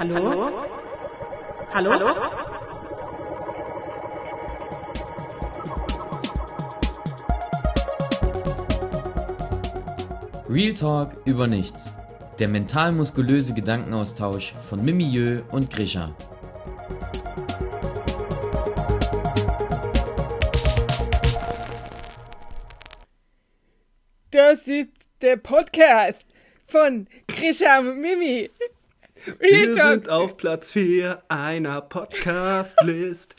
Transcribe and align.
Hallo? 0.00 0.50
Hallo? 1.74 1.92
Hallo? 1.92 2.14
Real 10.48 10.72
Talk 10.72 11.10
über 11.26 11.46
nichts. 11.46 11.92
Der 12.38 12.48
mental-muskulöse 12.48 13.52
Gedankenaustausch 13.52 14.54
von 14.54 14.82
Mimieux 14.82 15.42
und 15.52 15.68
Grisha. 15.68 16.16
Das 24.30 24.66
ist 24.66 24.92
der 25.20 25.36
Podcast 25.36 26.24
von 26.64 27.06
Grisha 27.26 27.80
und 27.80 28.00
Mimi. 28.00 28.48
Wir 29.38 29.74
sind 29.74 30.08
auf 30.08 30.36
Platz 30.36 30.72
4 30.72 31.22
einer 31.28 31.80
Podcast-List. 31.82 33.36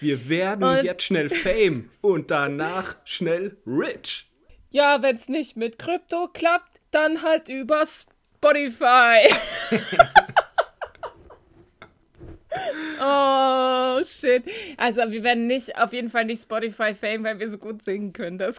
Wir 0.00 0.28
werden 0.28 0.64
Und- 0.64 0.84
jetzt 0.84 1.04
schnell 1.04 1.28
Fame 1.28 1.90
und 2.00 2.30
danach 2.30 2.96
schnell 3.04 3.56
rich. 3.66 4.24
Ja, 4.70 5.02
wenn's 5.02 5.28
nicht 5.28 5.56
mit 5.56 5.78
Krypto 5.78 6.28
klappt, 6.32 6.80
dann 6.90 7.22
halt 7.22 7.48
über 7.48 7.84
Spotify. 7.86 9.28
oh, 13.00 14.04
shit. 14.04 14.44
Also, 14.76 15.02
wir 15.10 15.22
werden 15.22 15.46
nicht, 15.46 15.76
auf 15.78 15.92
jeden 15.92 16.10
Fall 16.10 16.24
nicht 16.24 16.42
Spotify-Fame, 16.42 17.24
weil 17.24 17.38
wir 17.38 17.50
so 17.50 17.58
gut 17.58 17.82
singen 17.84 18.12
können. 18.12 18.38
Das 18.38 18.58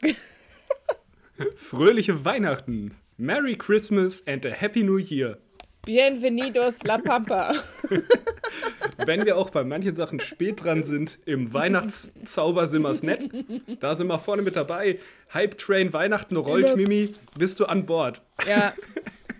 Fröhliche 1.55 2.23
Weihnachten. 2.25 2.95
Merry 3.17 3.55
Christmas 3.55 4.25
and 4.27 4.45
a 4.45 4.49
Happy 4.49 4.83
New 4.83 4.97
Year. 4.97 5.37
Bienvenidos 5.85 6.81
La 6.83 6.97
Pampa. 6.97 7.53
Wenn 9.05 9.23
wir 9.23 9.37
auch 9.37 9.51
bei 9.51 9.63
manchen 9.63 9.95
Sachen 9.95 10.19
spät 10.19 10.63
dran 10.63 10.83
sind, 10.83 11.19
im 11.25 11.53
Weihnachtszauber 11.53 12.65
sind 12.65 12.81
wir's 12.81 13.03
nett. 13.03 13.29
Da 13.79 13.93
sind 13.93 14.07
wir 14.07 14.17
vorne 14.17 14.41
mit 14.41 14.55
dabei. 14.55 14.97
Hype 15.31 15.59
Train 15.59 15.93
Weihnachten 15.93 16.37
rollt, 16.37 16.75
Mimi. 16.75 17.13
Bist 17.37 17.59
du 17.59 17.65
an 17.65 17.85
Bord? 17.85 18.21
Ja, 18.47 18.73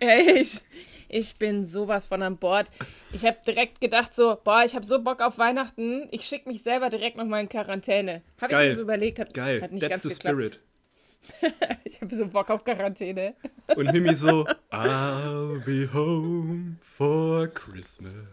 ich, 0.36 0.60
ich 1.08 1.34
bin 1.36 1.64
sowas 1.64 2.06
von 2.06 2.22
an 2.22 2.36
Bord. 2.36 2.68
Ich 3.12 3.24
habe 3.26 3.38
direkt 3.44 3.80
gedacht 3.80 4.14
so, 4.14 4.38
boah, 4.44 4.62
ich 4.64 4.76
habe 4.76 4.86
so 4.86 5.02
Bock 5.02 5.22
auf 5.22 5.38
Weihnachten, 5.38 6.06
ich 6.12 6.22
schicke 6.26 6.48
mich 6.48 6.62
selber 6.62 6.90
direkt 6.90 7.16
nochmal 7.16 7.40
in 7.40 7.48
Quarantäne. 7.48 8.22
Habe 8.40 8.52
ich 8.52 8.58
mir 8.58 8.74
so 8.76 8.82
überlegt, 8.82 9.18
hat, 9.18 9.34
Geil. 9.34 9.62
hat 9.62 9.72
nicht 9.72 9.80
That's 9.82 10.02
ganz 10.02 10.02
the 10.04 10.08
geklappt. 10.10 10.34
spirit. 10.36 10.60
Ich 11.84 12.00
habe 12.00 12.14
so 12.14 12.26
Bock 12.26 12.50
auf 12.50 12.64
Quarantäne. 12.64 13.34
Und 13.74 13.92
Mimi 13.92 14.14
so, 14.14 14.46
I'll 14.70 15.60
be 15.64 15.86
home 15.92 16.78
for 16.80 17.48
Christmas. 17.48 18.28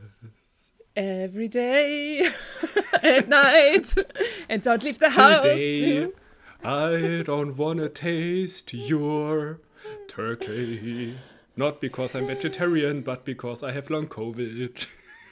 Every 0.96 1.48
day, 1.48 2.28
at 3.02 3.28
night, 3.28 3.96
and 4.48 4.62
don't 4.62 4.84
leave 4.84 5.00
the 5.00 5.10
house. 5.10 5.44
Today, 5.44 6.10
I 6.64 7.24
don't 7.24 7.58
wanna 7.58 7.90
taste 7.90 8.74
your 8.74 9.60
turkey. 10.08 11.18
Not 11.56 11.82
because 11.82 12.16
I'm 12.16 12.28
vegetarian, 12.28 13.02
but 13.02 13.26
because 13.26 13.64
I 13.64 13.72
have 13.72 13.90
long 13.90 14.08
COVID. 14.08 14.86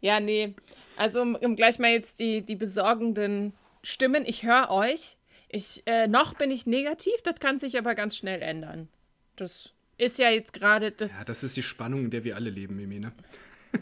Ja, 0.00 0.20
nee. 0.20 0.54
Also 0.96 1.20
um, 1.22 1.36
um 1.36 1.56
gleich 1.56 1.78
mal 1.78 1.90
jetzt 1.90 2.20
die, 2.20 2.42
die 2.42 2.56
besorgenden 2.56 3.52
Stimmen. 3.82 4.24
Ich 4.26 4.44
höre 4.44 4.70
euch. 4.70 5.16
Ich, 5.48 5.82
äh, 5.86 6.06
noch 6.08 6.34
bin 6.34 6.50
ich 6.50 6.66
negativ, 6.66 7.14
das 7.24 7.36
kann 7.40 7.58
sich 7.58 7.78
aber 7.78 7.94
ganz 7.94 8.16
schnell 8.16 8.42
ändern. 8.42 8.88
Das 9.36 9.74
ist 9.96 10.18
ja 10.18 10.30
jetzt 10.30 10.52
gerade 10.52 10.90
das. 10.92 11.20
Ja, 11.20 11.24
das 11.24 11.42
ist 11.42 11.56
die 11.56 11.62
Spannung, 11.62 12.04
in 12.04 12.10
der 12.10 12.24
wir 12.24 12.36
alle 12.36 12.50
leben, 12.50 12.76
Mimi, 12.76 12.98
ne? 13.00 13.12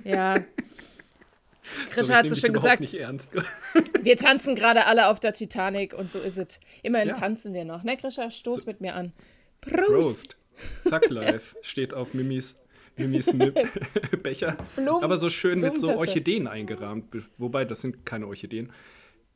Ja. 0.04 0.36
Grisha 1.90 2.14
hat 2.14 2.28
so 2.28 2.36
schön 2.36 2.52
gesagt, 2.52 2.80
nicht 2.80 2.94
ernst. 2.94 3.32
wir 4.02 4.16
tanzen 4.16 4.54
gerade 4.54 4.86
alle 4.86 5.08
auf 5.08 5.18
der 5.18 5.32
Titanic 5.32 5.92
und 5.94 6.10
so 6.10 6.20
ist 6.20 6.38
es. 6.38 6.60
Immerhin 6.82 7.08
Ja. 7.08 7.14
tanzen 7.14 7.52
wir 7.54 7.64
noch. 7.64 7.82
Ne, 7.82 7.96
Grisha, 7.96 8.30
stoß 8.30 8.66
mit 8.66 8.80
mir 8.80 8.94
an. 8.94 9.12
Prost! 9.60 9.86
Prost. 9.88 10.36
Thug 10.84 11.10
Life 11.10 11.56
steht 11.62 11.92
auf 11.92 12.14
Mimis, 12.14 12.54
Mimis 12.96 13.32
Mi- 13.34 13.52
Becher. 14.22 14.56
Blumen- 14.76 15.02
Aber 15.02 15.18
so 15.18 15.28
schön 15.28 15.60
mit 15.60 15.76
so. 15.78 15.90
Orchideen 15.96 16.46
eingerahmt. 16.46 17.06
Wobei, 17.36 17.64
das 17.64 17.80
sind 17.82 18.06
keine 18.06 18.28
Orchideen. 18.28 18.72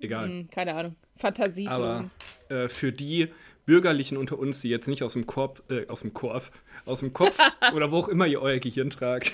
Egal. 0.00 0.28
Hm, 0.28 0.50
keine 0.50 0.74
Ahnung. 0.74 0.96
Fantasie. 1.16 1.68
Aber 1.68 2.10
äh, 2.48 2.68
für 2.68 2.92
die 2.92 3.28
Bürgerlichen 3.66 4.16
unter 4.16 4.38
uns, 4.38 4.62
die 4.62 4.68
jetzt 4.68 4.88
nicht 4.88 5.02
aus 5.02 5.12
dem 5.12 5.26
Korb, 5.26 5.62
äh, 5.70 5.86
aus 5.88 6.00
dem 6.00 6.14
Korb, 6.14 6.50
aus 6.86 7.00
dem 7.00 7.12
Kopf 7.12 7.38
oder 7.74 7.92
wo 7.92 7.98
auch 7.98 8.08
immer 8.08 8.26
ihr 8.26 8.42
euer 8.42 8.58
Gehirn 8.58 8.90
tragt, 8.90 9.32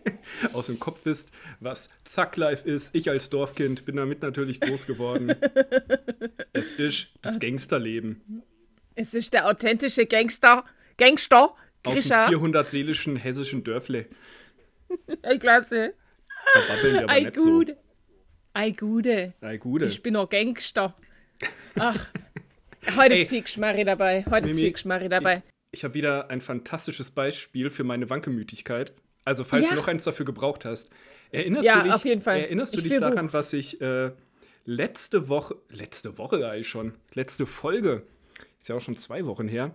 aus 0.52 0.66
dem 0.66 0.78
Kopf 0.78 1.00
wisst, 1.04 1.30
was 1.60 1.88
Thug 2.14 2.36
Life 2.36 2.68
ist. 2.68 2.94
Ich 2.94 3.08
als 3.08 3.30
Dorfkind 3.30 3.84
bin 3.86 3.96
damit 3.96 4.22
natürlich 4.22 4.60
groß 4.60 4.86
geworden. 4.86 5.34
es 6.52 6.72
ist 6.72 7.08
das 7.22 7.38
Gangsterleben. 7.38 8.42
Es 8.94 9.14
ist 9.14 9.32
der 9.32 9.46
authentische 9.46 10.06
Gangster. 10.06 10.64
Gangster. 10.96 11.54
Aus 11.84 11.94
dem 11.94 11.94
Grisha. 11.94 12.28
400 12.28 12.70
seelischen 12.70 13.16
hessischen 13.16 13.62
Dörfle. 13.62 14.06
Ey, 15.22 15.38
klasse. 15.38 15.94
Da 16.52 16.74
babbeln 16.74 16.94
wir 16.94 17.02
aber 17.04 17.12
Ei, 17.12 17.20
nicht 17.20 17.36
Gude. 17.36 17.76
Ei, 18.54 18.70
Gude. 18.70 19.34
Ei, 19.40 19.56
Gude. 19.56 19.86
Ich 19.86 20.02
bin 20.02 20.14
noch 20.14 20.28
Gangster. 20.28 20.94
Ach, 21.78 22.08
heute 22.96 23.14
Ey. 23.14 23.22
ist 23.22 23.28
viel 23.28 23.42
Geschmarri 23.42 23.84
dabei. 23.84 24.24
Heute 24.28 24.46
ist 24.48 24.54
Mimi, 24.54 24.62
viel 24.66 24.72
Geschmarri 24.72 25.08
dabei. 25.08 25.42
Ich 25.70 25.84
habe 25.84 25.94
wieder 25.94 26.30
ein 26.30 26.40
fantastisches 26.40 27.10
Beispiel 27.10 27.70
für 27.70 27.84
meine 27.84 28.08
Wankemütigkeit. 28.10 28.92
Also, 29.24 29.44
falls 29.44 29.64
Ja. 29.66 29.70
du 29.70 29.76
noch 29.76 29.88
eins 29.88 30.04
dafür 30.04 30.24
gebraucht 30.26 30.64
hast. 30.64 30.88
Erinnerst 31.30 31.66
Ja, 31.66 31.76
du 31.78 31.84
dich, 31.84 31.92
auf 31.92 32.04
jeden 32.04 32.22
Fall. 32.22 32.38
Erinnerst 32.40 32.74
du 32.74 32.78
Ich 32.78 32.84
dich 32.88 32.98
daran, 32.98 33.26
Buch. 33.26 33.34
was 33.34 33.52
ich 33.52 33.80
äh, 33.80 34.10
letzte 34.64 35.28
Woche, 35.28 35.56
letzte 35.68 36.16
Woche 36.18 36.48
eigentlich 36.48 36.68
schon, 36.68 36.94
letzte 37.14 37.44
Folge, 37.46 38.04
ist 38.58 38.68
ja 38.68 38.74
auch 38.76 38.80
schon 38.80 38.96
zwei 38.96 39.26
Wochen 39.26 39.46
her, 39.46 39.72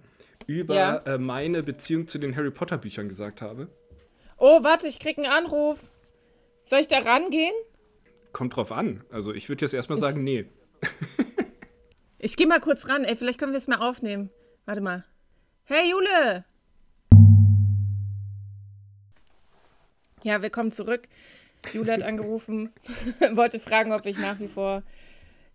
über 0.47 0.75
Ja. 0.75 0.95
äh, 1.05 1.17
meine 1.19 1.61
Beziehung 1.61 2.07
zu 2.07 2.17
den 2.17 2.35
Harry 2.35 2.49
Potter 2.51 2.79
Büchern 2.79 3.07
gesagt 3.07 3.41
habe? 3.41 3.67
Oh, 4.37 4.63
warte, 4.63 4.87
ich 4.87 4.97
krieg 4.99 5.17
einen 5.19 5.27
Anruf. 5.27 5.87
Soll 6.63 6.79
ich 6.79 6.87
da 6.87 6.97
rangehen? 6.97 7.53
Kommt 8.33 8.55
drauf 8.55 8.71
an. 8.71 9.03
Also, 9.11 9.31
ich 9.31 9.47
würde 9.47 9.63
jetzt 9.63 9.73
erstmal 9.73 9.99
sagen, 9.99 10.23
nee. 10.23 10.45
Ich 12.17 12.37
geh 12.37 12.45
mal 12.45 12.61
kurz 12.61 12.87
ran. 12.87 13.03
Ey, 13.03 13.17
vielleicht 13.17 13.37
können 13.37 13.51
wir 13.51 13.57
es 13.57 13.67
mal 13.67 13.79
aufnehmen. 13.79 14.29
Warte 14.65 14.79
mal. 14.79 15.03
Hey, 15.65 15.91
Jule! 15.91 16.45
Ja, 20.23 20.41
willkommen 20.41 20.71
zurück. 20.71 21.09
Jule 21.73 21.91
hat 21.91 22.01
angerufen, 22.01 22.71
wollte 23.33 23.59
fragen, 23.59 23.91
ob 23.91 24.05
ich 24.05 24.17
nach 24.17 24.39
wie 24.39 24.47
vor 24.47 24.83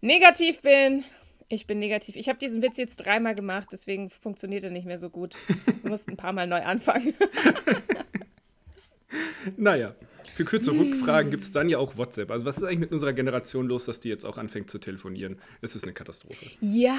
negativ 0.03 0.61
bin. 0.61 1.05
Ich 1.49 1.67
bin 1.67 1.79
negativ. 1.79 2.17
Ich 2.17 2.29
habe 2.29 2.39
diesen 2.39 2.61
Witz 2.61 2.77
jetzt 2.77 2.97
dreimal 2.97 3.35
gemacht, 3.35 3.69
deswegen 3.73 4.11
funktioniert 4.11 4.63
er 4.63 4.71
nicht 4.71 4.87
mehr 4.87 4.99
so 4.99 5.09
gut. 5.09 5.37
Wir 5.83 5.91
mussten 5.91 6.11
ein 6.13 6.17
paar 6.19 6.35
Mal 6.35 6.47
neu 6.47 6.63
anfangen. 6.63 7.15
Naja, 9.57 9.95
für 10.35 10.45
kurze 10.45 10.71
Hm. 10.73 10.81
Rückfragen 10.81 11.31
gibt 11.31 11.43
es 11.45 11.53
dann 11.53 11.69
ja 11.69 11.79
auch 11.79 11.97
WhatsApp. 11.97 12.31
Also, 12.31 12.45
was 12.45 12.59
ist 12.59 12.63
eigentlich 12.65 12.79
mit 12.81 12.93
unserer 12.93 13.13
Generation 13.13 13.67
los, 13.67 13.87
dass 13.87 14.01
die 14.01 14.09
jetzt 14.09 14.25
auch 14.25 14.37
anfängt 14.37 14.71
zu 14.71 14.79
telefonieren? 14.79 15.41
Es 15.63 15.75
ist 15.75 15.85
eine 15.85 15.93
Katastrophe. 15.95 16.47
Ja, 16.61 16.99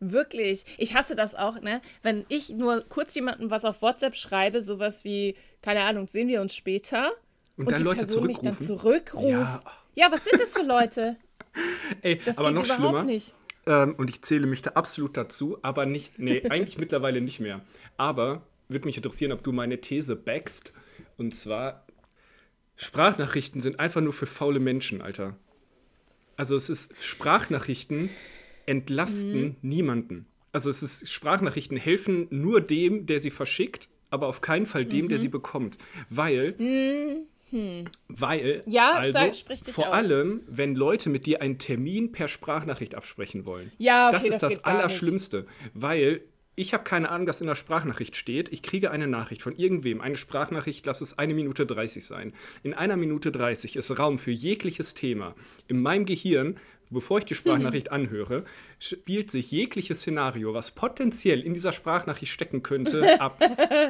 wirklich. 0.00 0.64
Ich 0.78 0.94
hasse 0.94 1.14
das 1.16 1.34
auch, 1.34 1.60
ne? 1.60 1.82
Wenn 2.02 2.24
ich 2.28 2.48
nur 2.50 2.84
kurz 2.88 3.14
jemandem 3.14 3.50
was 3.50 3.64
auf 3.64 3.82
WhatsApp 3.82 4.16
schreibe, 4.16 4.62
sowas 4.62 5.04
wie, 5.04 5.34
keine 5.62 5.82
Ahnung, 5.82 6.08
sehen 6.08 6.28
wir 6.28 6.40
uns 6.40 6.54
später. 6.54 7.12
Und, 7.56 7.66
Und, 7.66 7.72
dann 7.72 7.78
die 7.78 7.84
Leute 7.84 7.98
Person 8.04 8.26
mich 8.26 8.38
dann 8.38 8.58
zurückrufen. 8.58 9.20
zurückruft. 9.20 9.28
Ja. 9.30 9.62
Ja. 9.94 10.06
was 10.12 10.24
sind 10.24 10.40
das 10.40 10.54
für 10.56 10.64
Leute? 10.66 11.16
Ey, 12.02 12.20
Das 12.24 12.38
aber 12.38 12.48
geht 12.48 12.56
noch 12.56 12.64
überhaupt 12.64 12.82
schlimmer. 12.84 13.02
nicht. 13.04 13.34
Ähm, 13.66 13.94
und 13.96 14.10
ich 14.10 14.22
zähle 14.22 14.46
mich 14.46 14.62
da 14.62 14.70
absolut 14.70 15.16
dazu, 15.16 15.58
aber 15.62 15.86
nicht, 15.86 16.18
nee, 16.18 16.42
eigentlich 16.50 16.78
mittlerweile 16.78 17.20
nicht 17.20 17.38
mehr. 17.40 17.60
Aber 17.96 18.42
würde 18.68 18.86
mich 18.86 18.96
interessieren, 18.96 19.30
ob 19.32 19.42
du 19.44 19.52
meine 19.52 19.80
These 19.80 20.16
backst. 20.16 20.72
Und 21.16 21.34
zwar, 21.34 21.86
Sprachnachrichten 22.76 23.60
sind 23.60 23.78
einfach 23.80 24.00
nur 24.00 24.12
für 24.12 24.26
faule 24.26 24.60
Menschen, 24.60 25.00
Alter. 25.00 25.36
Also 26.36 26.56
es 26.56 26.68
ist, 26.70 26.92
Sprachnachrichten 27.02 28.10
entlasten 28.66 29.42
Mhm. 29.44 29.56
niemanden. 29.62 30.26
Also 30.52 30.70
es 30.70 30.82
ist, 30.82 31.10
Sprachnachrichten 31.10 31.76
helfen 31.76 32.26
nur 32.30 32.60
dem, 32.60 33.06
der 33.06 33.20
sie 33.20 33.30
verschickt, 33.30 33.88
aber 34.10 34.26
auf 34.26 34.40
keinen 34.40 34.66
Fall 34.66 34.84
dem, 34.84 35.04
Mhm. 35.06 35.08
der 35.10 35.18
sie 35.20 35.28
bekommt. 35.28 35.78
Weil, 36.10 36.54
weil, 38.08 38.62
Ja, 38.66 38.92
also 38.94 39.12
sag- 39.12 39.58
vor 39.72 39.88
aus. 39.88 39.94
allem, 39.94 40.40
wenn 40.48 40.74
Leute 40.74 41.08
mit 41.10 41.26
dir 41.26 41.40
einen 41.42 41.58
Termin 41.58 42.10
per 42.10 42.26
Sprachnachricht 42.28 42.94
absprechen 42.96 43.44
wollen. 43.44 43.70
Ja, 43.78 44.08
okay, 44.08 44.16
das 44.16 44.24
ist 44.24 44.42
das 44.42 44.54
das. 44.54 44.64
Allerschlimmste, 44.64 45.46
weil 45.74 46.22
ich 46.56 46.72
habe 46.74 46.84
keine 46.84 47.10
Ahnung, 47.10 47.26
was 47.26 47.40
in 47.40 47.46
der 47.46 47.54
Sprachnachricht 47.54 48.16
steht. 48.16 48.52
Ich 48.52 48.62
kriege 48.62 48.90
eine 48.90 49.06
Nachricht 49.06 49.42
von 49.42 49.56
irgendwem, 49.56 50.00
eine 50.00 50.16
Sprachnachricht, 50.16 50.86
lass 50.86 51.00
es 51.00 51.18
eine 51.18 51.34
Minute 51.34 51.66
30 51.66 52.04
sein. 52.04 52.32
In 52.62 52.74
einer 52.74 52.96
Minute 52.96 53.32
30 53.32 53.76
ist 53.76 53.98
Raum 53.98 54.18
für 54.18 54.30
jegliches 54.30 54.94
Thema. 54.94 55.34
In 55.68 55.82
meinem 55.82 56.06
Gehirn 56.06 56.56
bevor 56.90 57.18
ich 57.18 57.24
die 57.24 57.34
Sprachnachricht 57.34 57.92
anhöre, 57.92 58.44
spielt 58.78 59.30
sich 59.30 59.50
jegliches 59.50 60.00
Szenario, 60.00 60.54
was 60.54 60.70
potenziell 60.70 61.40
in 61.40 61.52
dieser 61.52 61.72
Sprachnachricht 61.72 62.32
stecken 62.32 62.62
könnte, 62.62 63.20
ab. 63.20 63.40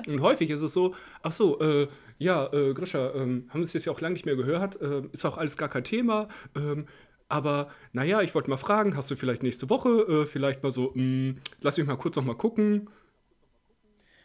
Und 0.06 0.20
häufig 0.20 0.50
ist 0.50 0.62
es 0.62 0.72
so, 0.72 0.94
ach 1.22 1.32
so, 1.32 1.60
äh, 1.60 1.88
ja, 2.18 2.52
äh, 2.52 2.72
Grisha, 2.74 3.12
ähm, 3.14 3.48
haben 3.50 3.60
wir 3.60 3.64
es 3.64 3.72
jetzt 3.72 3.84
ja 3.84 3.92
auch 3.92 4.00
lange 4.00 4.14
nicht 4.14 4.26
mehr 4.26 4.36
gehört, 4.36 4.80
äh, 4.80 5.02
ist 5.12 5.24
auch 5.24 5.38
alles 5.38 5.56
gar 5.56 5.68
kein 5.68 5.84
Thema, 5.84 6.28
ähm, 6.56 6.86
aber 7.34 7.68
naja, 7.92 8.22
ich 8.22 8.32
wollte 8.36 8.48
mal 8.48 8.56
fragen, 8.56 8.96
hast 8.96 9.10
du 9.10 9.16
vielleicht 9.16 9.42
nächste 9.42 9.68
Woche 9.68 9.88
äh, 9.88 10.26
vielleicht 10.26 10.62
mal 10.62 10.70
so, 10.70 10.92
mh, 10.94 11.34
lass 11.62 11.76
mich 11.76 11.86
mal 11.86 11.96
kurz 11.96 12.14
noch 12.14 12.24
mal 12.24 12.36
gucken. 12.36 12.88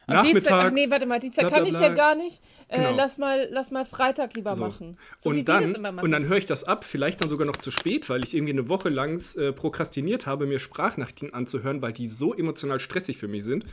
Am 0.05 0.25
Dienstag, 0.25 0.65
ach 0.65 0.71
nee, 0.71 0.89
warte 0.89 1.05
mal, 1.07 1.19
Dienstag 1.19 1.47
bla, 1.47 1.57
bla, 1.57 1.57
kann 1.59 1.67
ich 1.67 1.79
ja 1.79 1.89
gar 1.93 2.15
nicht. 2.15 2.41
Äh, 2.67 2.77
Genau. 2.77 2.95
lass, 2.95 3.17
mal, 3.17 3.47
lass 3.51 3.71
mal 3.71 3.85
Freitag 3.85 4.33
lieber 4.35 4.53
So. 4.53 4.65
machen. 4.65 4.97
So 5.17 5.29
und, 5.31 5.45
dann, 5.49 5.71
machen. 5.81 5.99
und 5.99 6.11
dann 6.11 6.27
höre 6.27 6.37
ich 6.37 6.45
das 6.45 6.63
ab, 6.63 6.83
vielleicht 6.83 7.21
dann 7.21 7.29
sogar 7.29 7.45
noch 7.47 7.57
zu 7.57 7.71
spät, 7.71 8.09
weil 8.09 8.23
ich 8.23 8.35
irgendwie 8.35 8.53
eine 8.53 8.69
Woche 8.69 8.89
lang 8.89 9.19
äh, 9.37 9.51
prokrastiniert 9.51 10.25
habe, 10.27 10.45
mir 10.45 10.59
Sprachnachrichten 10.59 11.33
anzuhören, 11.33 11.81
weil 11.81 11.93
die 11.93 12.07
so 12.07 12.33
emotional 12.35 12.79
stressig 12.79 13.17
für 13.17 13.27
mich 13.27 13.43
sind. 13.43 13.65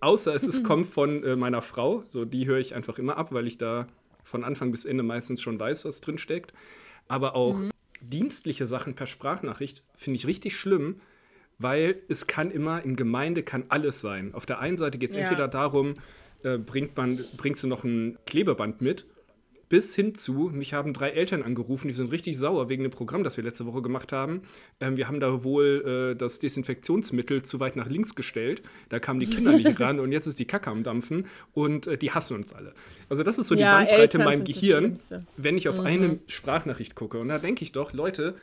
Außer 0.00 0.34
es 0.34 0.42
ist, 0.42 0.62
kommt 0.70 0.86
von 0.86 1.22
äh, 1.24 1.36
meiner 1.36 1.62
Frau, 1.62 2.04
so 2.08 2.24
die 2.26 2.46
höre 2.46 2.58
ich 2.58 2.74
einfach 2.74 2.98
immer 2.98 3.16
ab, 3.16 3.32
weil 3.32 3.46
ich 3.46 3.56
da 3.58 3.88
von 4.24 4.44
Anfang 4.44 4.70
bis 4.72 4.84
Ende 4.84 5.02
meistens 5.02 5.40
schon 5.40 5.58
weiß, 5.58 5.84
was 5.86 6.00
drin 6.02 6.18
steckt. 6.18 6.52
Aber 7.08 7.34
auch 7.34 7.60
dienstliche 8.00 8.66
Sachen 8.66 8.94
per 8.94 9.06
Sprachnachricht 9.06 9.82
finde 9.94 10.16
ich 10.18 10.26
richtig 10.26 10.56
schlimm, 10.56 11.00
weil 11.58 11.96
es 12.08 12.26
kann 12.26 12.50
immer, 12.50 12.84
in 12.84 12.96
Gemeinde 12.96 13.42
kann 13.42 13.64
alles 13.68 14.00
sein. 14.00 14.34
Auf 14.34 14.46
der 14.46 14.60
einen 14.60 14.76
Seite 14.76 14.98
geht 14.98 15.10
es 15.10 15.16
Ja. 15.16 15.22
entweder 15.22 15.48
darum, 15.48 15.94
äh, 16.44 16.56
bringt 16.58 16.96
man, 16.96 17.18
bringst 17.36 17.62
du 17.62 17.66
noch 17.66 17.82
ein 17.84 18.16
Klebeband 18.26 18.80
mit, 18.80 19.06
bis 19.68 19.94
hin 19.94 20.14
zu, 20.14 20.50
mich 20.52 20.72
haben 20.72 20.92
drei 20.92 21.10
Eltern 21.10 21.42
angerufen, 21.42 21.88
die 21.88 21.94
sind 21.94 22.10
richtig 22.10 22.38
sauer 22.38 22.68
wegen 22.68 22.82
dem 22.82 22.92
Programm, 22.92 23.24
das 23.24 23.36
wir 23.36 23.44
letzte 23.44 23.66
Woche 23.66 23.82
gemacht 23.82 24.12
haben. 24.12 24.42
Ähm, 24.80 24.96
wir 24.96 25.08
haben 25.08 25.20
da 25.20 25.44
wohl 25.44 26.12
äh, 26.14 26.16
das 26.16 26.38
Desinfektionsmittel 26.38 27.42
zu 27.42 27.60
weit 27.60 27.76
nach 27.76 27.88
links 27.88 28.14
gestellt. 28.14 28.62
Da 28.88 28.98
kamen 28.98 29.20
die 29.20 29.26
Kinder 29.26 29.52
nicht 29.52 29.78
ran 29.80 30.00
und 30.00 30.12
jetzt 30.12 30.26
ist 30.26 30.38
die 30.38 30.46
Kacke 30.46 30.70
am 30.70 30.82
Dampfen 30.82 31.26
und 31.52 31.86
äh, 31.86 31.98
die 31.98 32.12
hassen 32.12 32.36
uns 32.36 32.52
alle. 32.52 32.72
Also 33.08 33.22
das 33.22 33.38
ist 33.38 33.48
so 33.48 33.54
die 33.54 33.60
Ja, 33.60 33.76
Bandbreite 33.76 33.94
in 33.94 34.00
Eltern 34.00 34.24
meinem 34.24 34.36
sind 34.38 34.48
das 34.48 34.60
Gehirn, 34.60 35.26
wenn 35.36 35.56
ich 35.58 35.68
auf 35.68 35.80
eine 35.80 36.18
Sprachnachricht 36.26 36.94
gucke. 36.94 37.18
Und 37.18 37.28
da 37.28 37.38
denke 37.38 37.62
ich 37.64 37.72
doch, 37.72 37.92
Leute, 37.92 38.36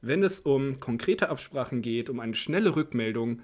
wenn 0.00 0.22
es 0.22 0.40
um 0.40 0.80
konkrete 0.80 1.28
Absprachen 1.28 1.82
geht, 1.82 2.10
um 2.10 2.18
eine 2.20 2.34
schnelle 2.34 2.76
Rückmeldung, 2.76 3.42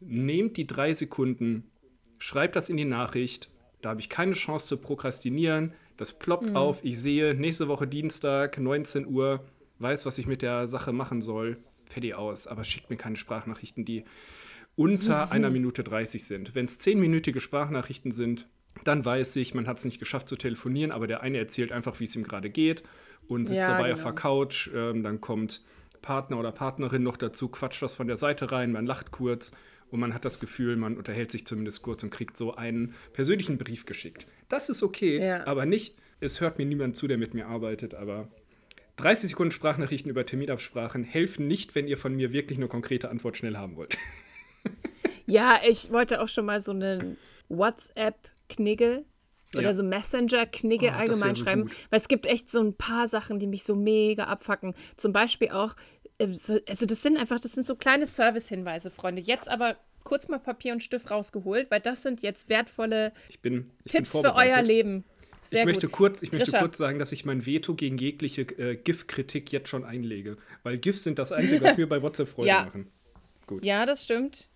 nehmt 0.00 0.56
die 0.56 0.66
drei 0.66 0.92
Sekunden, 0.92 1.70
schreibt 2.18 2.56
das 2.56 2.70
in 2.70 2.76
die 2.76 2.84
Nachricht. 2.84 3.50
Da 3.82 3.90
habe 3.90 4.00
ich 4.00 4.08
keine 4.08 4.32
Chance 4.32 4.66
zu 4.66 4.76
prokrastinieren. 4.76 5.72
Das 6.00 6.14
ploppt 6.14 6.56
auf. 6.56 6.82
Ich 6.82 6.98
sehe 6.98 7.34
nächste 7.34 7.68
Woche 7.68 7.86
Dienstag, 7.86 8.58
19 8.58 9.06
Uhr, 9.06 9.44
weiß, 9.80 10.06
was 10.06 10.16
ich 10.16 10.26
mit 10.26 10.40
der 10.40 10.66
Sache 10.66 10.94
machen 10.94 11.20
soll. 11.20 11.58
Fertig 11.84 12.14
aus. 12.14 12.46
Aber 12.46 12.64
schickt 12.64 12.88
mir 12.88 12.96
keine 12.96 13.16
Sprachnachrichten, 13.16 13.84
die 13.84 14.04
unter 14.76 15.30
einer 15.30 15.50
Minute 15.50 15.84
30 15.84 16.24
sind. 16.24 16.54
Wenn 16.54 16.64
es 16.64 16.80
10-minütige 16.80 17.40
Sprachnachrichten 17.40 18.12
sind, 18.12 18.46
dann 18.82 19.04
weiß 19.04 19.36
ich, 19.36 19.52
man 19.52 19.66
hat 19.66 19.76
es 19.76 19.84
nicht 19.84 19.98
geschafft 19.98 20.26
zu 20.26 20.36
telefonieren, 20.36 20.90
aber 20.90 21.06
der 21.06 21.20
eine 21.20 21.36
erzählt 21.36 21.70
einfach, 21.70 22.00
wie 22.00 22.04
es 22.04 22.16
ihm 22.16 22.24
gerade 22.24 22.48
geht 22.48 22.82
und 23.28 23.48
sitzt 23.48 23.60
Ja, 23.60 23.72
dabei 23.72 23.90
genau. 23.90 23.96
auf 23.96 24.02
der 24.02 24.12
Couch. 24.12 24.70
Ähm, 24.74 25.02
dann 25.02 25.20
kommt 25.20 25.60
Partner 26.00 26.38
oder 26.38 26.50
Partnerin 26.50 27.02
noch 27.02 27.18
dazu, 27.18 27.48
quatscht 27.48 27.82
was 27.82 27.94
von 27.94 28.06
der 28.06 28.16
Seite 28.16 28.52
rein, 28.52 28.72
man 28.72 28.86
lacht 28.86 29.10
kurz 29.10 29.52
und 29.90 30.00
man 30.00 30.14
hat 30.14 30.24
das 30.24 30.40
Gefühl, 30.40 30.76
man 30.76 30.96
unterhält 30.96 31.30
sich 31.32 31.46
zumindest 31.46 31.82
kurz 31.82 32.02
und 32.02 32.10
kriegt 32.10 32.36
so 32.36 32.54
einen 32.54 32.94
persönlichen 33.12 33.58
Brief 33.58 33.86
geschickt. 33.86 34.26
Das 34.48 34.68
ist 34.68 34.82
okay, 34.82 35.18
Ja. 35.24 35.46
aber 35.46 35.66
nicht, 35.66 35.94
es 36.20 36.40
hört 36.40 36.58
mir 36.58 36.64
niemand 36.66 36.96
zu, 36.96 37.06
der 37.08 37.18
mit 37.18 37.34
mir 37.34 37.46
arbeitet, 37.46 37.94
aber 37.94 38.28
30 38.96 39.30
Sekunden 39.30 39.52
Sprachnachrichten 39.52 40.10
über 40.10 40.26
Terminabsprachen 40.26 41.04
helfen 41.04 41.46
nicht, 41.48 41.74
wenn 41.74 41.88
ihr 41.88 41.96
von 41.96 42.14
mir 42.14 42.32
wirklich 42.32 42.58
eine 42.58 42.68
konkrete 42.68 43.08
Antwort 43.10 43.36
schnell 43.36 43.56
haben 43.56 43.76
wollt. 43.76 43.96
Ja, 45.26 45.60
ich 45.64 45.92
wollte 45.92 46.20
auch 46.20 46.26
schon 46.26 46.44
mal 46.44 46.60
so 46.60 46.72
einen 46.72 47.16
WhatsApp-Knigge 47.48 49.04
oder 49.54 49.62
Ja. 49.62 49.74
so 49.74 49.82
Messenger-Knigge 49.82 50.86
Oh, 50.86 50.90
das 50.90 50.98
allgemein 50.98 51.34
so 51.34 51.44
schreiben. 51.44 51.62
gut. 51.62 51.72
Weil 51.90 51.98
es 52.00 52.08
gibt 52.08 52.26
echt 52.26 52.50
so 52.50 52.60
ein 52.60 52.74
paar 52.74 53.08
Sachen, 53.08 53.38
die 53.38 53.46
mich 53.46 53.64
so 53.64 53.74
mega 53.74 54.24
abfacken. 54.24 54.74
Zum 54.96 55.12
Beispiel 55.12 55.50
auch, 55.50 55.74
also 56.20 56.86
das 56.86 57.02
sind 57.02 57.16
einfach, 57.16 57.40
das 57.40 57.52
sind 57.52 57.66
so 57.66 57.74
kleine 57.76 58.06
Service-Hinweise, 58.06 58.90
Freunde. 58.90 59.22
Jetzt 59.22 59.48
aber 59.48 59.76
kurz 60.04 60.28
mal 60.28 60.38
Papier 60.38 60.72
und 60.72 60.82
Stift 60.82 61.10
rausgeholt, 61.10 61.70
weil 61.70 61.80
das 61.80 62.02
sind 62.02 62.22
jetzt 62.22 62.48
wertvolle 62.48 63.12
Ich 63.28 63.40
bin, 63.40 63.70
ich 63.84 63.92
Tipps 63.92 64.10
für 64.12 64.34
euer. 64.34 64.62
Leben. 64.62 65.04
Sehr 65.42 65.60
ich 65.60 65.66
möchte, 65.66 65.86
gut. 65.86 65.96
kurz, 65.96 66.22
ich 66.22 66.32
möchte 66.32 66.50
Grisha. 66.50 66.60
kurz 66.60 66.76
sagen, 66.76 66.98
dass 66.98 67.12
ich 67.12 67.24
mein 67.24 67.46
Veto 67.46 67.74
gegen 67.74 67.96
jegliche 67.96 68.42
äh, 68.42 68.76
GIF-Kritik 68.76 69.50
jetzt 69.52 69.68
schon 69.70 69.84
einlege. 69.84 70.36
Weil 70.62 70.76
GIFs 70.76 71.02
sind 71.04 71.18
das 71.18 71.32
Einzige, 71.32 71.64
was 71.64 71.78
mir 71.78 71.88
bei 71.88 72.02
WhatsApp 72.02 72.28
Freude 72.28 72.48
Ja. 72.48 72.64
machen. 72.64 72.90
Ja, 73.62 73.86
das 73.86 74.04
stimmt. 74.04 74.48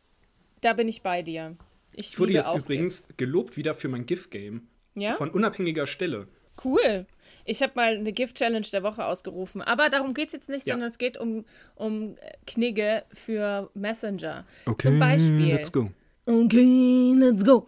Da 0.60 0.74
bin 0.74 0.86
ich 0.88 1.02
bei 1.02 1.22
dir. 1.22 1.56
Ich, 1.92 2.10
Ich 2.12 2.18
wurde 2.18 2.32
jetzt 2.34 2.54
übrigens 2.54 3.08
gelobt 3.16 3.56
wieder 3.56 3.74
für 3.74 3.88
mein 3.88 4.04
GIF-Game. 4.06 4.68
Ja? 4.94 5.14
Von 5.14 5.30
unabhängiger 5.30 5.86
Stelle. 5.86 6.28
Cool. 6.62 7.06
Ich 7.46 7.62
habe 7.62 7.72
mal 7.74 7.96
eine 7.96 8.12
Gift-Challenge 8.12 8.66
der 8.72 8.82
Woche 8.82 9.04
ausgerufen. 9.04 9.60
Aber 9.62 9.88
darum 9.90 10.14
geht 10.14 10.28
es 10.28 10.32
jetzt 10.32 10.48
nicht, 10.48 10.66
Ja. 10.66 10.74
sondern 10.74 10.88
es 10.88 10.98
geht 10.98 11.16
um, 11.18 11.44
um 11.74 12.16
Knigge 12.46 13.04
für 13.12 13.70
Messenger. 13.74 14.44
Zum 14.80 14.98
Beispiel. 14.98 15.60
go. 15.72 15.90
Okay, 16.26 17.12
let's 17.16 17.44
go. 17.44 17.66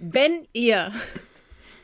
Wenn 0.00 0.46
ihr 0.52 0.92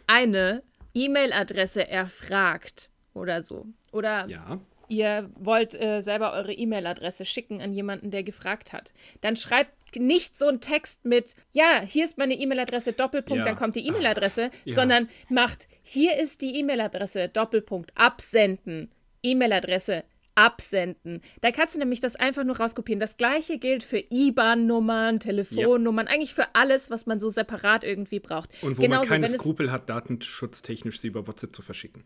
eine 0.07 0.63
E-Mail-Adresse 0.95 1.89
erfragt 1.89 2.91
oder 3.15 3.43
so, 3.43 3.67
oder 3.93 4.27
Ja. 4.29 4.61
ihr 4.89 5.31
wollt 5.39 5.75
äh, 5.75 6.01
selber 6.03 6.33
eure 6.35 6.53
E-Mail-Adresse 6.53 7.25
schicken 7.25 7.61
an 7.61 7.73
jemanden, 7.73 8.11
der 8.11 8.23
gefragt 8.23 8.73
hat, 8.73 8.93
dann 9.21 9.37
schreibt 9.37 9.73
nicht 9.97 10.37
so 10.37 10.47
einen 10.49 10.61
Text 10.61 11.05
mit, 11.05 11.35
ja, 11.53 11.81
hier 11.85 12.05
ist 12.05 12.19
meine 12.19 12.35
E-Mail-Adresse, 12.35 12.93
Doppelpunkt, 12.93 13.39
Ja. 13.41 13.45
dann 13.45 13.57
kommt 13.57 13.77
die 13.77 13.87
E-Mail-Adresse, 13.87 14.51
sondern 14.67 15.09
macht, 15.31 15.69
hier 15.89 16.19
ist 16.19 16.41
die 16.43 16.59
E-Mail-Adresse, 16.59 17.29
Doppelpunkt, 17.29 17.93
absenden, 17.95 18.91
E-Mail-Adresse, 19.23 20.03
absenden. 20.35 21.23
Da 21.41 21.53
kannst 21.53 21.75
du 21.75 21.79
nämlich 21.79 22.01
das 22.01 22.17
einfach 22.17 22.43
nur 22.45 22.59
rauskopieren. 22.59 22.99
Das 22.99 23.17
gleiche 23.17 23.59
gilt 23.59 23.85
für 23.85 24.03
IBAN-Nummern, 24.11 25.21
Telefonnummern, 25.21 26.09
eigentlich 26.09 26.35
für 26.35 26.55
alles, 26.55 26.91
was 26.91 27.07
man 27.07 27.21
so 27.21 27.31
separat 27.31 27.85
irgendwie 27.85 28.19
braucht. 28.21 28.51
Und 28.63 28.79
wo 28.79 28.83
Genauso, 28.83 29.09
man 29.11 29.23
keine 29.23 29.29
Skrupel 29.29 29.71
hat, 29.71 29.89
datenschutztechnisch 29.89 31.01
sie 31.01 31.09
über 31.09 31.27
WhatsApp 31.27 31.55
zu 31.55 31.63
verschicken. 31.63 32.05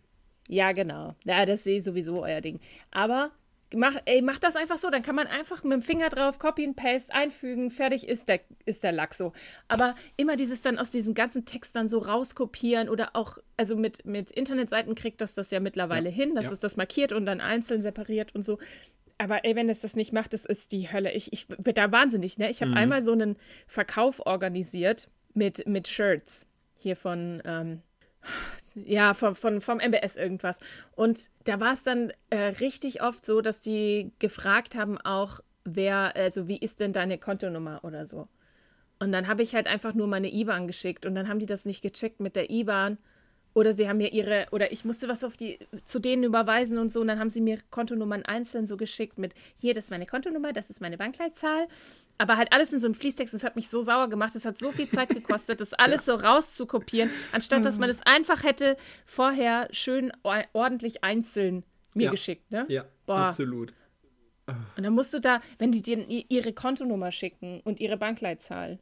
ja, 0.48 0.72
genau. 0.72 1.14
Ja, 1.24 1.46
das 1.46 1.64
sehe 1.64 1.78
ich 1.78 1.84
sowieso 1.84 2.22
euer 2.22 2.40
Ding. 2.42 2.60
Aber 2.90 3.30
mach, 3.74 3.96
ey, 4.04 4.22
mach 4.22 4.38
das 4.38 4.56
einfach 4.56 4.78
so, 4.78 4.90
dann 4.90 5.02
kann 5.02 5.14
man 5.14 5.26
einfach 5.26 5.62
mit 5.62 5.72
dem 5.72 5.82
Finger 5.82 6.08
drauf 6.08 6.38
Copy 6.38 6.64
and 6.64 6.76
Paste 6.76 7.12
einfügen, 7.14 7.70
fertig 7.70 8.08
ist 8.08 8.28
der, 8.28 8.40
ist 8.64 8.84
der 8.84 8.92
Lack 8.92 9.14
so. 9.14 9.32
Aber 9.68 9.94
immer 10.16 10.36
dieses 10.36 10.62
dann 10.62 10.78
aus 10.78 10.90
diesem 10.90 11.14
ganzen 11.14 11.44
Text 11.44 11.76
dann 11.76 11.88
so 11.88 11.98
rauskopieren 11.98 12.88
oder 12.88 13.10
auch, 13.14 13.38
also 13.56 13.76
mit, 13.76 14.04
mit 14.04 14.30
Internetseiten 14.30 14.94
kriegt 14.94 15.20
das 15.20 15.34
das 15.34 15.50
ja 15.50 15.60
mittlerweile 15.60 16.10
Ja, 16.10 16.14
hin, 16.14 16.34
dass 16.34 16.46
ja. 16.46 16.52
es 16.52 16.60
das 16.60 16.76
markiert 16.76 17.12
und 17.12 17.26
dann 17.26 17.40
einzeln 17.40 17.82
separiert 17.82 18.34
und 18.34 18.42
so. 18.42 18.58
Aber 19.18 19.44
ey, 19.44 19.54
wenn 19.54 19.68
es 19.68 19.80
das 19.80 19.96
nicht 19.96 20.12
macht, 20.12 20.32
das 20.32 20.46
ist 20.46 20.72
die 20.72 20.90
Hölle. 20.90 21.12
Ich, 21.12 21.32
ich 21.32 21.48
werde 21.50 21.74
da 21.74 21.92
wahnsinnig, 21.92 22.38
ne? 22.38 22.46
Mhm. 22.46 22.50
Ich 22.50 22.62
habe 22.62 22.72
einmal 22.72 23.02
so 23.02 23.12
einen 23.12 23.36
Verkauf 23.66 24.24
organisiert 24.24 25.10
mit, 25.34 25.66
mit 25.66 25.88
Shirts 25.88 26.46
hier 26.74 26.96
von, 26.96 27.42
ähm, 27.44 27.82
ja, 28.74 29.14
vom, 29.14 29.34
von, 29.34 29.60
vom 29.60 29.78
MBS 29.78 30.16
irgendwas. 30.16 30.60
Und 30.96 31.30
da 31.44 31.60
war 31.60 31.72
es 31.72 31.82
dann 31.82 32.12
äh, 32.30 32.38
richtig 32.38 33.02
oft 33.02 33.24
so, 33.24 33.40
dass 33.40 33.60
die 33.60 34.12
gefragt 34.18 34.74
haben 34.74 34.98
auch, 34.98 35.40
wer, 35.64 36.16
also 36.16 36.48
wie 36.48 36.58
ist 36.58 36.80
denn 36.80 36.92
deine 36.92 37.18
Kontonummer 37.18 37.80
oder 37.84 38.04
so. 38.04 38.28
Und 38.98 39.12
dann 39.12 39.28
habe 39.28 39.42
ich 39.42 39.54
halt 39.54 39.66
einfach 39.66 39.94
nur 39.94 40.06
meine 40.06 40.32
IBAN 40.32 40.66
geschickt 40.66 41.06
und 41.06 41.14
dann 41.14 41.28
haben 41.28 41.38
die 41.38 41.46
das 41.46 41.64
nicht 41.64 41.82
gecheckt 41.82 42.20
mit 42.20 42.36
der 42.36 42.50
IBAN. 42.50 42.98
Oder 43.52 43.72
sie 43.72 43.88
haben 43.88 43.96
mir 43.96 44.12
ihre, 44.12 44.46
oder 44.52 44.70
ich 44.72 44.84
musste 44.84 45.08
was 45.08 45.24
auf 45.24 45.36
die, 45.36 45.58
zu 45.84 45.98
denen 45.98 46.22
überweisen 46.22 46.78
und 46.78 46.90
so. 46.90 47.00
Und 47.00 47.08
dann 47.08 47.18
haben 47.18 47.30
sie 47.30 47.40
mir 47.40 47.58
Kontonummern 47.70 48.24
einzeln 48.24 48.66
so 48.66 48.76
geschickt 48.76 49.18
mit, 49.18 49.34
hier, 49.58 49.74
das 49.74 49.84
ist 49.86 49.90
meine 49.90 50.06
Kontonummer, 50.06 50.52
das 50.52 50.70
ist 50.70 50.80
meine 50.80 50.96
Bankleitzahl. 50.96 51.66
Aber 52.18 52.36
halt 52.36 52.52
alles 52.52 52.72
in 52.72 52.78
so 52.78 52.86
einem 52.86 52.94
Fließtext. 52.94 53.34
Das 53.34 53.42
hat 53.44 53.56
mich 53.56 53.68
so 53.68 53.82
sauer 53.82 54.08
gemacht. 54.08 54.34
Das 54.34 54.44
hat 54.44 54.56
so 54.56 54.70
viel 54.70 54.88
Zeit 54.88 55.08
gekostet, 55.08 55.60
das 55.60 55.72
alles 55.74 56.04
so 56.04 56.14
rauszukopieren, 56.14 57.10
anstatt 57.32 57.64
dass 57.64 57.78
man 57.78 57.90
es 57.90 58.00
einfach 58.02 58.44
hätte 58.44 58.76
vorher 59.06 59.68
schön 59.72 60.12
or- 60.22 60.44
ordentlich 60.52 61.02
einzeln 61.02 61.64
mir 61.94 62.04
Ja. 62.04 62.10
geschickt. 62.12 62.50
Ne? 62.52 62.66
Ja, 62.68 62.84
Boah. 63.06 63.18
absolut. 63.26 63.74
Und 64.76 64.82
dann 64.84 64.92
musst 64.92 65.14
du 65.14 65.20
da, 65.20 65.40
wenn 65.58 65.70
die 65.72 65.80
dir 65.82 65.98
ihre 66.08 66.52
Kontonummer 66.52 67.12
schicken 67.12 67.60
und 67.64 67.78
ihre 67.80 67.96
Bankleitzahl 67.96 68.78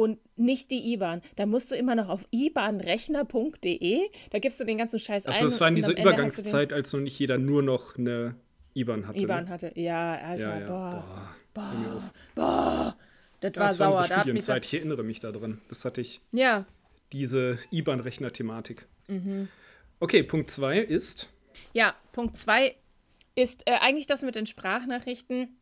und 0.00 0.18
nicht 0.36 0.70
die 0.70 0.94
IBAN, 0.94 1.20
dann 1.36 1.50
musst 1.50 1.70
du 1.70 1.74
immer 1.76 1.94
noch 1.94 2.08
auf 2.08 2.26
ibanrechner.de, 2.30 4.00
da 4.30 4.38
gibst 4.38 4.58
du 4.58 4.64
den 4.64 4.78
ganzen 4.78 4.98
Scheiß 4.98 5.26
ein. 5.26 5.34
Also 5.34 5.46
es 5.46 5.60
war 5.60 5.68
in 5.68 5.74
dieser 5.74 5.92
Übergangszeit, 5.92 6.72
als 6.72 6.92
noch 6.94 7.00
nicht 7.00 7.18
jeder 7.18 7.36
nur 7.36 7.62
noch 7.62 7.98
eine 7.98 8.34
IBAN 8.74 9.06
hatte. 9.06 9.18
IBAN 9.18 9.44
ne? 9.44 9.50
hatte. 9.50 9.72
Ja, 9.74 10.14
Alter, 10.14 10.48
Ja, 10.48 10.60
ja. 10.60 10.66
boah. 10.66 11.04
Boah. 11.52 11.96
auf. 11.96 12.12
Boah. 12.34 12.96
Das 13.40 13.52
Ja, 13.54 13.60
war 13.60 13.68
das 13.68 13.78
war 13.78 13.92
sauer. 13.92 14.08
Da 14.08 14.20
Studienzeit. 14.20 14.64
Ich 14.64 14.74
erinnere 14.74 15.02
mich 15.02 15.20
daran. 15.20 15.60
Das 15.68 15.84
hatte 15.84 16.00
ich, 16.00 16.20
ja, 16.32 16.64
diese 17.12 17.58
IBAN-Rechner-Thematik. 17.70 18.86
Mhm. 19.08 19.48
Okay, 19.98 20.22
Punkt 20.22 20.50
2 20.50 20.78
ist, 20.78 21.28
ja, 21.74 21.94
Punkt 22.12 22.36
zwei 22.36 22.74
ist 23.34 23.66
äh, 23.66 23.72
eigentlich 23.80 24.06
das 24.06 24.22
mit 24.22 24.34
den 24.34 24.46
Sprachnachrichten. 24.46 25.59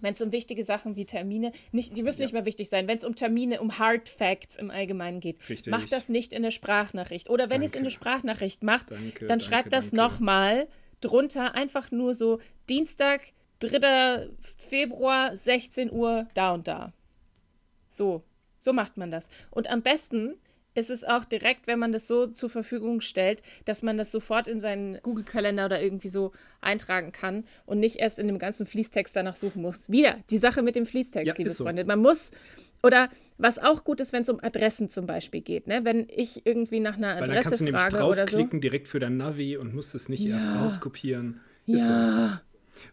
Wenn 0.00 0.12
es 0.12 0.20
um 0.20 0.32
wichtige 0.32 0.64
Sachen 0.64 0.96
wie 0.96 1.04
Termine, 1.04 1.52
nicht, 1.72 1.96
die 1.96 2.02
müssen 2.02 2.20
Ja. 2.20 2.26
nicht 2.26 2.32
mehr 2.32 2.44
wichtig 2.44 2.68
sein, 2.68 2.86
wenn 2.88 2.96
es 2.96 3.04
um 3.04 3.14
Termine, 3.14 3.60
um 3.60 3.78
Hard 3.78 4.08
Facts 4.08 4.56
im 4.56 4.70
Allgemeinen 4.70 5.20
geht, 5.20 5.36
Richtig. 5.48 5.70
macht 5.70 5.92
das 5.92 6.08
nicht 6.08 6.32
in 6.32 6.42
der 6.42 6.50
Sprachnachricht. 6.50 7.30
Oder 7.30 7.50
wenn 7.50 7.62
ihr 7.62 7.66
es 7.66 7.74
in 7.74 7.84
der 7.84 7.90
Sprachnachricht 7.90 8.62
macht, 8.62 8.90
Danke, 8.90 9.20
dann 9.26 9.38
danke, 9.38 9.44
schreibt 9.44 9.72
das 9.72 9.92
nochmal 9.92 10.68
drunter, 11.00 11.54
einfach 11.54 11.90
nur 11.90 12.14
so 12.14 12.40
Dienstag, 12.68 13.32
3. 13.60 14.28
Februar, 14.68 15.36
16 15.36 15.90
Uhr, 15.92 16.28
da 16.34 16.54
und 16.54 16.68
da. 16.68 16.92
So, 17.90 18.22
so 18.58 18.72
macht 18.72 18.96
man 18.96 19.10
das. 19.10 19.28
Und 19.50 19.68
am 19.68 19.82
besten 19.82 20.34
ist 20.78 20.90
es 20.90 21.04
auch 21.04 21.24
direkt, 21.24 21.66
wenn 21.66 21.78
man 21.78 21.92
das 21.92 22.06
so 22.06 22.26
zur 22.28 22.48
Verfügung 22.48 23.00
stellt, 23.00 23.42
dass 23.64 23.82
man 23.82 23.96
das 23.98 24.10
sofort 24.10 24.46
in 24.46 24.60
seinen 24.60 24.98
Google-Kalender 25.02 25.66
oder 25.66 25.82
irgendwie 25.82 26.08
so 26.08 26.32
eintragen 26.60 27.12
kann 27.12 27.44
und 27.66 27.80
nicht 27.80 27.96
erst 27.96 28.18
in 28.18 28.26
dem 28.28 28.38
ganzen 28.38 28.66
Fließtext 28.66 29.14
danach 29.16 29.36
suchen 29.36 29.60
muss. 29.62 29.90
Wieder 29.90 30.18
die 30.30 30.38
Sache 30.38 30.62
mit 30.62 30.76
dem 30.76 30.86
Fließtext, 30.86 31.26
Ja, 31.26 31.34
liebe 31.36 31.50
so. 31.50 31.64
Freunde. 31.64 31.84
Man 31.84 32.00
muss, 32.00 32.30
oder 32.82 33.10
was 33.38 33.58
auch 33.58 33.84
gut 33.84 34.00
ist, 34.00 34.12
wenn 34.12 34.22
es 34.22 34.28
um 34.28 34.40
Adressen 34.42 34.88
zum 34.88 35.06
Beispiel 35.06 35.40
geht. 35.40 35.66
Ne? 35.66 35.84
Wenn 35.84 36.06
ich 36.14 36.46
irgendwie 36.46 36.80
nach 36.80 36.96
einer 36.96 37.08
Weil 37.14 37.20
dann 37.20 37.30
Adresse 37.30 37.48
kannst 37.48 37.60
du 37.60 37.64
nämlich 37.64 37.82
frage 37.82 37.96
oder 38.04 38.14
so. 38.14 38.36
draufklicken 38.36 38.60
direkt 38.60 38.88
für 38.88 39.00
dein 39.00 39.16
Navi 39.16 39.56
und 39.56 39.74
musst 39.74 39.94
es 39.94 40.08
nicht 40.08 40.24
erst 40.26 40.48
Ja. 40.48 40.60
rauskopieren. 40.60 41.40
Ist 41.66 41.86
so. 41.86 41.92
Ja, 41.92 42.42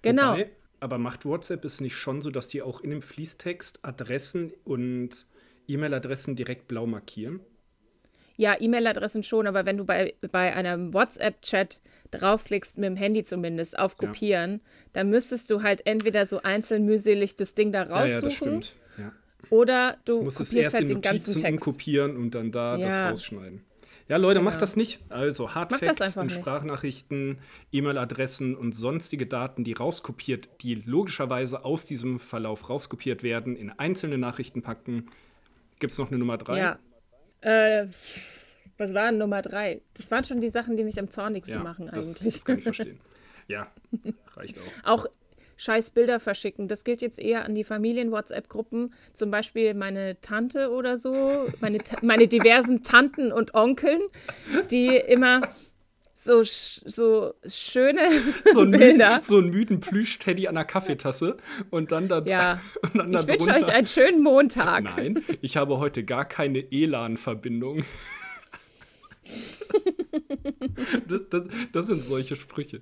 genau. 0.02 0.32
Wobei, 0.34 0.50
aber 0.80 0.98
macht 0.98 1.26
WhatsApp 1.26 1.64
es 1.66 1.82
nicht 1.82 1.96
schon 1.96 2.22
so, 2.22 2.30
dass 2.32 2.48
die 2.48 2.62
auch 2.62 2.82
in 2.82 2.90
dem 2.90 3.02
Fließtext 3.02 3.80
Adressen 3.84 4.52
und 4.66 5.26
E-Mail-Adressen 5.68 6.36
direkt 6.36 6.68
blau 6.68 6.86
markieren? 6.86 7.40
Ja, 8.38 8.56
E-Mail-Adressen 8.60 9.24
schon, 9.24 9.48
aber 9.48 9.66
wenn 9.66 9.78
du 9.78 9.86
bei, 9.86 10.14
bei 10.32 10.54
einem 10.54 10.94
WhatsApp-Chat 10.94 11.80
draufklickst, 12.12 12.78
mit 12.78 12.88
dem 12.88 12.96
Handy 12.96 13.24
zumindest, 13.24 13.78
auf 13.80 13.96
Ja. 14.02 14.08
Kopieren, 14.08 14.62
dann 14.94 15.10
müsstest 15.10 15.50
du 15.52 15.64
halt 15.64 15.86
entweder 15.86 16.26
so 16.26 16.42
einzeln 16.42 16.86
mühselig 16.86 17.36
das 17.36 17.54
Ding 17.54 17.72
da 17.72 17.84
Ja, 17.84 17.90
raussuchen 17.96 18.12
ja, 18.14 18.22
das 18.22 18.34
stimmt. 18.34 18.76
Ja. 18.98 19.12
oder 19.50 19.98
du 20.06 20.18
Du 20.20 20.24
musst 20.24 20.40
es 20.42 20.50
kopierst 20.50 20.64
erst 20.66 20.74
halt 20.76 20.82
in 20.84 20.88
den 20.90 21.02
ganzen 21.02 21.32
Notizen 21.32 21.42
Text. 21.44 21.68
umkopieren 21.68 22.18
und 22.18 22.32
dann 22.36 22.52
da 22.52 22.78
das 22.78 22.96
Ja. 22.96 23.10
rausschneiden. 23.10 23.62
Ja, 24.08 24.18
Leute, 24.18 24.40
macht 24.42 24.56
Genau. 24.56 24.60
das 24.62 24.76
nicht. 24.76 25.00
Also 25.10 25.46
Macht 25.46 25.72
das 25.72 25.80
Facts 25.80 26.02
einfach 26.02 26.22
in 26.22 26.28
nicht. 26.28 26.36
Sprachnachrichten, 26.38 27.40
E-Mail-Adressen 27.72 28.56
und 28.56 28.74
sonstige 28.76 29.26
Daten, 29.26 29.64
die 29.64 29.74
rauskopiert, 29.74 30.48
die 30.62 30.76
logischerweise 30.76 31.66
aus 31.66 31.86
diesem 31.88 32.20
Verlauf 32.20 32.70
rauskopiert 32.70 33.24
werden, 33.24 33.56
in 33.56 33.72
einzelne 33.72 34.18
Nachrichten 34.20 34.62
packen. 34.62 35.08
Gibt 35.80 35.94
es 35.94 35.98
noch 36.00 36.10
eine 36.10 36.20
Nummer 36.20 36.38
drei? 36.38 36.60
Ja. 36.60 36.80
Äh, 37.46 37.88
was 38.78 38.94
war 38.94 39.12
Nummer 39.12 39.42
drei? 39.42 39.82
Das 39.94 40.10
waren 40.12 40.26
schon 40.26 40.42
die 40.42 40.50
Sachen, 40.50 40.76
die 40.76 40.84
mich 40.84 41.00
am 41.00 41.10
zornigsten 41.10 41.58
Ja, 41.58 41.64
machen 41.64 41.90
das, 41.94 42.20
eigentlich. 42.20 42.34
das 42.34 42.46
kann 42.46 42.58
ich 42.58 42.64
verstehen. 42.64 43.00
Ja, 43.48 43.72
reicht 44.36 44.58
auch. 44.58 45.04
Auch 45.04 45.06
scheiß 45.58 45.92
Bilder 45.92 46.20
verschicken. 46.20 46.68
Das 46.68 46.84
gilt 46.84 47.02
jetzt 47.02 47.20
eher 47.20 47.46
an 47.46 47.56
die 47.56 47.64
Familien-WhatsApp-Gruppen. 47.64 48.94
Zum 49.14 49.32
Beispiel 49.32 49.74
meine 49.74 50.20
Tante 50.22 50.72
oder 50.72 50.98
so, 50.98 51.48
meine, 51.62 51.80
meine 52.02 52.28
diversen 52.28 52.84
Tanten 52.84 53.32
und 53.32 53.54
Onkeln, 53.54 54.02
die 54.72 54.98
immer 54.98 55.42
so, 56.16 56.42
so 56.44 57.34
schöne 57.46 58.10
So 58.54 58.62
einen, 58.62 58.72
Bilder. 58.72 59.10
müden, 59.10 59.22
so 59.22 59.38
einen 59.38 59.50
müden 59.50 59.80
Plüsch-Teddy 59.82 60.48
an 60.48 60.56
der 60.56 60.64
Kaffeetasse 60.64 61.38
und 61.70 61.92
dann 61.92 62.08
da 62.08 62.24
Ja, 62.26 62.62
und 62.82 62.98
dann 62.98 63.12
da 63.12 63.20
ich 63.20 63.28
wünsche 63.28 63.50
euch 63.50 63.72
einen 63.72 63.86
schönen 63.86 64.24
Montag. 64.24 64.86
Nein, 64.86 65.24
ich 65.42 65.58
habe 65.58 65.78
heute 65.78 66.04
gar 66.04 66.26
keine 66.26 66.72
ELAN-Verbindung. 66.72 67.86
das, 71.08 71.22
das, 71.30 71.44
das 71.74 71.88
sind 71.88 72.04
solche 72.04 72.36
Sprüche. 72.36 72.82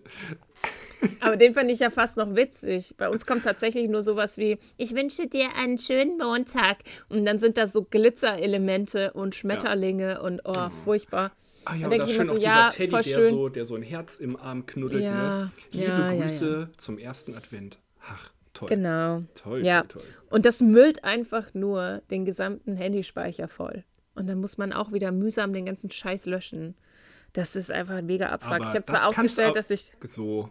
Aber 1.19 1.35
den 1.35 1.53
fand 1.53 1.69
ich 1.71 1.79
ja 1.79 1.89
fast 1.89 2.17
noch 2.17 2.35
witzig. 2.35 2.95
Bei 2.97 3.09
uns 3.09 3.25
kommt 3.25 3.43
tatsächlich 3.43 3.89
nur 3.89 4.03
sowas 4.03 4.37
wie, 4.37 4.57
ich 4.77 4.95
wünsche 4.95 5.27
dir 5.27 5.55
einen 5.55 5.77
schönen 5.77 6.17
Montag. 6.17 6.77
Und 7.09 7.25
dann 7.25 7.39
sind 7.39 7.57
da 7.57 7.67
so 7.67 7.83
Glitzerelemente 7.83 9.13
und 9.13 9.35
Schmetterlinge 9.35 10.21
und 10.21 10.41
oh, 10.45 10.69
furchtbar. 10.69 11.31
Ah 11.65 11.75
ja, 11.75 11.87
und 11.87 11.97
da 11.97 12.07
schön 12.07 12.15
immer 12.15 12.23
auch 12.23 12.27
so, 12.27 12.35
dieser 12.35 12.47
ja, 12.47 12.69
Teddy, 12.69 12.91
der 12.91 13.03
schön. 13.03 13.29
so, 13.29 13.49
der 13.49 13.65
so 13.65 13.75
ein 13.75 13.83
Herz 13.83 14.19
im 14.19 14.35
Arm 14.37 14.65
knuddelt. 14.65 15.03
Ja, 15.03 15.13
ne? 15.45 15.51
Liebe 15.71 15.85
ja, 15.85 16.11
ja, 16.11 16.21
Grüße 16.21 16.69
zum 16.77 16.97
ersten 16.97 17.35
Advent. 17.35 17.79
Ach, 18.01 18.31
toll. 18.53 18.69
Genau. 18.69 19.23
Toll, 19.35 19.65
ja. 19.65 19.81
toll, 19.83 20.01
toll. 20.01 20.11
Und 20.29 20.45
das 20.45 20.61
müllt 20.61 21.03
einfach 21.03 21.53
nur 21.53 22.01
den 22.09 22.25
gesamten 22.25 22.75
Handyspeicher 22.75 23.47
voll. 23.47 23.83
Und 24.15 24.27
dann 24.27 24.39
muss 24.39 24.57
man 24.57 24.73
auch 24.73 24.91
wieder 24.91 25.11
mühsam 25.11 25.53
den 25.53 25.65
ganzen 25.65 25.89
Scheiß 25.89 26.25
löschen. 26.25 26.75
Das 27.33 27.55
ist 27.55 27.71
einfach 27.71 27.95
ein 27.95 28.05
mega 28.05 28.27
Abfuck. 28.27 28.53
Aber 28.53 28.65
Ich 28.65 28.73
habe 28.73 28.83
zwar 28.83 29.07
auch- 29.07 29.53
dass 29.53 29.69
ich. 29.69 29.91
So, 30.03 30.49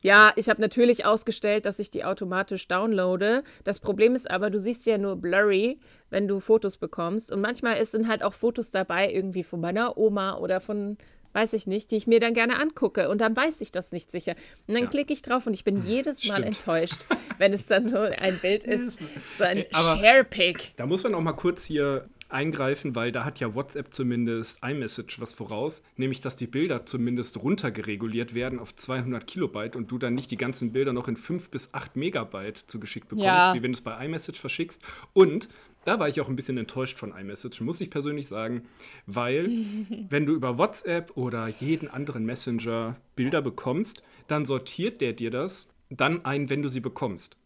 Ja, 0.00 0.32
ich 0.36 0.48
habe 0.48 0.60
natürlich 0.60 1.04
ausgestellt, 1.04 1.66
dass 1.66 1.78
ich 1.80 1.90
die 1.90 2.04
automatisch 2.04 2.68
downloade. 2.68 3.42
Das 3.64 3.80
Problem 3.80 4.14
ist 4.14 4.30
aber, 4.30 4.48
du 4.50 4.60
siehst 4.60 4.86
ja 4.86 4.96
nur 4.98 5.16
blurry, 5.16 5.78
wenn 6.10 6.28
du 6.28 6.38
Fotos 6.40 6.76
bekommst. 6.76 7.32
Und 7.32 7.40
manchmal 7.40 7.78
ist- 7.78 7.92
sind 7.92 8.06
halt 8.08 8.22
auch 8.22 8.32
Fotos 8.34 8.70
dabei, 8.70 9.10
irgendwie 9.12 9.42
von 9.42 9.60
meiner 9.60 9.98
Oma 9.98 10.36
oder 10.38 10.60
von, 10.60 10.98
weiß 11.32 11.52
ich 11.54 11.66
nicht, 11.66 11.90
die 11.90 11.96
ich 11.96 12.06
mir 12.06 12.20
dann 12.20 12.32
gerne 12.32 12.60
angucke. 12.60 13.08
Und 13.08 13.20
dann 13.20 13.36
weiß 13.36 13.60
ich 13.60 13.72
das 13.72 13.90
nicht 13.90 14.10
sicher. 14.10 14.34
Und 14.68 14.74
dann 14.74 14.84
Ja. 14.84 14.88
klicke 14.90 15.12
ich 15.12 15.22
drauf 15.22 15.46
und 15.48 15.54
ich 15.54 15.64
bin 15.64 15.82
jedes 15.84 16.24
Mal 16.28 16.36
Stimmt. 16.42 16.46
enttäuscht, 16.58 17.06
wenn 17.38 17.52
es 17.52 17.66
dann 17.66 17.88
so 17.88 17.98
ein 17.98 18.38
Bild 18.38 18.62
ist, 18.64 18.98
so 19.36 19.42
ein 19.44 19.64
Share-Pick. 19.72 20.72
da 20.76 20.86
muss 20.86 21.02
man 21.02 21.14
auch 21.14 21.20
mal 21.20 21.32
kurz 21.32 21.64
hier 21.64 22.06
eingreifen, 22.28 22.94
weil 22.94 23.12
da 23.12 23.24
hat 23.24 23.40
ja 23.40 23.54
WhatsApp 23.54 23.92
zumindest 23.92 24.62
iMessage 24.64 25.20
was 25.20 25.32
voraus, 25.32 25.82
nämlich 25.96 26.20
dass 26.20 26.36
die 26.36 26.46
Bilder 26.46 26.86
zumindest 26.86 27.42
runtergereguliert 27.42 28.34
werden 28.34 28.58
auf 28.58 28.74
200 28.74 29.26
Kilobyte 29.26 29.76
und 29.76 29.90
du 29.90 29.98
dann 29.98 30.14
nicht 30.14 30.30
die 30.30 30.36
ganzen 30.36 30.72
Bilder 30.72 30.92
noch 30.92 31.08
in 31.08 31.16
5 31.16 31.50
bis 31.50 31.74
8 31.74 31.96
Megabyte 31.96 32.58
zugeschickt 32.66 33.08
bekommst, 33.08 33.26
Ja. 33.26 33.54
wie 33.54 33.62
wenn 33.62 33.72
du 33.72 33.76
es 33.78 33.82
bei 33.82 34.04
iMessage 34.04 34.38
verschickst. 34.40 34.82
Und 35.12 35.48
da 35.84 35.98
war 35.98 36.08
ich 36.08 36.20
auch 36.20 36.28
ein 36.28 36.36
bisschen 36.36 36.58
enttäuscht 36.58 36.98
von 36.98 37.16
iMessage, 37.16 37.60
muss 37.62 37.80
ich 37.80 37.90
persönlich 37.90 38.26
sagen, 38.26 38.62
weil 39.06 39.48
wenn 40.10 40.26
du 40.26 40.34
über 40.34 40.58
WhatsApp 40.58 41.16
oder 41.16 41.48
jeden 41.48 41.88
anderen 41.88 42.26
Messenger 42.26 42.96
Bilder 43.16 43.40
bekommst, 43.42 44.02
dann 44.26 44.44
sortiert 44.44 45.00
der 45.00 45.12
dir 45.14 45.30
das 45.30 45.68
dann 45.90 46.24
ein, 46.26 46.50
wenn 46.50 46.60
du 46.62 46.68
sie 46.68 46.80
bekommst. 46.80 47.36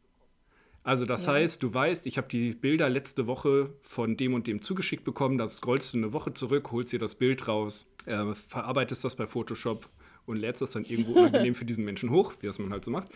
Also 0.84 1.06
das 1.06 1.28
heißt, 1.28 1.62
du 1.62 1.72
weißt, 1.72 2.06
ich 2.08 2.16
habe 2.18 2.26
die 2.28 2.52
Bilder 2.54 2.88
letzte 2.88 3.26
Woche 3.28 3.70
von 3.82 4.16
dem 4.16 4.34
und 4.34 4.46
dem 4.48 4.60
zugeschickt 4.62 5.04
bekommen, 5.04 5.38
da 5.38 5.46
scrollst 5.46 5.94
du 5.94 5.98
eine 5.98 6.12
Woche 6.12 6.34
zurück, 6.34 6.72
holst 6.72 6.92
dir 6.92 6.98
das 6.98 7.14
Bild 7.14 7.46
raus, 7.46 7.86
äh, 8.06 8.34
verarbeitest 8.34 9.04
das 9.04 9.14
bei 9.14 9.26
Photoshop 9.28 9.88
und 10.26 10.36
lädst 10.38 10.60
das 10.60 10.70
dann 10.70 10.84
irgendwo 10.84 11.12
unangenehm 11.12 11.54
für 11.54 11.64
diesen 11.64 11.84
Menschen 11.84 12.10
hoch, 12.10 12.32
wie 12.40 12.46
das 12.46 12.58
man 12.58 12.72
halt 12.72 12.84
so 12.84 12.90
macht. 12.90 13.08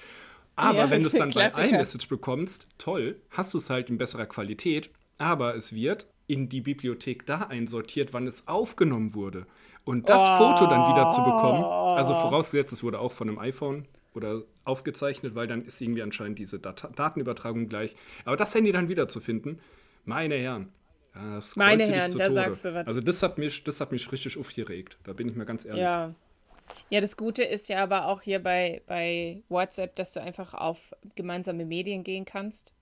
Aber 0.55 0.79
Ja, 0.79 0.91
wenn 0.91 1.03
du 1.03 1.09
es 1.09 1.15
dann 1.15 1.31
bei 1.31 1.49
Klassiker. 1.49 1.69
iMessage 1.69 2.09
bekommst, 2.09 2.69
toll, 2.79 3.17
hast 3.31 3.53
du 3.53 3.59
es 3.59 3.69
halt 3.69 3.91
in 3.91 3.99
besserer 3.99 4.27
Qualität, 4.27 4.91
aber 5.19 5.57
es 5.57 5.73
wird 5.75 6.07
in 6.29 6.49
die 6.49 6.61
Bibliothek 6.61 7.27
da 7.27 7.39
einsortiert, 7.43 8.13
wann 8.13 8.27
es 8.27 8.47
aufgenommen 8.49 9.15
wurde. 9.15 9.47
Und 9.85 10.09
das 10.09 10.23
Foto 10.39 10.67
dann 10.67 10.91
wieder 10.93 11.11
zu 11.11 11.23
bekommen, 11.23 11.63
also 11.63 12.15
vorausgesetzt, 12.15 12.73
es 12.73 12.83
wurde 12.83 12.99
auch 12.99 13.13
von 13.13 13.29
einem 13.29 13.39
iPhone 13.39 13.87
oder 14.17 14.43
aufgezeichnet, 14.65 15.35
weil 15.35 15.47
dann 15.47 15.63
ist 15.65 15.81
irgendwie 15.81 16.03
anscheinend 16.03 16.39
diese 16.39 16.59
Dat 16.59 16.89
Datenübertragung 16.97 17.69
gleich. 17.69 17.95
Aber 18.25 18.37
das 18.37 18.55
Handy 18.55 18.73
dann 18.73 18.89
wieder 18.89 19.09
zu 19.09 19.21
finden, 19.21 19.59
meine 20.05 20.37
Herren. 20.37 20.73
da 21.15 21.41
scrollst 21.41 21.57
Meine 21.57 21.85
Herren, 21.85 22.13
da 22.13 22.25
Tode. 22.29 22.33
sagst 22.33 22.65
du 22.65 22.75
was. 22.75 22.87
Also 22.87 23.01
das 23.01 23.23
hat 23.23 23.39
mich, 23.39 23.65
das 23.65 23.81
hat 23.81 23.93
mich 23.93 24.11
richtig 24.13 24.37
aufgeregt. 24.39 24.99
Da 25.05 25.13
bin 25.13 25.29
ich 25.29 25.35
mir 25.35 25.45
ganz 25.47 25.65
ehrlich. 25.65 25.83
Ja. 25.83 26.15
Ja, 26.91 27.01
das 27.01 27.17
Gute 27.17 27.45
ist 27.45 27.69
ja 27.69 27.81
aber 27.83 28.07
auch 28.07 28.23
hier 28.23 28.43
bei, 28.43 28.83
bei 28.89 29.43
WhatsApp, 29.49 29.95
dass 29.95 30.13
du 30.15 30.21
einfach 30.21 30.53
auf 30.53 30.93
gemeinsame 31.15 31.65
Medien 31.65 32.03
gehen 32.03 32.25
kannst. 32.25 32.73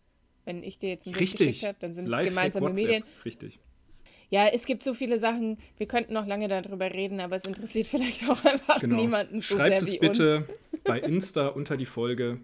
Wenn 0.46 0.62
ich 0.62 0.78
dir 0.78 0.88
jetzt 0.90 1.06
ein 1.06 1.12
Bild 1.12 1.36
geschickt 1.36 1.64
habe, 1.64 1.76
dann 1.80 1.92
sind 1.92 2.08
es 2.08 2.24
gemeinsame 2.24 2.66
WhatsApp. 2.66 2.82
Medien. 2.82 3.04
Richtig. 3.26 3.58
Ja, 4.30 4.46
es 4.48 4.64
gibt 4.66 4.82
so 4.82 4.94
viele 4.94 5.18
Sachen, 5.18 5.58
wir 5.76 5.86
könnten 5.86 6.12
noch 6.14 6.26
lange 6.26 6.48
darüber 6.48 6.90
reden, 6.92 7.20
aber 7.20 7.36
es 7.36 7.44
interessiert 7.46 7.86
vielleicht 7.88 8.28
auch 8.28 8.44
einfach 8.44 8.80
Genau. 8.80 8.96
niemanden 8.96 9.40
so 9.40 9.56
Schreibt 9.56 9.80
sehr 9.82 9.94
es 9.94 9.98
bitte 10.00 10.36
uns. 10.72 10.82
bei 10.84 11.00
Insta 11.00 11.48
unter 11.48 11.76
die 11.76 11.86
Folge. 11.86 12.38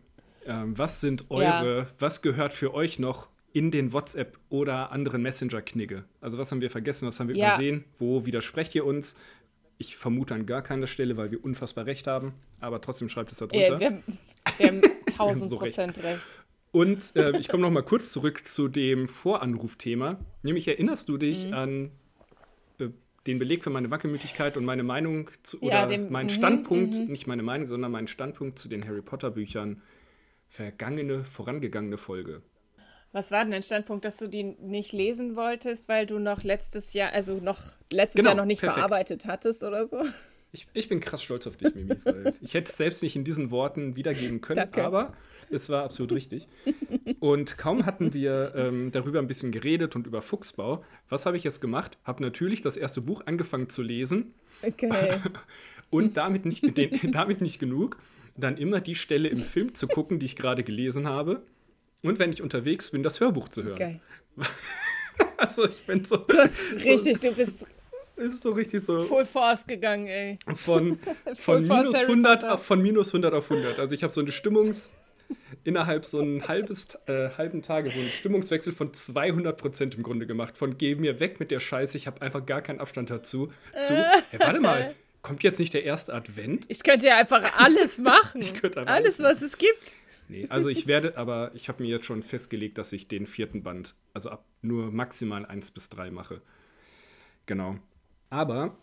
Ähm, 0.46 0.76
was 0.78 1.00
sind 1.00 1.26
Ja. 1.30 1.60
eure, 1.62 1.86
was 1.98 2.22
gehört 2.22 2.54
für 2.54 2.72
euch 2.74 2.98
noch 2.98 3.28
in 3.52 3.70
den 3.70 3.92
WhatsApp 3.92 4.38
oder 4.48 4.92
anderen 4.92 5.22
Messenger-Knigge? 5.22 6.04
Also 6.20 6.38
was 6.38 6.50
haben 6.52 6.60
wir 6.60 6.70
vergessen, 6.70 7.06
was 7.08 7.18
haben 7.20 7.28
wir 7.28 7.36
Ja. 7.36 7.48
übersehen? 7.54 7.84
Wo 7.98 8.24
widersprecht 8.24 8.74
ihr 8.74 8.84
uns? 8.86 9.16
Ich 9.78 9.96
vermute 9.96 10.34
an 10.34 10.46
gar 10.46 10.62
keiner 10.62 10.86
Stelle, 10.86 11.16
weil 11.16 11.30
wir 11.30 11.42
unfassbar 11.44 11.86
recht 11.86 12.06
haben. 12.06 12.34
Aber 12.60 12.80
trotzdem 12.80 13.08
schreibt 13.08 13.32
es 13.32 13.38
da 13.38 13.46
drunter. 13.46 13.76
Äh, 13.76 13.80
wir, 13.80 13.86
haben- 13.86 14.02
wir 14.58 14.66
haben 14.68 14.82
tausend 15.16 15.48
so 15.50 15.56
recht. 15.56 15.74
Prozent 15.76 16.02
recht. 16.04 16.26
Und 16.72 17.16
äh, 17.16 17.36
ich 17.38 17.48
komme 17.48 17.62
noch 17.62 17.70
mal 17.70 17.82
kurz 17.82 18.10
zurück 18.12 18.46
zu 18.46 18.68
dem 18.68 19.08
Voranrufthema. 19.08 20.18
Nämlich 20.42 20.68
erinnerst 20.68 21.08
du 21.08 21.16
dich 21.18 21.46
Mhm. 21.46 21.52
an 21.54 21.90
äh, 22.78 22.88
den 23.26 23.38
Beleg 23.38 23.64
für 23.64 23.70
meine 23.70 23.90
Wackelmütigkeit 23.90 24.56
und 24.56 24.64
meine 24.64 24.82
Meinung 24.84 25.30
zu, 25.42 25.58
Ja, 25.62 25.84
oder 25.84 25.86
dem- 25.88 26.10
meinen 26.12 26.26
mhm, 26.26 26.30
Standpunkt, 26.30 27.08
nicht 27.08 27.26
meine 27.26 27.42
Meinung, 27.42 27.66
sondern 27.66 27.90
meinen 27.90 28.08
Standpunkt 28.08 28.58
zu 28.58 28.68
den 28.68 28.86
Harry 28.86 29.02
Potter 29.02 29.30
Büchern 29.30 29.82
vergangene, 30.48 31.24
vorangegangene 31.24 31.98
Folge. 31.98 32.42
Was 33.12 33.32
war 33.32 33.42
denn 33.42 33.50
dein 33.50 33.64
Standpunkt, 33.64 34.04
dass 34.04 34.18
du 34.18 34.28
die 34.28 34.44
nicht 34.44 34.92
lesen 34.92 35.34
wolltest, 35.34 35.88
weil 35.88 36.06
du 36.06 36.20
noch 36.20 36.44
letztes 36.44 36.92
Jahr, 36.92 37.12
also 37.12 37.38
noch 37.40 37.58
letztes 37.92 38.20
Genau, 38.20 38.30
Jahr 38.30 38.36
noch 38.36 38.44
nicht 38.44 38.60
perfekt. 38.60 38.76
verarbeitet 38.76 39.26
hattest 39.26 39.64
oder 39.64 39.86
so? 39.86 40.04
Ich, 40.52 40.66
ich 40.72 40.88
bin 40.88 41.00
krass 41.00 41.22
stolz 41.22 41.46
auf 41.48 41.56
dich, 41.56 41.74
Mimi. 41.74 41.96
Ich 42.40 42.54
hätte 42.54 42.70
es 42.70 42.76
selbst 42.76 43.02
nicht 43.02 43.16
in 43.16 43.24
diesen 43.24 43.50
Worten 43.50 43.96
wiedergeben 43.96 44.40
können, 44.40 44.56
Danke. 44.72 44.84
aber 44.84 45.12
es 45.50 45.68
war 45.68 45.84
absolut 45.84 46.12
richtig. 46.12 46.48
Und 47.18 47.58
kaum 47.58 47.86
hatten 47.86 48.12
wir 48.14 48.52
ähm, 48.54 48.90
darüber 48.92 49.18
ein 49.18 49.26
bisschen 49.26 49.52
geredet 49.52 49.96
und 49.96 50.06
über 50.06 50.22
Fuchsbau. 50.22 50.84
Was 51.08 51.26
habe 51.26 51.36
ich 51.36 51.44
jetzt 51.44 51.60
gemacht? 51.60 51.98
Habe 52.04 52.22
natürlich 52.22 52.62
das 52.62 52.76
erste 52.76 53.00
Buch 53.00 53.22
angefangen 53.26 53.68
zu 53.68 53.82
lesen 53.82 54.34
Okay. 54.62 54.90
und 55.90 56.16
damit 56.16 56.44
nicht, 56.44 56.76
den, 56.76 57.12
damit 57.12 57.40
nicht 57.40 57.58
genug, 57.58 57.98
dann 58.36 58.56
immer 58.56 58.80
die 58.80 58.94
Stelle 58.94 59.28
im 59.28 59.38
Film 59.38 59.74
zu 59.74 59.88
gucken, 59.88 60.18
die 60.18 60.26
ich 60.26 60.36
gerade 60.36 60.62
gelesen 60.62 61.08
habe. 61.08 61.42
Und 62.02 62.18
wenn 62.18 62.32
ich 62.32 62.42
unterwegs 62.42 62.90
bin, 62.90 63.02
das 63.02 63.20
Hörbuch 63.20 63.48
zu 63.48 63.64
hören. 63.64 63.78
Geil. 63.78 64.00
Also 65.36 65.66
ich 65.66 65.86
bin 65.86 66.02
so, 66.04 66.18
Du 66.18 66.36
hast 66.36 66.76
richtig, 66.76 67.20
du 67.20 67.34
bist 67.34 67.66
ist 68.16 68.42
so 68.42 68.52
richtig 68.52 68.84
so 68.84 69.00
full 69.00 69.24
force 69.24 69.66
gegangen, 69.66 70.06
ey. 70.06 70.38
von, 70.54 70.98
von, 71.36 71.62
minus 71.62 71.94
Harry 71.94 72.04
100 72.04 72.40
Potter. 72.40 72.54
auf, 72.54 72.64
von 72.64 72.82
minus 72.82 73.08
100 73.08 73.34
auf 73.34 73.50
100. 73.50 73.78
Also 73.78 73.94
ich 73.94 74.02
habe 74.02 74.12
so 74.12 74.20
eine 74.20 74.32
Stimmungs... 74.32 74.90
innerhalb 75.64 76.06
so 76.06 76.20
ein 76.20 76.46
halbes, 76.48 76.88
äh, 77.06 77.30
halben 77.36 77.62
Tage 77.62 77.90
so 77.90 77.98
einen 77.98 78.10
Stimmungswechsel 78.10 78.72
von 78.72 78.92
200 78.92 79.56
Prozent 79.56 79.94
im 79.94 80.02
Grunde 80.02 80.26
gemacht. 80.26 80.56
Von 80.56 80.78
geh 80.78 80.94
mir 80.94 81.20
weg 81.20 81.40
mit 81.40 81.50
der 81.50 81.60
Scheiße, 81.60 81.96
ich 81.96 82.06
habe 82.06 82.22
einfach 82.22 82.44
gar 82.46 82.62
keinen 82.62 82.80
Abstand 82.80 83.10
dazu. 83.10 83.52
Zu, 83.86 83.94
hey, 84.30 84.40
warte 84.40 84.60
mal, 84.60 84.94
kommt 85.22 85.42
jetzt 85.42 85.58
nicht 85.58 85.74
der 85.74 85.84
erste 85.84 86.14
Advent? 86.14 86.66
Ich 86.68 86.82
könnte 86.82 87.06
ja 87.06 87.18
einfach 87.18 87.58
alles 87.58 87.98
machen. 88.00 88.40
Ich 88.40 88.54
könnte 88.54 88.80
einfach 88.80 88.94
alles, 88.94 89.20
alles 89.20 89.40
was 89.40 89.42
es 89.42 89.58
gibt. 89.58 89.96
Nee, 90.28 90.46
also 90.48 90.68
ich 90.68 90.86
werde, 90.86 91.16
aber 91.16 91.50
ich 91.54 91.68
habe 91.68 91.82
mir 91.82 91.88
jetzt 91.88 92.06
schon 92.06 92.22
festgelegt, 92.22 92.78
dass 92.78 92.92
ich 92.92 93.08
den 93.08 93.26
vierten 93.26 93.64
Band, 93.64 93.96
also 94.14 94.30
ab 94.30 94.44
nur 94.62 94.92
maximal 94.92 95.44
1 95.44 95.72
bis 95.72 95.88
3 95.88 96.12
mache. 96.12 96.40
Genau. 97.46 97.76
Aber 98.28 98.76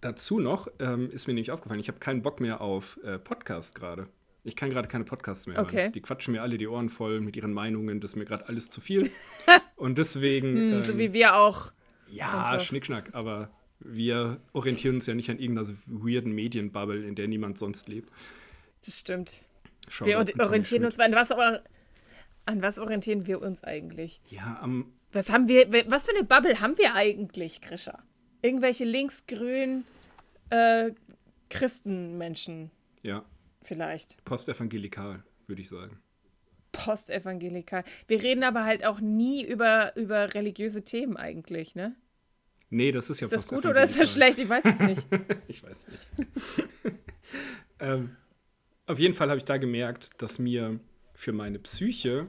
dazu 0.00 0.40
noch 0.40 0.68
ähm, 0.78 1.10
ist 1.10 1.26
mir 1.26 1.34
nämlich 1.34 1.50
aufgefallen, 1.50 1.80
ich 1.80 1.88
habe 1.88 1.98
keinen 1.98 2.22
Bock 2.22 2.40
mehr 2.40 2.62
auf 2.62 2.98
äh, 3.04 3.18
Podcast 3.18 3.74
gerade. 3.74 4.08
Ich 4.44 4.56
kann 4.56 4.70
gerade 4.70 4.88
keine 4.88 5.04
Podcasts 5.04 5.46
mehr 5.46 5.58
Okay. 5.58 5.84
hören. 5.84 5.92
Die 5.92 6.00
quatschen 6.02 6.32
mir 6.32 6.42
alle 6.42 6.58
die 6.58 6.66
Ohren 6.68 6.90
voll 6.90 7.20
mit 7.20 7.34
ihren 7.36 7.52
Meinungen, 7.52 8.00
das 8.00 8.12
ist 8.12 8.16
mir 8.16 8.26
gerade 8.26 8.46
alles 8.48 8.68
zu 8.70 8.80
viel. 8.80 9.10
Und 9.76 9.98
deswegen, 9.98 10.54
Hm, 10.54 10.72
ähm, 10.74 10.82
so 10.82 10.98
wie 10.98 11.12
wir 11.12 11.36
auch. 11.36 11.72
ja, 12.10 12.46
einfach. 12.48 12.66
Schnickschnack, 12.66 13.14
aber 13.14 13.50
wir 13.80 14.40
orientieren 14.52 14.96
uns 14.96 15.06
ja 15.06 15.14
nicht 15.14 15.30
an 15.30 15.38
irgendeiner 15.38 15.68
weirden 15.86 16.32
Medienbubble, 16.32 17.04
in 17.06 17.14
der 17.14 17.26
niemand 17.28 17.58
sonst 17.58 17.88
lebt. 17.88 18.10
Das 18.84 18.98
stimmt. 18.98 19.42
Shoutout 19.88 20.08
Wir 20.36 20.44
orientieren 20.46 20.84
uns 20.84 20.98
an 20.98 21.12
was, 21.12 21.30
aber 21.32 21.62
an 22.46 22.62
was 22.62 22.78
orientieren 22.78 23.26
wir 23.26 23.40
uns 23.42 23.64
eigentlich? 23.64 24.20
Ja, 24.30 24.58
am 24.62 24.92
Was 25.12 25.30
haben 25.30 25.48
wir, 25.48 25.70
was 25.90 26.06
für 26.06 26.14
eine 26.16 26.24
Bubble 26.24 26.60
haben 26.60 26.76
wir 26.78 26.94
eigentlich, 26.94 27.60
Grisha? 27.62 28.02
Irgendwelche 28.42 28.84
linksgrün 28.84 29.84
äh, 30.50 30.92
Christenmenschen 31.50 32.70
ja, 33.02 33.24
vielleicht. 33.64 34.24
postevangelikal, 34.24 35.22
würde 35.46 35.62
ich 35.62 35.68
sagen. 35.68 35.98
Postevangelikal. 36.72 37.84
Wir 38.08 38.22
reden 38.22 38.42
aber 38.44 38.64
halt 38.64 38.84
auch 38.84 39.00
nie 39.00 39.44
über, 39.44 39.96
über 39.96 40.34
religiöse 40.34 40.82
Themen 40.84 41.16
eigentlich, 41.16 41.74
ne? 41.74 41.94
Nee, 42.70 42.90
das 42.90 43.10
ist 43.10 43.20
ja 43.20 43.26
Ist 43.26 43.32
das 43.32 43.48
gut 43.48 43.64
oder 43.66 43.84
ist 43.84 43.98
das 43.98 44.12
schlecht? 44.12 44.38
Ich 44.38 44.48
weiß 44.48 44.64
es 44.64 44.78
nicht. 44.80 45.06
Ich 45.48 45.62
weiß 45.62 45.86
nicht. 45.86 46.08
ähm, 47.78 48.16
auf 48.86 48.98
jeden 48.98 49.14
Fall 49.14 49.28
habe 49.28 49.38
ich 49.38 49.44
da 49.44 49.56
gemerkt, 49.58 50.10
dass 50.18 50.38
mir 50.38 50.80
für 51.14 51.32
meine 51.32 51.58
Psyche 51.60 52.26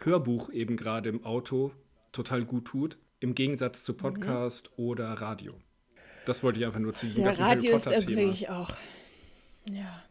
Hörbuch 0.00 0.50
eben 0.50 0.76
gerade 0.76 1.08
im 1.08 1.24
Auto 1.24 1.72
total 2.12 2.44
gut 2.44 2.66
tut, 2.66 2.98
im 3.20 3.34
Gegensatz 3.34 3.82
zu 3.82 3.94
Podcast 3.94 4.70
oder 4.76 5.08
Radio. 5.14 5.54
Das 6.26 6.42
wollte 6.42 6.58
ich 6.60 6.66
einfach 6.66 6.80
nur 6.80 6.92
zu 6.92 7.06
diesem 7.06 7.22
Ja, 7.22 7.28
ganzen 7.28 7.42
Radio 7.42 7.68
Harry 7.70 7.76
ist 7.76 7.84
Potter-Thema. 7.84 8.20
irgendwie 8.20 8.48
auch. 8.48 8.70
Ja. 9.70 10.02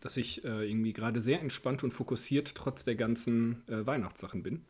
Dass 0.00 0.16
ich 0.16 0.44
äh, 0.44 0.68
irgendwie 0.68 0.92
gerade 0.92 1.20
sehr 1.20 1.40
entspannt 1.40 1.84
und 1.84 1.92
fokussiert 1.92 2.54
trotz 2.54 2.84
der 2.84 2.94
ganzen 2.94 3.62
äh, 3.68 3.86
Weihnachtssachen 3.86 4.42
bin. 4.42 4.64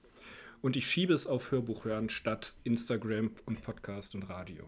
Und 0.63 0.77
ich 0.77 0.89
schiebe 0.89 1.13
es 1.15 1.27
auf 1.27 1.51
Hörbuch 1.51 1.85
hören 1.85 2.09
statt 2.09 2.55
Instagram 2.65 3.31
und 3.45 3.63
Podcast 3.63 4.15
und 4.15 4.25
Radio. 4.25 4.65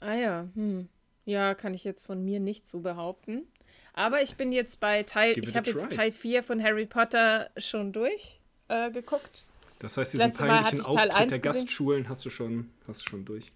Ah 0.00 0.14
ja, 0.14 0.48
hm. 0.54 0.88
Ja, 1.24 1.54
kann 1.54 1.74
ich 1.74 1.84
jetzt 1.84 2.06
von 2.06 2.24
mir 2.24 2.40
nicht 2.40 2.66
so 2.66 2.80
behaupten. 2.80 3.46
Aber 3.92 4.22
ich 4.22 4.36
bin 4.36 4.52
jetzt 4.52 4.80
bei 4.80 5.02
Teil, 5.02 5.34
Give 5.34 5.46
ich 5.46 5.56
habe 5.56 5.70
jetzt. 5.70 5.92
Teil 5.92 6.12
4 6.12 6.42
von 6.42 6.62
Harry 6.62 6.86
Potter 6.86 7.50
schon 7.56 7.92
durch 7.92 8.40
äh, 8.68 8.90
geguckt. 8.90 9.44
Das 9.78 9.96
heißt, 9.96 10.14
diesen 10.14 10.26
letzte 10.26 10.44
peinlichen 10.44 10.80
Auftritt 10.82 11.14
1 11.14 11.28
der 11.28 11.38
gesehen. 11.38 11.42
Gastschulen 11.42 12.08
hast 12.08 12.24
du 12.24 12.30
schon, 12.30 12.70
hast 12.86 13.02
du 13.02 13.10
schon 13.10 13.24
durch. 13.24 13.52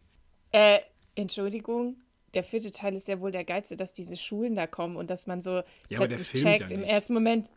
Äh, 0.51 0.81
Entschuldigung, 1.15 1.97
der 2.35 2.43
vierte 2.43 2.71
Teil 2.71 2.95
ist 2.95 3.09
ja 3.09 3.21
wohl 3.21 3.31
der 3.33 3.45
geilste, 3.45 3.77
dass 3.77 3.93
diese 3.93 4.17
Schulen 4.17 4.57
da 4.57 4.67
kommen 4.67 4.97
und 4.97 5.11
dass 5.11 5.27
man 5.27 5.41
so 5.43 5.63
Ja, 5.89 5.99
plötzlich 5.99 6.43
checkt 6.43 6.71
ja 6.71 6.77
im 6.77 6.83
ersten 6.83 7.13
Moment. 7.15 7.49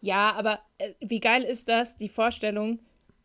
Ja, 0.00 0.32
aber 0.34 0.60
äh, 0.78 0.92
wie 1.00 1.20
geil 1.20 1.42
ist 1.44 1.68
das, 1.68 1.96
die 1.96 2.08
Vorstellung, 2.10 2.78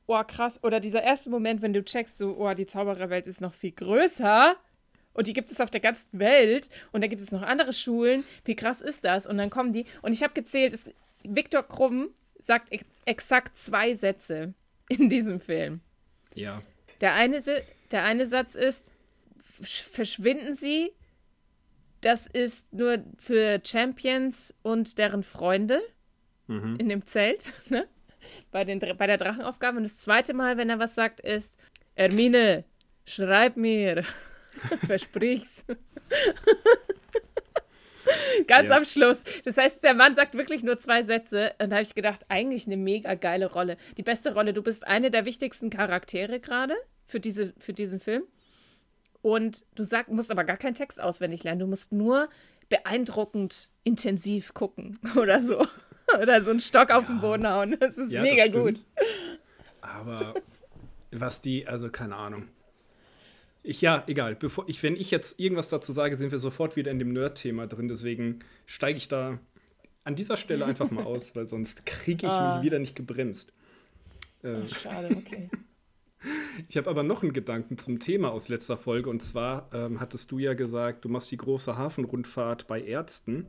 oh 0.06 0.22
krass, 0.26 0.64
oder 0.64 0.80
dieser 0.80 1.04
erste 1.04 1.30
Moment, 1.30 1.62
wenn 1.62 1.74
du 1.74 1.84
checkst, 1.84 2.18
so, 2.18 2.38
oh, 2.38 2.54
die 2.54 2.66
Zaubererwelt 2.66 3.28
ist 3.28 3.42
noch 3.42 3.54
viel 3.54 3.72
größer 3.72 4.56
und 5.14 5.28
die 5.28 5.34
gibt 5.34 5.52
es 5.52 5.60
auf 5.60 5.70
der 5.70 5.82
ganzen 5.82 6.18
Welt 6.20 6.70
und 6.94 7.02
da 7.02 7.08
gibt 7.08 7.22
es 7.22 7.32
noch 7.32 7.42
andere 7.42 7.74
Schulen, 7.74 8.24
wie 8.46 8.56
krass 8.56 8.82
ist 8.82 9.04
das? 9.04 9.28
Und 9.28 9.38
dann 9.38 9.50
kommen 9.50 9.74
die 9.74 9.86
und 10.02 10.14
ich 10.14 10.24
habe 10.24 10.34
gezählt, 10.34 10.74
es, 10.74 10.86
Viktor 11.24 11.64
Krumm 11.64 12.10
sagt 12.40 12.72
ex 12.72 12.86
exakt 13.04 13.58
zwei 13.58 13.94
Sätze 13.94 14.54
in 14.90 15.10
diesem 15.10 15.40
Film. 15.42 15.82
Ja. 16.34 16.62
Der 17.02 17.14
eine, 17.16 17.42
der 17.92 18.04
eine 18.04 18.26
Satz 18.26 18.56
ist, 18.56 18.90
"Sch- 18.90 18.92
verschwinden 19.62 20.54
Sie, 20.56 20.92
das 22.02 22.28
ist 22.28 22.72
nur 22.74 23.04
für 23.18 23.60
Champions 23.66 24.54
und 24.62 24.98
deren 24.98 25.24
Freunde 25.24 25.82
in 26.48 26.88
dem 26.88 27.06
Zelt, 27.06 27.52
ne? 27.70 27.88
bei, 28.52 28.64
den, 28.64 28.80
bei 28.80 29.06
der 29.08 29.18
Drachenaufgabe. 29.18 29.78
Und 29.78 29.84
das 29.84 29.98
zweite 29.98 30.34
Mal, 30.34 30.56
wenn 30.58 30.70
er 30.70 30.80
was 30.80 30.96
sagt, 30.96 31.20
ist, 31.20 31.60
Hermine, 31.96 32.64
schreib 33.06 33.58
mir, 33.58 34.04
versprich's. 34.86 35.66
Ganz 38.48 38.70
Ja. 38.70 38.78
am 38.78 38.86
Schluss. 38.86 39.24
Das 39.44 39.58
heißt, 39.58 39.84
der 39.84 39.94
Mann 39.94 40.16
sagt 40.16 40.36
wirklich 40.36 40.64
nur 40.64 40.78
zwei 40.78 41.04
Sätze. 41.04 41.54
Und 41.62 41.72
da 41.72 41.78
habe 41.78 41.84
ich 41.84 41.96
gedacht, 41.96 42.22
eigentlich 42.30 42.66
eine 42.66 42.78
mega 42.78 43.16
geile 43.16 43.52
Rolle. 43.52 43.76
Die 43.98 44.04
beste 44.04 44.34
Rolle. 44.34 44.54
Du 44.54 44.62
bist 44.64 44.88
eine 44.88 45.12
der 45.12 45.26
wichtigsten 45.26 45.70
Charaktere 45.70 46.40
gerade 46.40 46.76
für, 47.06 47.20
diese, 47.20 47.54
für 47.58 47.74
diesen 47.74 48.00
Film. 48.00 48.24
Und 49.28 49.66
du 49.76 49.84
sag, 49.84 50.08
musst 50.08 50.32
aber 50.32 50.46
gar 50.46 50.56
keinen 50.56 50.74
Text 50.74 51.02
auswendig 51.02 51.44
lernen. 51.44 51.60
Du 51.60 51.68
musst 51.68 51.92
nur 51.92 52.30
beeindruckend 52.70 53.70
intensiv 53.84 54.54
gucken 54.54 54.98
oder 55.18 55.42
so. 55.42 55.68
Oder 56.22 56.42
so 56.42 56.52
einen 56.52 56.62
Stock 56.62 56.92
auf 56.92 57.08
den 57.08 57.20
Boden 57.20 57.46
hauen. 57.46 57.76
Das 57.78 57.98
ist 57.98 58.14
ja, 58.14 58.22
mega 58.22 58.46
das 58.46 58.54
gut. 58.54 58.86
Aber 59.82 60.34
was 61.12 61.42
die, 61.42 61.68
also 61.68 61.90
keine 61.90 62.16
Ahnung. 62.16 62.46
Ich, 63.64 63.82
ja, 63.82 64.06
egal. 64.08 64.36
Bevor 64.36 64.70
ich, 64.70 64.82
wenn 64.82 64.96
ich 64.96 65.12
jetzt 65.12 65.42
irgendwas 65.42 65.68
dazu 65.68 65.92
sage, 65.92 66.16
sind 66.16 66.32
wir 66.32 66.40
sofort 66.40 66.78
wieder 66.78 66.92
in 66.92 67.00
dem 67.00 67.12
Nerd-Thema 67.12 67.68
drin. 67.68 67.90
Deswegen 67.90 68.40
steige 68.66 68.98
ich 68.98 69.10
da 69.10 69.40
an 70.06 70.16
dieser 70.16 70.38
Stelle 70.38 70.64
einfach 70.64 70.90
mal 70.90 71.04
aus, 71.06 71.36
weil 71.36 71.48
sonst 71.48 71.86
kriege 71.86 72.26
ich 72.28 72.32
Ah. 72.32 72.56
mich 72.56 72.66
wieder 72.66 72.80
nicht 72.80 72.96
gebremst. 72.96 73.52
Äh, 74.44 74.66
Schade, 74.70 75.10
okay. 75.18 75.50
Ich 76.70 76.78
habe 76.78 76.90
aber 76.90 77.04
noch 77.04 77.24
einen 77.24 77.34
Gedanken 77.34 77.78
zum 77.78 78.00
Thema 78.00 78.32
aus 78.32 78.50
letzter 78.50 78.78
Folge. 78.78 79.10
Und 79.10 79.22
zwar 79.22 79.70
ähm, 79.74 80.00
hattest 80.00 80.32
du 80.32 80.40
ja 80.40 80.54
gesagt, 80.54 81.06
du 81.06 81.10
machst 81.10 81.32
die 81.32 81.38
große 81.38 81.78
Hafenrundfahrt 81.78 82.68
bei 82.68 82.82
Ärzten. 82.82 83.46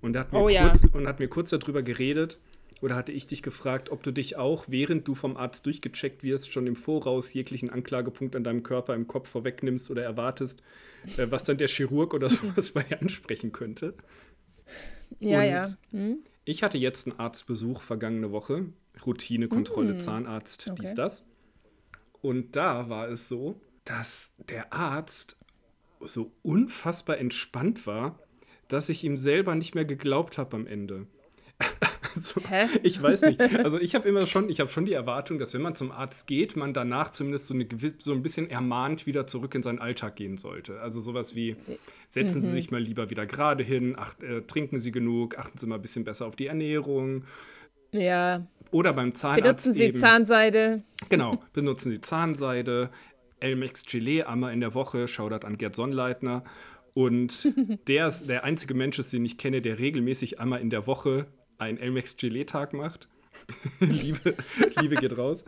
Und 0.00 0.16
hat 0.16 0.32
mir, 0.32 0.38
Oh 0.40 0.48
ja. 0.48 0.68
kurz, 0.68 0.84
und 0.84 1.06
hat 1.08 1.18
mir 1.18 1.28
kurz 1.28 1.50
darüber 1.50 1.82
geredet. 1.82 2.38
Oder 2.80 2.94
hatte 2.94 3.10
ich 3.10 3.26
dich 3.26 3.42
gefragt, 3.42 3.90
ob 3.90 4.04
du 4.04 4.12
dich 4.12 4.36
auch, 4.36 4.66
während 4.68 5.08
du 5.08 5.16
vom 5.16 5.36
Arzt 5.36 5.66
durchgecheckt 5.66 6.22
wirst, 6.22 6.52
schon 6.52 6.68
im 6.68 6.76
Voraus 6.76 7.32
jeglichen 7.32 7.70
Anklagepunkt 7.70 8.36
an 8.36 8.44
deinem 8.44 8.62
Körper 8.62 8.94
im 8.94 9.08
Kopf 9.08 9.28
vorwegnimmst 9.30 9.90
oder 9.90 10.04
erwartest, 10.04 10.62
äh, 11.16 11.26
was 11.30 11.42
dann 11.42 11.58
der 11.58 11.66
Chirurg 11.66 12.14
oder 12.14 12.28
sowas 12.28 12.70
bei 12.70 12.84
dir 12.84 13.00
ansprechen 13.00 13.50
könnte? 13.50 13.94
Ja, 15.18 15.40
Und 15.40 15.46
ja. 15.48 15.68
Hm? 15.90 16.18
Ich 16.44 16.62
hatte 16.62 16.78
jetzt 16.78 17.08
einen 17.08 17.18
Arztbesuch 17.18 17.82
vergangene 17.82 18.30
Woche. 18.30 18.66
Routinekontrolle, 19.04 19.98
Zahnarzt, 19.98 20.66
dies, 20.78 20.90
Okay. 20.90 20.94
das. 20.96 21.24
Und 22.22 22.56
da 22.56 22.88
war 22.88 23.08
es 23.08 23.28
so, 23.28 23.60
dass 23.84 24.30
der 24.48 24.72
Arzt 24.72 25.36
so 26.00 26.32
unfassbar 26.42 27.18
entspannt 27.18 27.86
war, 27.86 28.18
dass 28.68 28.88
ich 28.88 29.02
ihm 29.04 29.16
selber 29.16 29.54
nicht 29.54 29.74
mehr 29.74 29.84
geglaubt 29.84 30.38
habe 30.38 30.56
am 30.56 30.66
Ende. 30.66 31.06
Also, 32.16 32.40
ich 32.82 33.00
weiß 33.00 33.22
nicht. 33.22 33.40
Also 33.64 33.78
ich 33.78 33.94
habe 33.94 34.08
immer 34.08 34.26
schon, 34.26 34.48
ich 34.48 34.58
habe 34.58 34.70
schon 34.70 34.86
die 34.86 34.92
Erwartung, 34.92 35.38
dass 35.38 35.54
wenn 35.54 35.62
man 35.62 35.76
zum 35.76 35.92
Arzt 35.92 36.26
geht, 36.26 36.56
man 36.56 36.72
danach 36.72 37.12
zumindest 37.12 37.46
so, 37.46 37.54
eine, 37.54 37.68
so 37.98 38.12
ein 38.12 38.22
bisschen 38.22 38.50
ermahnt 38.50 39.06
wieder 39.06 39.26
zurück 39.26 39.54
in 39.54 39.62
seinen 39.62 39.78
Alltag 39.78 40.16
gehen 40.16 40.36
sollte. 40.36 40.80
Also 40.80 41.00
sowas 41.00 41.36
wie, 41.36 41.54
setzen 42.08 42.38
Mhm. 42.38 42.42
Sie 42.42 42.50
sich 42.50 42.70
mal 42.72 42.80
lieber 42.80 43.10
wieder 43.10 43.26
gerade 43.26 43.62
hin, 43.62 43.96
acht, 43.96 44.22
äh, 44.22 44.42
trinken 44.42 44.80
Sie 44.80 44.90
genug, 44.90 45.38
achten 45.38 45.58
Sie 45.58 45.66
mal 45.66 45.76
ein 45.76 45.82
bisschen 45.82 46.04
besser 46.04 46.26
auf 46.26 46.34
die 46.34 46.46
Ernährung. 46.46 47.24
Ja. 47.92 48.46
Oder 48.70 48.92
beim 48.92 49.14
Zahnarzt 49.14 49.42
Benutzen 49.64 49.74
Sie 49.74 49.84
eben. 49.84 49.98
Zahnseide. 49.98 50.82
Genau, 51.08 51.36
benutzen 51.52 51.90
Sie 51.90 52.00
Zahnseide, 52.00 52.90
Elmex 53.40 53.84
Gelee 53.84 54.22
einmal 54.22 54.52
in 54.52 54.60
der 54.60 54.74
Woche, 54.74 55.08
Shoutout 55.08 55.46
an 55.46 55.56
Gerd 55.56 55.74
Sonnleitner. 55.76 56.44
Und 56.94 57.48
der 57.88 58.08
ist 58.08 58.28
der 58.28 58.44
einzige 58.44 58.74
Mensch 58.74 58.98
den 59.10 59.24
ich 59.24 59.38
kenne, 59.38 59.62
der 59.62 59.78
regelmäßig 59.78 60.40
einmal 60.40 60.60
in 60.60 60.70
der 60.70 60.86
Woche 60.86 61.26
einen 61.56 61.78
Elmex 61.78 62.16
Gelee-Tag 62.16 62.72
macht. 62.72 63.08
Liebe, 63.80 64.34
Liebe 64.80 64.96
geht 64.96 65.16
raus. 65.16 65.44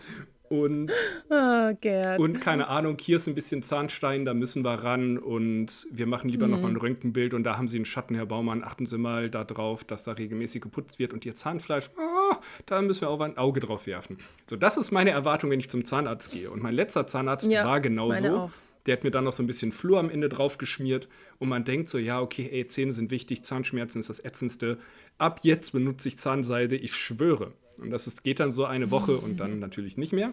Und, 0.51 0.91
Oh, 1.33 1.73
und 2.19 2.41
keine 2.41 2.67
Ahnung, 2.67 2.99
hier 3.01 3.19
ist 3.19 3.29
ein 3.29 3.37
bisschen 3.37 3.63
Zahnstein, 3.63 4.25
da 4.25 4.35
müssen 4.35 4.65
wir 4.65 4.75
ran 4.83 5.17
und 5.17 5.87
wir 5.93 6.07
machen 6.07 6.29
lieber 6.29 6.49
noch 6.49 6.61
mal 6.61 6.69
ein 6.69 6.77
Röntgenbild 6.77 7.35
und 7.35 7.45
da 7.45 7.57
haben 7.57 7.69
Sie 7.69 7.77
einen 7.77 7.85
Schatten, 7.85 8.17
Herr 8.17 8.27
Baumann, 8.27 8.65
achten 8.65 8.85
Sie 8.85 8.99
mal 8.99 9.31
darauf, 9.31 9.85
dass 9.85 10.03
da 10.03 10.13
regelmäßig 10.13 10.61
geputzt 10.61 10.99
wird 10.99 11.13
und 11.13 11.25
Ihr 11.25 11.37
Zahnfleisch, 11.37 11.91
ah, 11.97 12.37
da 12.67 12.83
müssen 12.83 13.03
wir 13.03 13.11
auch 13.11 13.21
ein 13.21 13.39
Auge 13.39 13.61
drauf 13.61 13.87
werfen. 13.87 14.19
So, 14.47 14.57
das 14.57 14.77
ist 14.77 14.91
meine 14.91 15.11
Erwartung, 15.11 15.51
wenn 15.51 15.61
ich 15.61 15.71
zum 15.71 15.85
Zahnarzt 15.85 16.33
gehe. 16.33 16.51
Und 16.51 16.63
mein 16.63 16.75
letzter 16.75 17.07
Zahnarzt 17.07 17.49
Ja, 17.49 17.65
war 17.65 17.81
genauso. 17.81 18.51
Der 18.87 18.97
hat 18.97 19.05
mir 19.05 19.13
dann 19.13 19.25
noch 19.25 19.35
so 19.35 19.45
ein 19.45 19.47
bisschen 19.47 19.71
Flur 19.71 20.01
am 20.01 20.11
Ende 20.11 20.29
drauf 20.29 20.59
geschmiert 20.59 21.07
und 21.39 21.49
man 21.49 21.65
denkt 21.65 21.89
so, 21.89 21.99
ja, 21.99 22.21
okay, 22.21 22.49
ey, 22.51 22.67
Zähne 22.67 22.91
sind 22.91 23.13
wichtig, 23.13 23.45
Zahnschmerzen 23.45 24.01
ist 24.01 24.11
das 24.11 24.25
Ätzendste. 24.25 24.79
Ab 25.19 25.41
jetzt 25.43 25.73
benutze 25.73 26.09
ich 26.09 26.19
Zahnseide, 26.19 26.77
ich 26.77 26.97
schwöre. 26.97 27.53
Und 27.81 27.91
das 27.91 28.07
ist, 28.07 28.23
geht 28.23 28.41
dann 28.41 28.53
so 28.53 28.65
eine 28.65 28.91
Woche 28.91 29.17
und 29.17 29.39
dann 29.39 29.59
natürlich 29.61 29.97
nicht 29.97 30.13
mehr. 30.13 30.33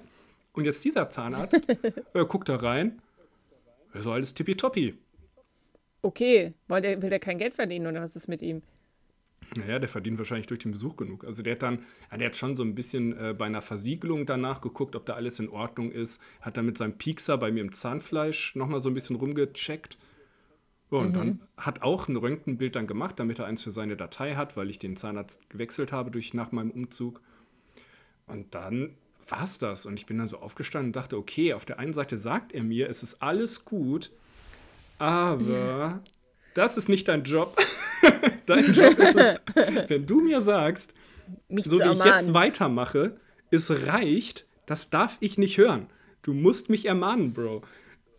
Und 0.54 0.66
jetzt 0.66 0.84
dieser 0.84 1.10
Zahnarzt 1.10 1.62
äh, 2.14 2.26
guckt 2.26 2.50
da 2.50 2.56
rein, 2.56 3.02
so 3.94 4.12
alles 4.12 4.34
tippitoppi. 4.34 4.96
Okay, 6.02 6.54
will 6.68 6.82
der, 6.82 7.02
will 7.02 7.10
der 7.10 7.20
kein 7.20 7.38
Geld 7.38 7.54
verdienen 7.54 7.88
oder 7.88 8.02
was 8.02 8.16
ist 8.16 8.28
mit 8.28 8.42
ihm? 8.42 8.62
Naja, 9.56 9.80
der 9.80 9.90
verdient 9.90 10.18
wahrscheinlich 10.18 10.48
durch 10.48 10.60
den 10.60 10.72
Besuch 10.72 10.98
genug. 10.98 11.24
Also 11.24 11.42
der 11.42 11.54
hat 11.54 11.62
dann, 11.62 11.80
ja, 12.12 12.18
der 12.18 12.28
hat 12.28 12.36
schon 12.36 12.56
so 12.56 12.64
ein 12.64 12.76
bisschen 12.76 13.18
äh, 13.18 13.34
bei 13.34 13.46
einer 13.46 13.62
Versiegelung 13.62 14.26
danach 14.26 14.62
geguckt, 14.62 14.96
ob 14.96 15.06
da 15.06 15.14
alles 15.14 15.40
in 15.40 15.50
Ordnung 15.50 15.92
ist. 15.92 16.22
Hat 16.42 16.58
dann 16.58 16.66
mit 16.66 16.78
seinem 16.78 16.98
Piekser 16.98 17.38
bei 17.38 17.52
mir 17.52 17.62
im 17.62 17.72
Zahnfleisch 17.72 18.56
nochmal 18.56 18.82
so 18.82 18.90
ein 18.90 18.94
bisschen 18.94 19.16
rumgecheckt. 19.16 19.98
Ja, 20.92 21.00
und 21.00 21.14
dann 21.14 21.42
hat 21.58 21.82
auch 21.82 22.08
ein 22.08 22.16
Röntgenbild 22.16 22.76
dann 22.76 22.88
gemacht, 22.88 23.20
damit 23.20 23.40
er 23.40 23.46
eins 23.46 23.62
für 23.62 23.72
seine 23.72 23.98
Datei 23.98 24.36
hat, 24.36 24.56
weil 24.56 24.70
ich 24.70 24.80
den 24.80 24.96
Zahnarzt 24.96 25.50
gewechselt 25.50 25.92
habe 25.92 26.12
durch 26.12 26.34
nach 26.34 26.54
meinem 26.54 26.72
Umzug. 26.72 27.22
Und 28.28 28.54
dann 28.54 28.96
war 29.30 29.44
es 29.44 29.58
das. 29.58 29.86
Und 29.86 29.98
ich 29.98 30.06
bin 30.06 30.18
dann 30.18 30.28
so 30.28 30.38
aufgestanden 30.38 30.90
und 30.90 30.96
dachte, 30.96 31.18
okay, 31.18 31.54
auf 31.54 31.66
der 31.66 31.80
einen 31.80 31.94
Seite 31.94 32.18
sagt 32.18 32.54
er 32.54 32.64
mir, 32.64 32.90
es 32.90 33.04
ist 33.04 33.22
alles 33.22 33.66
gut, 33.66 34.12
aber 35.00 36.02
das 36.54 36.78
ist 36.78 36.90
nicht 36.90 37.08
dein 37.08 37.24
Job. 37.24 37.58
dein 38.46 38.74
Job 38.74 38.98
ist 39.00 39.16
es, 39.16 39.40
wenn 39.88 40.06
du 40.06 40.22
mir 40.22 40.42
sagst, 40.42 40.94
Mich 41.50 41.66
so 41.66 41.80
wie 41.80 41.92
ich 41.92 42.04
jetzt 42.04 42.34
weitermache, 42.34 43.16
es 43.52 43.72
reicht, 43.88 44.46
das 44.66 44.90
darf 44.90 45.18
ich 45.20 45.38
nicht 45.38 45.58
hören. 45.58 45.88
Du 46.22 46.34
musst 46.34 46.70
mich 46.70 46.86
ermahnen, 46.86 47.34
Bro. 47.34 47.62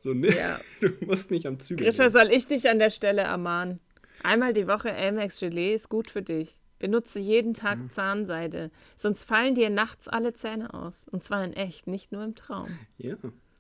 So, 0.03 0.15
ne? 0.15 0.35
Ja. 0.35 0.61
Du 0.81 0.91
musst 1.05 1.31
nicht 1.31 1.47
am 1.47 1.59
Zügel. 1.59 1.87
Grisha, 1.87 2.09
soll 2.09 2.31
ich 2.31 2.47
dich 2.47 2.69
an 2.69 2.79
der 2.79 2.91
Stelle 2.91 3.23
ermahnen? 3.23 3.81
Einmal 4.23 4.53
die 4.53 4.67
Woche 4.67 4.91
Elmex 4.91 5.41
Gelee 5.41 5.75
ist 5.75 5.89
gut 5.89 6.11
für 6.11 6.23
dich. 6.23 6.59
Benutze 6.79 7.19
jeden 7.19 7.55
Tag 7.55 7.79
Mhm. 7.79 7.91
Zahnseide, 7.91 8.71
sonst 8.97 9.25
fallen 9.25 9.55
dir 9.55 9.71
nachts 9.71 10.09
alle 10.09 10.33
Zähne 10.33 10.75
aus. 10.75 11.07
Und 11.09 11.23
zwar 11.23 11.45
in 11.45 11.53
echt, 11.53 11.87
nicht 11.87 12.13
nur 12.13 12.25
im 12.25 12.35
Traum. 12.35 12.69
Ja. 12.97 13.17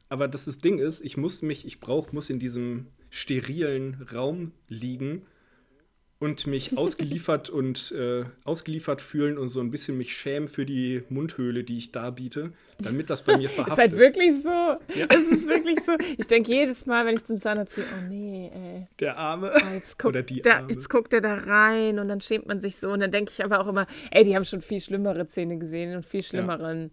Aber 0.08 0.28
das, 0.28 0.46
das 0.46 0.58
Ding 0.58 0.78
ist, 0.78 1.00
ich 1.02 1.16
muss 1.16 1.42
mich, 1.42 1.66
ich 1.66 1.80
brauch, 1.80 2.12
muss 2.12 2.30
in 2.30 2.38
diesem 2.38 2.86
sterilen 3.10 4.06
Raum 4.12 4.52
liegen 4.68 5.26
und 6.20 6.46
mich 6.46 6.76
ausgeliefert 6.78 7.48
und 7.50 7.92
äh, 7.92 8.24
ausgeliefert 8.44 9.00
fühlen 9.00 9.38
und 9.38 9.48
so 9.48 9.60
ein 9.60 9.70
bisschen 9.70 9.96
mich 9.96 10.16
schämen 10.16 10.48
für 10.48 10.66
die 10.66 11.02
Mundhöhle, 11.08 11.62
die 11.64 11.78
ich 11.78 11.92
darbiete, 11.92 12.50
damit 12.78 13.08
das 13.10 13.22
bei 13.22 13.36
mir 13.36 13.44
Ist 13.48 13.54
verhaftet. 13.54 13.78
halt 13.78 13.92
wirklich 13.92 14.42
so. 14.42 14.76
Es 15.08 15.26
ist 15.28 15.46
wirklich 15.48 15.78
so. 15.80 15.92
Ich 16.16 16.26
denke 16.26 16.50
jedes 16.52 16.86
Mal, 16.86 17.06
wenn 17.06 17.14
ich 17.16 17.24
zum 17.24 17.38
Zahnarzt 17.38 17.74
gehe, 17.76 17.84
oh 17.84 18.08
nee, 18.08 18.50
ey. 18.52 18.84
Der 18.98 19.16
Arme. 19.16 19.52
Ah, 19.54 19.74
Jetzt 19.74 19.98
guckt, 19.98 20.14
Oder 20.16 20.22
die 20.22 20.42
da, 20.42 20.56
Arme. 20.58 20.72
jetzt 20.72 20.88
guckt 20.90 21.12
er 21.12 21.20
da 21.20 21.34
rein 21.34 21.98
und 22.00 22.08
dann 22.08 22.20
schämt 22.20 22.46
man 22.48 22.60
sich 22.60 22.76
so. 22.76 22.90
Und 22.90 23.00
dann 23.00 23.12
denke 23.12 23.30
ich 23.32 23.44
aber 23.44 23.60
auch 23.60 23.68
immer, 23.68 23.86
ey, 24.10 24.24
die 24.24 24.34
haben 24.34 24.44
schon 24.44 24.60
viel 24.60 24.80
schlimmere 24.80 25.26
Zähne 25.26 25.58
gesehen 25.58 25.94
und 25.94 26.04
viel 26.04 26.22
schlimmeren 26.24 26.90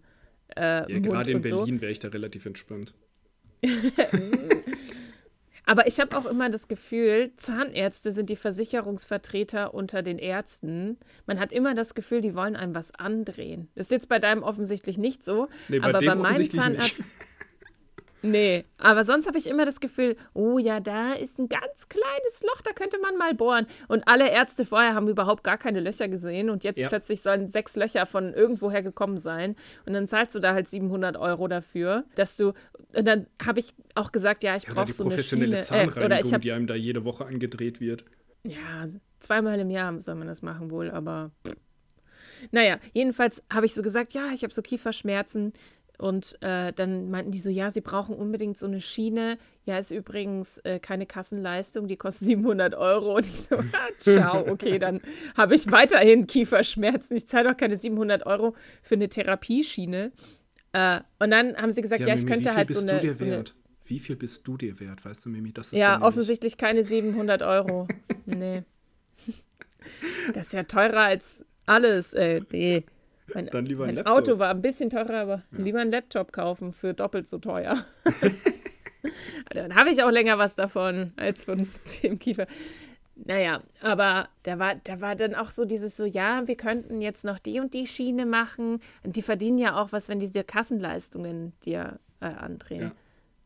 äh, 0.56 0.90
Ja, 0.92 0.98
gerade 1.00 1.32
in 1.32 1.38
und 1.38 1.46
so. 1.46 1.56
Berlin 1.56 1.80
wäre 1.80 1.90
ich 1.90 1.98
da 1.98 2.08
relativ 2.08 2.46
entspannt. 2.46 2.94
Aber 5.66 5.88
ich 5.88 5.98
habe 5.98 6.16
auch 6.16 6.26
immer 6.26 6.48
das 6.48 6.68
Gefühl, 6.68 7.32
Zahnärzte 7.36 8.12
sind 8.12 8.30
die 8.30 8.36
Versicherungsvertreter 8.36 9.74
unter 9.74 10.02
den 10.02 10.18
Ärzten. 10.18 10.96
Man 11.26 11.40
hat 11.40 11.50
immer 11.50 11.74
das 11.74 11.94
Gefühl, 11.94 12.20
die 12.20 12.36
wollen 12.36 12.54
einem 12.54 12.74
was 12.74 12.94
andrehen. 12.94 13.68
Das 13.74 13.86
ist 13.86 13.90
jetzt 13.90 14.08
bei 14.08 14.20
deinem 14.20 14.44
offensichtlich 14.44 14.96
nicht 14.96 15.24
so. 15.24 15.48
Nee, 15.68 15.80
bei 15.80 15.88
aber 15.88 15.98
bei 15.98 16.14
meinem 16.14 16.48
Zahnarzt. 16.48 16.98
nicht. 17.00 17.10
Nee, 18.30 18.64
aber 18.78 19.04
sonst 19.04 19.26
habe 19.26 19.38
ich 19.38 19.46
immer 19.46 19.64
das 19.64 19.78
Gefühl, 19.80 20.16
oh 20.34 20.58
ja, 20.58 20.80
da 20.80 21.12
ist 21.12 21.38
ein 21.38 21.48
ganz 21.48 21.88
kleines 21.88 22.42
Loch, 22.42 22.60
da 22.62 22.72
könnte 22.72 22.98
man 22.98 23.16
mal 23.16 23.34
bohren. 23.34 23.66
Und 23.88 24.08
alle 24.08 24.30
Ärzte 24.30 24.64
vorher 24.64 24.94
haben 24.94 25.08
überhaupt 25.08 25.44
gar 25.44 25.58
keine 25.58 25.80
Löcher 25.80 26.08
gesehen 26.08 26.50
und 26.50 26.64
jetzt 26.64 26.80
Ja. 26.80 26.88
plötzlich 26.88 27.22
sollen 27.22 27.46
sechs 27.48 27.76
Löcher 27.76 28.06
von 28.06 28.32
irgendwoher 28.34 28.82
gekommen 28.82 29.18
sein. 29.18 29.54
Und 29.84 29.92
dann 29.92 30.06
zahlst 30.08 30.34
du 30.34 30.40
da 30.40 30.54
halt 30.54 30.66
700 30.66 31.16
Euro 31.16 31.46
dafür, 31.48 32.04
dass 32.16 32.36
du. 32.36 32.52
Und 32.94 33.04
dann 33.06 33.26
habe 33.44 33.60
ich 33.60 33.74
auch 33.94 34.12
gesagt, 34.12 34.42
ja, 34.42 34.56
ich 34.56 34.64
Ja, 34.64 34.74
brauche 34.74 34.86
die 34.86 34.92
so 34.92 35.04
eine 35.04 35.10
professionelle. 35.10 35.56
Äh, 35.56 35.58
oder 35.58 35.62
Zahnreinigung, 35.62 36.26
ich 36.26 36.32
habe 36.32 36.40
die 36.42 36.52
einem 36.52 36.66
da 36.66 36.74
jede 36.74 37.04
Woche 37.04 37.26
angedreht 37.26 37.80
wird. 37.80 38.04
ja, 38.44 38.86
zweimal 39.20 39.58
im 39.60 39.70
Jahr 39.70 40.00
soll 40.02 40.14
man 40.14 40.26
das 40.28 40.42
machen 40.42 40.70
wohl, 40.70 40.90
aber 40.90 41.30
pff. 41.46 41.54
naja, 42.50 42.78
jedenfalls 42.92 43.42
habe 43.52 43.66
ich 43.66 43.74
so 43.74 43.82
gesagt, 43.82 44.12
ja, 44.12 44.28
ich 44.34 44.42
habe 44.42 44.52
so 44.52 44.62
Kieferschmerzen 44.62 45.52
und 45.98 46.36
äh, 46.42 46.72
dann 46.72 47.10
meinten 47.10 47.30
die 47.30 47.40
so, 47.40 47.48
ja, 47.50 47.70
sie 47.70 47.80
brauchen 47.80 48.14
unbedingt 48.16 48.58
so 48.58 48.66
eine 48.66 48.80
Schiene. 48.80 49.38
Ja, 49.64 49.78
ist 49.78 49.90
übrigens 49.90 50.58
äh, 50.58 50.78
keine 50.78 51.06
Kassenleistung, 51.06 51.88
die 51.88 51.96
kostet 51.96 52.26
700 52.26 52.74
Euro. 52.74 53.16
Und 53.16 53.26
ich 53.26 53.40
so, 53.48 53.56
ah, 53.72 53.88
ciao, 53.98 54.46
okay, 54.48 54.78
dann 54.78 55.00
habe 55.36 55.54
ich 55.54 55.70
weiterhin 55.70 56.26
Kieferschmerzen. 56.26 57.16
Ich 57.16 57.26
zahle 57.26 57.50
doch 57.50 57.56
keine 57.56 57.76
700 57.76 58.26
Euro 58.26 58.54
für 58.82 58.94
eine 58.96 59.08
Therapieschiene. 59.08 60.12
Äh, 60.72 61.00
und 61.18 61.30
dann 61.30 61.56
haben 61.56 61.70
sie 61.70 61.82
gesagt, 61.82 62.02
ja, 62.02 62.14
ich 62.14 62.24
Mimi, 62.24 62.28
könnte 62.28 62.44
wie 62.44 62.48
viel 62.48 62.56
halt 62.56 62.68
bist 62.68 62.80
so 62.80 62.86
du 62.86 62.92
eine, 62.92 63.00
dir 63.00 63.14
so 63.14 63.24
eine 63.24 63.32
wert? 63.32 63.54
Wie 63.86 63.98
viel 63.98 64.16
bist 64.16 64.46
du 64.46 64.56
dir 64.56 64.78
wert? 64.80 65.04
Weißt 65.04 65.24
du, 65.24 65.30
Mimi, 65.30 65.52
das 65.52 65.72
ist 65.72 65.78
ja, 65.78 66.02
offensichtlich 66.02 66.56
keine 66.56 66.82
700 66.82 67.42
Euro. 67.42 67.88
Nee. 68.28 68.64
Das 70.34 70.48
ist 70.48 70.52
ja 70.52 70.64
teurer 70.64 71.02
als 71.02 71.46
alles. 71.64 72.12
Äh, 72.12 72.40
nee. 72.50 72.84
Mein, 73.34 73.46
Dann 73.46 73.66
lieber 73.66 73.84
ein 73.84 73.88
mein 73.88 73.94
Laptop. 73.96 74.16
Auto 74.16 74.38
war 74.38 74.50
ein 74.50 74.62
bisschen 74.62 74.90
teurer, 74.90 75.20
aber 75.20 75.42
lieber 75.50 75.80
einen 75.80 75.90
Laptop 75.90 76.32
kaufen 76.32 76.72
für 76.72 76.94
doppelt 76.94 77.26
so 77.26 77.38
teuer. 77.38 77.84
Dann 79.50 79.74
habe 79.74 79.90
ich 79.90 80.02
auch 80.02 80.10
länger 80.10 80.38
was 80.38 80.54
davon 80.54 81.12
als 81.16 81.44
von 81.44 81.68
dem 82.02 82.18
Kiefer. 82.18 82.46
Naja, 83.16 83.62
aber 83.80 84.28
da 84.42 84.58
war, 84.58 84.74
da 84.74 85.00
war 85.00 85.16
dann 85.16 85.34
auch 85.34 85.50
so 85.50 85.64
dieses 85.64 85.96
so, 85.96 86.04
ja, 86.04 86.46
wir 86.46 86.56
könnten 86.56 87.00
jetzt 87.00 87.24
noch 87.24 87.38
die 87.38 87.60
und 87.60 87.72
die 87.72 87.86
Schiene 87.86 88.26
machen. 88.26 88.80
Und 89.04 89.16
die 89.16 89.22
verdienen 89.22 89.56
ja 89.56 89.80
auch 89.80 89.90
was, 89.92 90.10
wenn 90.10 90.20
die 90.20 90.30
dir 90.30 90.44
Kassenleistungen 90.44 91.54
dir 91.64 91.98
äh, 92.20 92.26
andrehen. 92.26 92.82
Ja. 92.82 92.92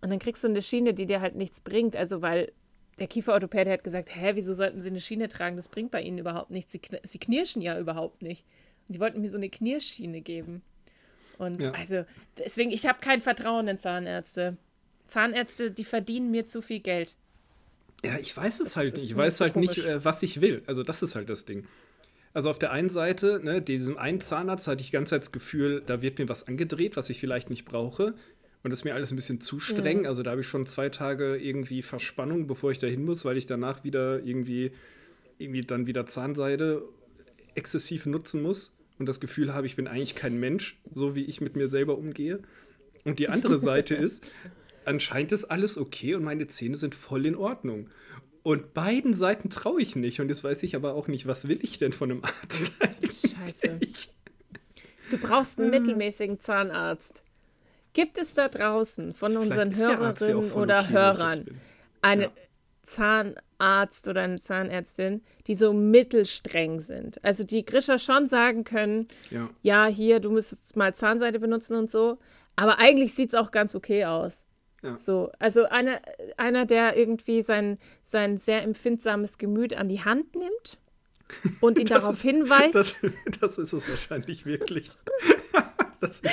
Und 0.00 0.10
dann 0.10 0.18
kriegst 0.18 0.42
du 0.42 0.48
eine 0.48 0.62
Schiene, 0.62 0.92
die 0.92 1.06
dir 1.06 1.20
halt 1.20 1.36
nichts 1.36 1.60
bringt. 1.60 1.94
Also, 1.94 2.20
weil 2.20 2.52
der 2.98 3.06
Kieferorthopäde 3.06 3.70
hat 3.70 3.84
gesagt, 3.84 4.14
hä, 4.14 4.32
wieso 4.34 4.54
sollten 4.54 4.80
sie 4.80 4.90
eine 4.90 5.00
Schiene 5.00 5.28
tragen? 5.28 5.56
Das 5.56 5.68
bringt 5.68 5.92
bei 5.92 6.02
ihnen 6.02 6.18
überhaupt 6.18 6.50
nichts. 6.50 6.72
Sie, 6.72 6.80
kn 6.80 6.98
sie 7.04 7.18
knirschen 7.18 7.62
ja 7.62 7.78
überhaupt 7.78 8.22
nicht. 8.22 8.44
Die 8.92 9.00
wollten 9.00 9.20
mir 9.20 9.30
so 9.30 9.36
eine 9.36 9.48
Knirschiene 9.48 10.20
geben. 10.20 10.62
Und 11.38 11.60
Ja. 11.60 11.70
also, 11.72 12.04
deswegen, 12.38 12.70
ich 12.70 12.86
habe 12.86 12.98
kein 13.00 13.22
Vertrauen 13.22 13.66
in 13.68 13.78
Zahnärzte. 13.78 14.56
Zahnärzte, 15.06 15.70
die 15.70 15.84
verdienen 15.84 16.30
mir 16.30 16.46
zu 16.46 16.60
viel 16.62 16.80
Geld. 16.80 17.16
Ja, 18.04 18.18
ich 18.18 18.36
weiß 18.36 18.60
es 18.60 18.76
halt 18.76 18.94
ist 18.94 19.00
nicht. 19.00 19.10
Ich 19.10 19.16
weiß 19.16 19.40
halt 19.40 19.56
nicht, 19.56 19.74
komisch. 19.76 19.86
äh, 19.88 20.04
was 20.04 20.22
ich 20.22 20.40
will. 20.40 20.62
Also 20.66 20.82
das 20.82 21.02
ist 21.02 21.14
halt 21.14 21.28
das 21.28 21.44
Ding. 21.44 21.66
Also 22.32 22.48
auf 22.50 22.58
der 22.58 22.70
einen 22.70 22.90
Seite, 22.90 23.40
ne, 23.42 23.60
diesem 23.60 23.98
einen 23.98 24.20
Zahnarzt 24.20 24.68
hatte 24.68 24.80
ich 24.82 24.86
die 24.88 24.92
ganze 24.92 25.10
Zeit 25.10 25.22
das 25.22 25.32
Gefühl, 25.32 25.82
da 25.84 26.00
wird 26.00 26.18
mir 26.18 26.28
was 26.28 26.46
angedreht, 26.46 26.96
was 26.96 27.10
ich 27.10 27.18
vielleicht 27.18 27.50
nicht 27.50 27.64
brauche. 27.64 28.14
Und 28.62 28.70
das 28.70 28.80
ist 28.80 28.84
mir 28.84 28.94
alles 28.94 29.10
ein 29.10 29.16
bisschen 29.16 29.40
zu 29.40 29.58
streng. 29.58 30.06
Also 30.06 30.22
da 30.22 30.32
habe 30.32 30.42
ich 30.42 30.46
schon 30.46 30.66
zwei 30.66 30.90
Tage 30.90 31.36
irgendwie 31.36 31.82
Verspannung, 31.82 32.46
bevor 32.46 32.70
ich 32.70 32.78
da 32.78 32.86
hin 32.86 33.04
muss, 33.04 33.24
weil 33.24 33.36
ich 33.36 33.46
danach 33.46 33.84
wieder 33.84 34.22
irgendwie, 34.22 34.72
irgendwie 35.38 35.62
dann 35.62 35.86
wieder 35.86 36.06
Zahnseide 36.06 36.82
exzessiv 37.54 38.06
nutzen 38.06 38.42
muss. 38.42 38.72
Und 39.00 39.06
das 39.06 39.18
Gefühl 39.18 39.54
habe, 39.54 39.66
ich 39.66 39.76
bin 39.76 39.88
eigentlich 39.88 40.14
kein 40.14 40.38
Mensch, 40.38 40.78
so 40.92 41.14
wie 41.14 41.24
ich 41.24 41.40
mit 41.40 41.56
mir 41.56 41.68
selber 41.68 41.96
umgehe. 41.96 42.38
Und 43.04 43.18
die 43.18 43.30
andere 43.30 43.58
Seite 43.58 43.94
ist, 43.96 44.30
anscheinend 44.84 45.32
ist 45.32 45.46
alles 45.46 45.78
okay 45.78 46.14
und 46.14 46.22
meine 46.22 46.48
Zähne 46.48 46.76
sind 46.76 46.94
voll 46.94 47.24
in 47.24 47.34
Ordnung. 47.34 47.88
Und 48.42 48.74
beiden 48.74 49.14
Seiten 49.14 49.48
traue 49.48 49.80
ich 49.80 49.96
nicht. 49.96 50.20
Und 50.20 50.28
jetzt 50.28 50.44
weiß 50.44 50.62
ich 50.64 50.76
aber 50.76 50.92
auch 50.92 51.08
nicht, 51.08 51.26
was 51.26 51.48
will 51.48 51.58
ich 51.62 51.78
denn 51.78 51.94
von 51.94 52.10
einem 52.10 52.24
Arzt? 52.24 52.72
Scheiße. 53.02 53.80
Du 55.10 55.16
brauchst 55.16 55.58
einen 55.58 55.70
mittelmäßigen 55.70 56.38
Zahnarzt. 56.38 57.24
Gibt 57.94 58.18
es 58.18 58.34
da 58.34 58.48
draußen 58.48 59.14
von 59.14 59.38
unseren 59.38 59.72
ja 59.72 59.78
Hörerinnen 59.78 60.50
voll 60.50 60.62
oder 60.62 60.90
Hörern 60.90 61.46
eine 62.02 62.24
Ja. 62.24 62.32
Zahnarzt 62.90 64.08
oder 64.08 64.22
eine 64.22 64.38
Zahnärztin, 64.38 65.22
die 65.46 65.54
so 65.54 65.72
mittelstreng 65.72 66.80
sind? 66.80 67.22
Also 67.24 67.44
die 67.44 67.64
Grisha 67.64 67.98
schon 67.98 68.26
sagen 68.26 68.64
können, 68.64 69.08
Ja. 69.30 69.48
ja, 69.62 69.86
hier, 69.86 70.20
du 70.20 70.30
müsstest 70.30 70.76
mal 70.76 70.94
Zahnseide 70.94 71.38
benutzen 71.38 71.76
und 71.76 71.90
so. 71.90 72.18
Aber 72.56 72.78
eigentlich 72.78 73.14
sieht 73.14 73.30
es 73.30 73.34
auch 73.34 73.50
ganz 73.50 73.74
okay 73.74 74.04
aus. 74.04 74.44
Ja. 74.82 74.98
So, 74.98 75.30
also 75.38 75.64
einer, 75.64 76.00
einer, 76.36 76.66
der 76.66 76.96
irgendwie 76.96 77.42
sein, 77.42 77.78
sein 78.02 78.38
sehr 78.38 78.62
empfindsames 78.62 79.38
Gemüt 79.38 79.74
an 79.74 79.88
die 79.88 80.02
Hand 80.04 80.34
nimmt 80.34 80.78
und 81.60 81.78
ihn 81.78 81.86
darauf 81.86 82.14
ist- 82.14 82.22
hinweist. 82.22 82.74
Das, 82.74 82.96
das 83.40 83.58
ist 83.58 83.72
es 83.72 83.88
wahrscheinlich 83.88 84.46
wirklich. 84.46 84.90
Das 86.00 86.12
ist, 86.20 86.24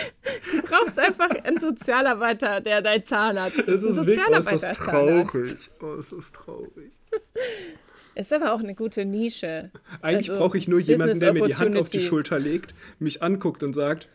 du 0.54 0.62
brauchst 0.62 0.98
einfach 1.00 1.30
einen 1.30 1.58
Sozialarbeiter, 1.60 2.62
der 2.62 2.82
dein 2.82 3.04
Zahnarzt 3.04 3.58
ist. 3.58 3.68
das 3.68 3.84
Ein 3.84 3.90
ist 3.90 3.96
wirklich 4.06 4.20
oh, 4.20 4.36
ist 4.38 4.52
das 4.52 4.62
Sozialarbeiter-Zahnarzt. 4.62 4.80
traurig. 5.32 5.70
Oh, 5.82 5.94
es 6.00 6.12
ist 6.12 6.36
traurig. 6.36 6.92
Ist 8.16 8.34
aber 8.34 8.54
auch 8.54 8.60
eine 8.62 8.74
gute 8.76 9.06
Nische. 9.06 9.72
Eigentlich 10.02 10.30
Also, 10.32 10.42
brauche 10.42 10.58
ich 10.58 10.68
nur 10.68 10.80
jemanden, 10.80 11.20
der 11.20 11.34
mir 11.34 11.46
die 11.46 11.56
Hand 11.56 11.76
auf 11.78 11.90
die. 11.90 12.02
Schulter 12.02 12.40
legt, 12.40 12.74
mich 13.00 13.22
anguckt 13.22 13.62
und 13.62 13.74
sagt, 13.74 14.08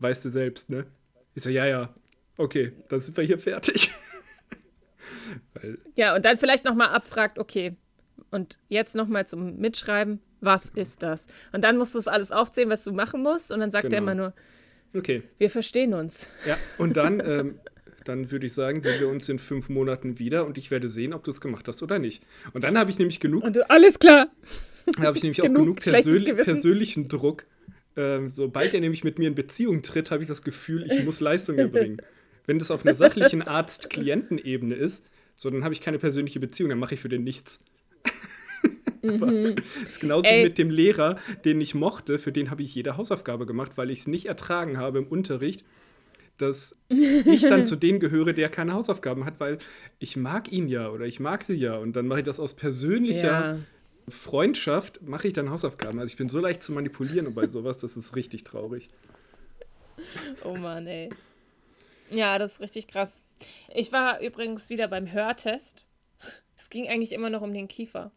weißt 0.00 0.24
du 0.24 0.28
selbst, 0.28 0.70
ne? 0.70 0.86
Ich 1.34 1.42
so, 1.42 1.50
ja, 1.50 1.66
ja, 1.66 1.94
okay, 2.36 2.72
dann 2.88 3.00
sind 3.00 3.16
wir 3.16 3.24
hier 3.24 3.38
fertig. 3.38 3.90
Ja, 5.96 6.14
und 6.14 6.24
dann 6.24 6.36
vielleicht 6.36 6.64
nochmal 6.64 6.88
abfragt, 6.88 7.38
okay, 7.38 7.76
und 8.30 8.58
jetzt 8.68 8.94
nochmal 8.94 9.26
zum 9.26 9.56
Mitschreiben, 9.56 10.20
was 10.40 10.70
ist 10.70 11.02
das? 11.02 11.26
Und 11.52 11.62
dann 11.64 11.76
musst 11.76 11.94
du 11.94 11.98
es 11.98 12.06
alles 12.08 12.30
aufzählen, 12.30 12.70
was 12.70 12.84
du 12.84 12.92
machen 12.92 13.22
musst. 13.22 13.50
Und 13.50 13.60
dann 13.60 13.70
sagt 13.70 13.84
er 13.84 13.90
Genau. 13.90 14.02
immer 14.02 14.14
nur, 14.14 14.32
okay, 14.94 15.22
wir 15.38 15.50
verstehen 15.50 15.94
uns. 15.94 16.28
ja, 16.46 16.56
und 16.78 16.96
dann, 16.96 17.20
ähm, 17.24 17.60
dann 18.04 18.30
würde 18.30 18.46
ich 18.46 18.54
sagen, 18.54 18.80
sehen 18.80 19.00
wir 19.00 19.08
uns 19.08 19.28
in 19.28 19.38
fünf 19.38 19.68
Monaten 19.68 20.18
wieder 20.18 20.46
und 20.46 20.58
ich 20.58 20.70
werde 20.70 20.88
sehen, 20.88 21.12
ob 21.12 21.24
du 21.24 21.30
es 21.30 21.40
gemacht 21.40 21.68
hast 21.68 21.82
oder 21.82 21.98
nicht. 21.98 22.22
Und 22.52 22.64
dann 22.64 22.78
habe 22.78 22.90
ich 22.90 22.98
nämlich 22.98 23.20
genug 23.20 23.44
Und 23.44 23.56
du, 23.56 23.68
alles 23.68 23.98
klar. 23.98 24.28
Da 24.96 25.02
habe 25.02 25.16
ich 25.16 25.22
nämlich 25.22 25.40
auch 25.42 25.46
Genug 25.46 25.60
genug 25.60 25.82
schlechtes 25.82 26.04
persönli 26.04 26.30
Gewissen. 26.30 26.54
persönlichen 26.54 27.08
Druck. 27.08 27.44
Ähm, 27.96 28.30
sobald 28.30 28.72
er 28.74 28.80
nämlich 28.80 29.04
mit 29.04 29.18
mir 29.18 29.28
in 29.28 29.34
Beziehung 29.34 29.82
tritt, 29.82 30.10
habe 30.10 30.22
ich 30.22 30.28
das 30.28 30.42
Gefühl, 30.42 30.90
ich 30.90 31.04
muss 31.04 31.20
Leistung 31.20 31.58
erbringen. 31.58 32.00
Wenn 32.46 32.58
das 32.58 32.70
auf 32.70 32.86
einer 32.86 32.94
sachlichen 32.94 33.42
Arzt-Klienten-Ebene 33.46 34.74
ist, 34.74 35.04
so 35.36 35.50
dann 35.50 35.64
habe 35.64 35.74
ich 35.74 35.80
keine 35.80 35.98
persönliche 35.98 36.40
Beziehung, 36.40 36.70
dann 36.70 36.78
mache 36.78 36.94
ich 36.94 37.00
für 37.00 37.08
den 37.08 37.24
nichts. 37.24 37.60
Aber 39.08 39.32
ist 39.86 40.00
genauso 40.00 40.28
Ey. 40.28 40.40
wie 40.40 40.44
mit 40.44 40.58
dem 40.58 40.70
Lehrer, 40.70 41.16
den 41.44 41.60
ich 41.60 41.74
mochte, 41.74 42.18
für 42.18 42.32
den 42.32 42.50
habe 42.50 42.62
ich 42.62 42.74
jede 42.74 42.96
Hausaufgabe 42.96 43.46
gemacht, 43.46 43.72
weil 43.76 43.90
ich 43.90 44.00
es 44.00 44.06
nicht 44.06 44.26
ertragen 44.26 44.78
habe 44.78 44.98
im 44.98 45.06
Unterricht, 45.06 45.64
dass 46.36 46.76
ich 46.88 47.42
dann 47.42 47.66
zu 47.66 47.76
denen 47.76 48.00
gehöre, 48.00 48.32
der 48.32 48.48
keine 48.48 48.72
Hausaufgaben 48.74 49.24
hat, 49.24 49.40
weil 49.40 49.58
ich 49.98 50.16
mag 50.16 50.52
ihn 50.52 50.68
ja 50.68 50.88
oder 50.90 51.04
ich 51.06 51.20
mag 51.20 51.42
sie 51.42 51.56
ja 51.56 51.76
und 51.76 51.94
dann 51.96 52.06
mache 52.06 52.20
ich 52.20 52.24
das 52.26 52.38
aus 52.40 52.54
persönlicher 52.54 53.54
Ja. 53.54 53.58
Freundschaft 54.08 55.02
mache 55.02 55.28
ich 55.28 55.34
dann 55.34 55.50
Hausaufgaben. 55.50 55.98
Also 55.98 56.12
ich 56.12 56.16
bin 56.16 56.28
so 56.30 56.40
leicht 56.40 56.62
zu 56.62 56.72
manipulieren 56.72 57.26
und 57.26 57.34
bei 57.34 57.46
sowas, 57.48 57.76
das 57.78 57.96
ist 57.96 58.16
richtig 58.16 58.42
traurig. 58.44 58.88
Oh 60.44 60.56
Mann, 60.56 60.86
ey. 60.86 61.10
Ja, 62.10 62.38
das 62.38 62.54
ist 62.54 62.60
richtig 62.60 62.88
krass. 62.88 63.24
Ich 63.74 63.92
war 63.92 64.20
übrigens 64.20 64.70
wieder 64.70 64.88
beim 64.88 65.12
Hörtest. 65.12 65.84
Es 66.56 66.70
ging 66.70 66.88
eigentlich 66.88 67.12
immer 67.12 67.28
noch 67.30 67.42
um 67.42 67.52
den 67.52 67.68
Kiefer. 67.68 68.10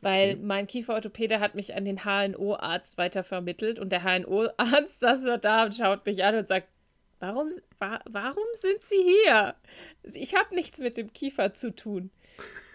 Weil 0.00 0.36
mein 0.36 0.66
Kieferorthopäde 0.66 1.40
hat 1.40 1.54
mich 1.54 1.74
an 1.74 1.84
den 1.84 2.04
HNO-Arzt 2.04 2.96
weitervermittelt 2.96 3.78
und 3.78 3.90
der 3.90 4.02
HNO-Arzt 4.02 5.00
saß 5.00 5.24
da, 5.24 5.36
da 5.36 5.64
und 5.64 5.74
schaut 5.74 6.06
mich 6.06 6.24
an 6.24 6.36
und 6.36 6.48
sagt, 6.48 6.70
warum, 7.18 7.50
wa 7.78 8.00
warum 8.08 8.46
sind 8.54 8.82
Sie 8.82 9.02
hier? 9.02 9.54
Ich 10.02 10.34
habe 10.34 10.54
nichts 10.54 10.78
mit 10.78 10.96
dem 10.96 11.12
Kiefer 11.12 11.52
zu 11.52 11.74
tun. 11.74 12.10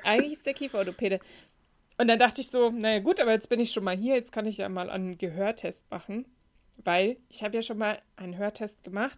Eigentlich 0.03 0.33
ist 0.33 0.45
der 0.45 0.53
Kieferorthopäde. 0.53 1.19
Und 1.97 2.07
dann 2.07 2.19
dachte 2.19 2.41
ich 2.41 2.49
so, 2.49 2.69
naja 2.69 2.99
gut, 2.99 3.19
aber 3.19 3.31
jetzt 3.31 3.49
bin 3.49 3.59
ich 3.59 3.71
schon 3.71 3.83
mal 3.83 3.97
hier, 3.97 4.15
jetzt 4.15 4.31
kann 4.31 4.45
ich 4.45 4.57
ja 4.57 4.69
mal 4.69 4.89
einen 4.89 5.17
Gehörtest 5.17 5.89
machen. 5.89 6.25
Weil 6.83 7.17
ich 7.29 7.41
habe 7.41 7.55
ja 7.55 7.61
schon 7.61 7.77
mal 7.77 8.01
einen 8.17 8.37
Hörtest 8.37 8.83
gemacht, 8.83 9.17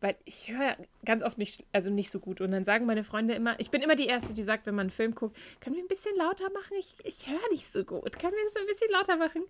weil 0.00 0.16
ich 0.24 0.50
höre 0.50 0.76
ganz 1.04 1.22
oft 1.22 1.38
nicht, 1.38 1.64
also 1.72 1.90
nicht 1.90 2.10
so 2.10 2.20
gut. 2.20 2.40
Und 2.40 2.50
dann 2.50 2.64
sagen 2.64 2.86
meine 2.86 3.04
Freunde 3.04 3.34
immer, 3.34 3.58
ich 3.58 3.70
bin 3.70 3.82
immer 3.82 3.96
die 3.96 4.06
Erste, 4.06 4.34
die 4.34 4.42
sagt, 4.42 4.66
wenn 4.66 4.74
man 4.74 4.84
einen 4.84 4.90
Film 4.90 5.14
guckt, 5.14 5.36
können 5.60 5.76
wir 5.76 5.82
ein 5.82 5.88
bisschen 5.88 6.16
lauter 6.16 6.50
machen? 6.50 6.76
Ich, 6.78 6.94
ich 7.04 7.26
höre 7.26 7.50
nicht 7.50 7.70
so 7.70 7.84
gut. 7.84 8.18
Können 8.18 8.32
wir 8.32 8.44
das 8.44 8.56
ein 8.56 8.66
bisschen 8.66 8.90
lauter 8.90 9.16
machen? 9.16 9.42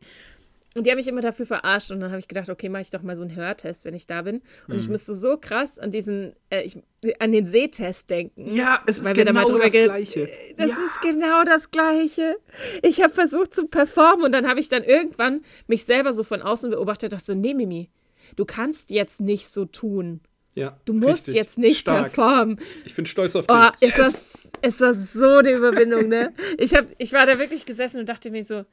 Und 0.76 0.86
die 0.86 0.90
haben 0.90 0.98
mich 0.98 1.08
immer 1.08 1.20
dafür 1.20 1.46
verarscht. 1.46 1.90
Und 1.90 2.00
dann 2.00 2.10
habe 2.10 2.20
ich 2.20 2.28
gedacht, 2.28 2.48
okay, 2.48 2.68
mache 2.68 2.82
ich 2.82 2.90
doch 2.90 3.02
mal 3.02 3.16
so 3.16 3.22
einen 3.22 3.34
Hörtest, 3.34 3.84
wenn 3.84 3.94
ich 3.94 4.06
da 4.06 4.22
bin. 4.22 4.40
Und 4.68 4.78
ich 4.78 4.88
müsste 4.88 5.14
so 5.14 5.36
krass 5.36 5.80
an 5.80 5.90
diesen, 5.90 6.34
äh, 6.48 6.62
ich, 6.62 6.76
an 7.18 7.32
den 7.32 7.46
Sehtest 7.46 8.08
denken. 8.08 8.54
Ja, 8.54 8.80
es 8.86 8.98
ist 8.98 9.06
da 9.06 9.12
genau 9.12 9.48
drüber 9.48 9.64
das 9.64 9.72
Gleiche. 9.72 10.28
Das 10.56 10.70
ja. 10.70 10.76
ist 10.76 11.00
genau 11.02 11.42
das 11.44 11.72
Gleiche. 11.72 12.36
Ich 12.82 13.02
habe 13.02 13.12
versucht 13.12 13.52
zu 13.52 13.66
performen 13.66 14.26
und 14.26 14.32
dann 14.32 14.46
habe 14.48 14.60
ich 14.60 14.68
dann 14.68 14.84
irgendwann 14.84 15.42
mich 15.66 15.84
selber 15.84 16.12
so 16.12 16.22
von 16.22 16.40
außen 16.40 16.70
beobachtet, 16.70 17.12
dachte 17.12 17.24
so, 17.24 17.34
nee, 17.34 17.54
Mimi, 17.54 17.90
du 18.36 18.44
kannst 18.44 18.92
jetzt 18.92 19.20
nicht 19.20 19.48
so 19.48 19.64
tun. 19.64 20.20
Ja, 20.60 20.76
Du 20.84 20.92
musst 20.92 21.26
richtig. 21.28 21.34
jetzt 21.34 21.58
nicht 21.58 21.78
Stark. 21.80 22.12
performen. 22.12 22.60
Ich 22.84 22.94
bin 22.94 23.06
stolz 23.06 23.34
auf 23.36 23.46
Oh, 23.48 23.68
dich. 23.80 23.90
es, 23.92 23.98
war, 23.98 24.50
es 24.62 24.80
war 24.80 24.94
so 24.94 25.36
eine 25.38 25.50
Überwindung, 25.52 26.08
ne? 26.08 26.32
Ich, 26.58 26.74
hab, 26.74 26.86
ich 26.98 27.12
war 27.12 27.26
da 27.26 27.38
wirklich 27.38 27.64
gesessen 27.64 28.00
und 28.00 28.08
dachte 28.08 28.30
mir 28.30 28.44
so, 28.44 28.64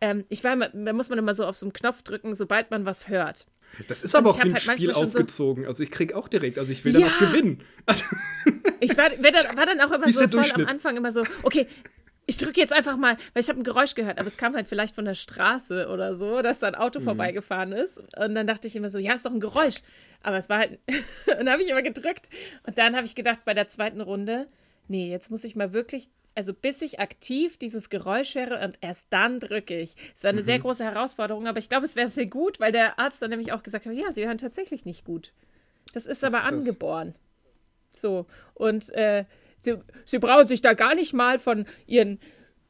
ähm, 0.00 0.24
ich 0.28 0.42
war 0.44 0.52
immer, 0.54 0.68
da 0.70 0.92
muss 0.92 1.08
man 1.10 1.18
immer 1.18 1.34
so 1.34 1.44
auf 1.44 1.56
so 1.56 1.66
einen 1.66 1.72
Knopf 1.72 2.02
drücken, 2.02 2.34
sobald 2.34 2.70
man 2.70 2.84
was 2.86 3.08
hört. 3.08 3.46
Das 3.88 4.02
ist 4.02 4.14
aber 4.14 4.30
ich 4.30 4.36
auch 4.36 4.38
wie 4.44 4.48
ein 4.48 4.54
halt 4.54 4.62
Spiel 4.62 4.94
schon 4.94 5.10
so- 5.10 5.18
aufgezogen. 5.18 5.66
Also 5.66 5.82
ich 5.82 5.90
krieg 5.90 6.12
auch 6.14 6.28
direkt, 6.28 6.58
also 6.58 6.70
ich 6.72 6.84
will 6.84 6.92
dann 6.92 7.02
Ja. 7.02 7.08
auch 7.08 7.18
gewinnen. 7.18 7.62
Also, 7.86 8.04
Ich 8.80 8.96
war, 8.96 9.10
war, 9.10 9.30
dann, 9.30 9.56
war 9.56 9.66
dann 9.66 9.80
auch 9.80 9.92
immer 9.92 10.06
Wie 10.06 10.12
so 10.12 10.26
voll 10.28 10.44
am? 10.54 10.66
Anfang 10.66 10.96
immer 10.96 11.10
so, 11.12 11.22
okay, 11.42 11.66
ich 12.26 12.36
drücke 12.36 12.60
jetzt 12.60 12.72
einfach 12.72 12.96
mal, 12.96 13.16
weil 13.34 13.42
ich 13.42 13.48
habe 13.48 13.60
ein 13.60 13.64
Geräusch 13.64 13.94
gehört, 13.94 14.18
aber 14.18 14.28
es 14.28 14.36
kam 14.36 14.54
halt 14.54 14.68
vielleicht 14.68 14.94
von 14.94 15.04
der 15.04 15.14
Straße 15.14 15.88
oder 15.88 16.14
so, 16.14 16.40
dass 16.40 16.60
da 16.60 16.68
ein 16.68 16.74
Auto 16.74 17.00
vorbeigefahren 17.00 17.72
ist. 17.72 17.98
Und 18.16 18.34
dann 18.34 18.46
dachte 18.46 18.68
ich 18.68 18.76
immer 18.76 18.90
so, 18.90 18.98
ja, 18.98 19.14
ist 19.14 19.26
doch 19.26 19.32
ein 19.32 19.40
Geräusch. 19.40 19.82
Aber 20.22 20.36
es 20.36 20.48
war 20.48 20.58
halt, 20.58 20.78
und 21.26 21.38
dann 21.38 21.50
habe 21.50 21.62
ich 21.62 21.68
immer 21.68 21.82
gedrückt. 21.82 22.28
Und 22.64 22.78
dann 22.78 22.94
habe 22.94 23.06
ich 23.06 23.14
gedacht, 23.14 23.44
bei 23.44 23.54
der 23.54 23.68
zweiten 23.68 24.00
Runde, 24.00 24.46
nee, 24.86 25.10
jetzt 25.10 25.30
muss 25.30 25.42
ich 25.42 25.56
mal 25.56 25.72
wirklich, 25.72 26.10
also 26.36 26.54
bis 26.54 26.80
ich 26.80 27.00
aktiv 27.00 27.56
dieses 27.56 27.90
Geräusch 27.90 28.36
höre 28.36 28.62
und 28.62 28.78
erst 28.80 29.08
dann 29.10 29.40
drücke 29.40 29.76
ich. 29.76 29.96
Es 30.14 30.22
war 30.22 30.30
eine 30.30 30.42
sehr 30.42 30.60
große 30.60 30.84
Herausforderung, 30.84 31.48
aber 31.48 31.58
ich 31.58 31.68
glaube, 31.68 31.84
es 31.84 31.96
wäre 31.96 32.08
sehr 32.08 32.26
gut, 32.26 32.60
weil 32.60 32.72
der 32.72 33.00
Arzt 33.00 33.20
dann 33.20 33.30
nämlich 33.30 33.52
auch 33.52 33.64
gesagt 33.64 33.84
hat, 33.84 33.94
ja, 33.94 34.12
sie 34.12 34.24
hören 34.24 34.38
tatsächlich 34.38 34.84
nicht 34.84 35.04
gut. 35.04 35.32
Das 35.92 36.06
ist 36.06 36.22
aber 36.22 36.40
krass. 36.40 36.52
angeboren. 36.52 37.14
So, 37.92 38.26
und 38.54 38.90
äh, 38.90 39.24
sie, 39.62 39.76
sie 40.04 40.18
brauchen 40.18 40.46
sich 40.46 40.60
da 40.60 40.74
gar 40.74 40.94
nicht 40.94 41.12
mal 41.14 41.38
von 41.38 41.66
ihren 41.86 42.18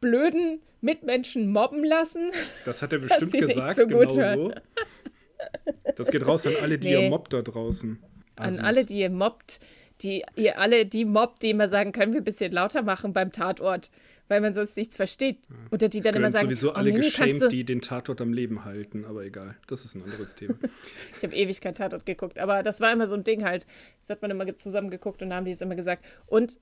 blöden 0.00 0.61
Mitmenschen 0.81 1.50
mobben 1.50 1.85
lassen. 1.85 2.31
das 2.64 2.83
hat 2.83 2.92
er 2.92 2.98
bestimmt 2.98 3.33
gesagt, 3.33 3.76
so 3.76 3.87
genau 3.87 4.14
hören. 4.14 4.38
so. 4.38 5.92
Das 5.96 6.11
geht 6.11 6.26
raus 6.26 6.46
an 6.46 6.55
alle, 6.61 6.78
die 6.78 6.88
Nee. 6.88 7.05
ihr 7.05 7.11
mobbt 7.11 7.33
da 7.33 7.42
draußen. 7.42 7.98
An 8.37 8.46
Assis. 8.46 8.61
alle, 8.61 8.85
die 8.85 8.98
ihr 8.98 9.11
mobbt, 9.11 9.61
die 10.02 10.24
ihr 10.37 10.59
alle 10.59 10.87
die 10.87 11.05
mobbt, 11.05 11.42
die 11.42 11.50
immer 11.50 11.68
sagen, 11.68 11.92
können 11.92 12.12
wir 12.12 12.20
ein 12.20 12.24
bisschen 12.24 12.52
lauter 12.52 12.83
machen 12.83 13.12
beim 13.12 13.31
Tatort, 13.31 13.90
weil 14.28 14.40
man 14.40 14.55
sonst 14.55 14.76
nichts 14.76 14.96
versteht. 14.96 15.38
Oder 15.70 15.88
die 15.88 16.00
dann 16.00 16.14
immer 16.14 16.28
Gehören 16.28 16.33
sagen, 16.33 16.48
sowieso 16.48 16.70
oh, 16.70 16.74
alle 16.74 16.92
kannst 16.92 17.16
geschämt, 17.18 17.52
die 17.52 17.64
den 17.64 17.81
Tatort 17.81 18.20
am 18.20 18.33
Leben 18.33 18.64
halten, 18.64 19.05
aber 19.05 19.24
egal, 19.24 19.57
das 19.68 19.85
ist 19.85 19.94
ein 19.94 20.02
anderes 20.02 20.35
Thema. 20.35 20.55
Ich 21.18 21.22
habe 21.22 21.35
ewig 21.37 21.61
kein 21.61 21.74
Tatort 21.74 22.07
geguckt, 22.07 22.38
aber 22.38 22.62
das 22.62 22.81
war 22.81 22.92
immer 22.92 23.07
so 23.07 23.14
ein 23.14 23.22
Ding 23.24 23.44
halt. 23.44 23.66
Das 24.00 24.11
hat 24.11 24.22
man 24.22 24.31
immer 24.31 24.57
zusammen 24.57 24.90
geguckt 24.90 25.22
und 25.22 25.31
da 25.31 25.37
haben 25.37 25.44
die 25.44 25.52
es 25.52 25.61
immer 25.61 25.76
gesagt. 25.76 26.05
Und 26.26 26.59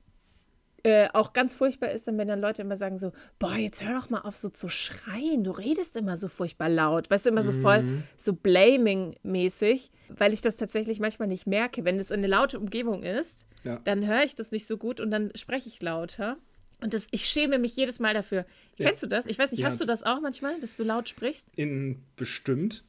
äh, 0.84 1.08
auch 1.12 1.32
ganz 1.32 1.54
furchtbar 1.54 1.90
ist 1.90 2.08
dann, 2.08 2.16
wenn 2.18 2.28
dann 2.28 2.40
Leute 2.40 2.62
immer 2.62 2.76
sagen 2.76 2.96
so, 2.98 3.12
boah, 3.38 3.54
jetzt 3.56 3.84
hör 3.86 3.94
doch 3.98 4.10
mal 4.10 4.20
auf 4.20 4.36
so 4.36 4.48
zu 4.48 4.68
schreien, 4.68 5.44
du 5.44 5.50
redest 5.50 5.96
immer 5.96 6.16
so 6.16 6.28
furchtbar 6.28 6.68
laut. 6.68 7.10
Weißt 7.10 7.26
du, 7.26 7.30
immer 7.30 7.42
so 7.42 7.52
voll 7.52 7.82
Mhm. 7.82 8.02
so 8.16 8.32
blaming-mäßig, 8.94 9.90
weil 10.08 10.32
ich 10.32 10.40
das 10.40 10.56
tatsächlich 10.56 11.00
manchmal 11.00 11.28
nicht 11.28 11.46
merke. 11.46 11.84
Wenn 11.84 11.98
es 11.98 12.12
eine 12.12 12.26
laute 12.26 12.58
Umgebung 12.58 13.02
ist, 13.02 13.46
Ja. 13.64 13.78
dann 13.84 14.06
höre 14.06 14.24
ich 14.24 14.34
das 14.34 14.52
nicht 14.52 14.66
so 14.66 14.76
gut 14.78 15.00
und 15.00 15.10
dann 15.10 15.30
spreche 15.34 15.68
ich 15.68 15.82
lauter. 15.82 16.36
Und 16.82 16.94
das, 16.94 17.08
ich 17.10 17.26
schäme 17.26 17.58
mich 17.58 17.76
jedes 17.76 18.00
Mal 18.00 18.14
dafür. 18.14 18.46
Ja. 18.78 18.86
Kennst 18.86 19.02
du 19.02 19.06
das? 19.06 19.26
Ich 19.26 19.38
weiß 19.38 19.50
nicht, 19.52 19.60
Ja. 19.60 19.66
hast 19.66 19.80
du 19.80 19.84
das 19.84 20.02
auch 20.02 20.20
manchmal, 20.22 20.58
dass 20.60 20.76
du 20.78 20.82
laut 20.84 21.08
sprichst? 21.10 21.48
In 21.56 22.02
bestimmt. 22.16 22.84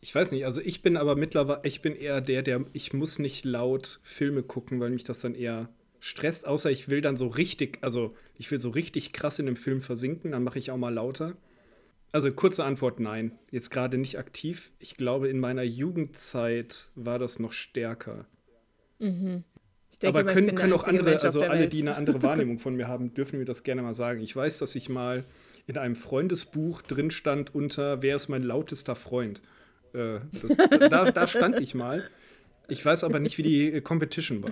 Ich 0.00 0.14
weiß 0.14 0.30
nicht, 0.30 0.44
also 0.46 0.60
ich 0.62 0.80
bin 0.82 0.96
aber 0.96 1.16
mittlerweile, 1.16 1.60
ich 1.64 1.82
bin 1.82 1.94
eher 1.94 2.20
der, 2.20 2.42
der, 2.42 2.64
ich 2.72 2.92
muss 2.92 3.18
nicht 3.18 3.44
laut 3.44 4.00
Filme 4.04 4.42
gucken, 4.42 4.80
weil 4.80 4.90
mich 4.90 5.04
das 5.04 5.18
dann 5.18 5.34
eher 5.34 5.68
stresst, 6.00 6.46
außer 6.46 6.70
ich 6.70 6.88
will 6.88 7.00
dann 7.00 7.16
so 7.16 7.26
richtig, 7.26 7.78
also 7.82 8.14
ich 8.36 8.50
will 8.50 8.60
so 8.60 8.70
richtig 8.70 9.12
krass 9.12 9.38
in 9.38 9.46
dem 9.46 9.56
Film 9.56 9.80
versinken, 9.80 10.32
dann 10.32 10.44
mache 10.44 10.58
ich 10.58 10.70
auch 10.70 10.76
mal 10.76 10.92
lauter. 10.92 11.36
Also 12.12 12.32
kurze 12.32 12.64
Antwort, 12.64 13.00
nein. 13.00 13.32
Jetzt 13.50 13.70
gerade 13.70 13.98
nicht 13.98 14.18
aktiv. 14.18 14.70
Ich 14.78 14.96
glaube, 14.96 15.28
in 15.28 15.38
meiner 15.38 15.64
Jugendzeit 15.64 16.88
war 16.94 17.18
das 17.18 17.38
noch 17.38 17.52
stärker. 17.52 18.26
Ich 19.90 19.98
denke 19.98 20.20
aber 20.20 20.32
können, 20.32 20.54
können 20.54 20.72
auch 20.72 20.86
andere, 20.86 21.10
Mensch 21.10 21.24
also 21.24 21.40
alle, 21.40 21.68
die 21.68 21.82
eine 21.82 21.96
andere 21.96 22.22
Wahrnehmung 22.22 22.58
von 22.58 22.74
mir 22.74 22.88
haben, 22.88 23.14
dürfen 23.14 23.38
mir 23.38 23.44
das 23.44 23.62
gerne 23.62 23.82
mal 23.82 23.94
sagen. 23.94 24.20
Ich 24.20 24.34
weiß, 24.34 24.58
dass 24.58 24.74
ich 24.76 24.88
mal 24.88 25.24
in 25.66 25.78
einem 25.78 25.96
Freundesbuch 25.96 26.82
drin 26.82 27.10
stand 27.10 27.54
unter 27.54 28.02
Wer 28.02 28.16
ist 28.16 28.28
mein 28.28 28.42
lautester 28.42 28.94
Freund? 28.94 29.42
Äh, 29.92 30.20
das, 30.42 30.56
da, 30.56 31.10
da 31.10 31.26
stand 31.26 31.60
ich 31.60 31.74
mal. 31.74 32.08
Ich 32.68 32.84
weiß 32.84 33.04
aber 33.04 33.20
nicht, 33.20 33.38
wie 33.38 33.42
die 33.42 33.80
Competition 33.80 34.42
war. 34.42 34.50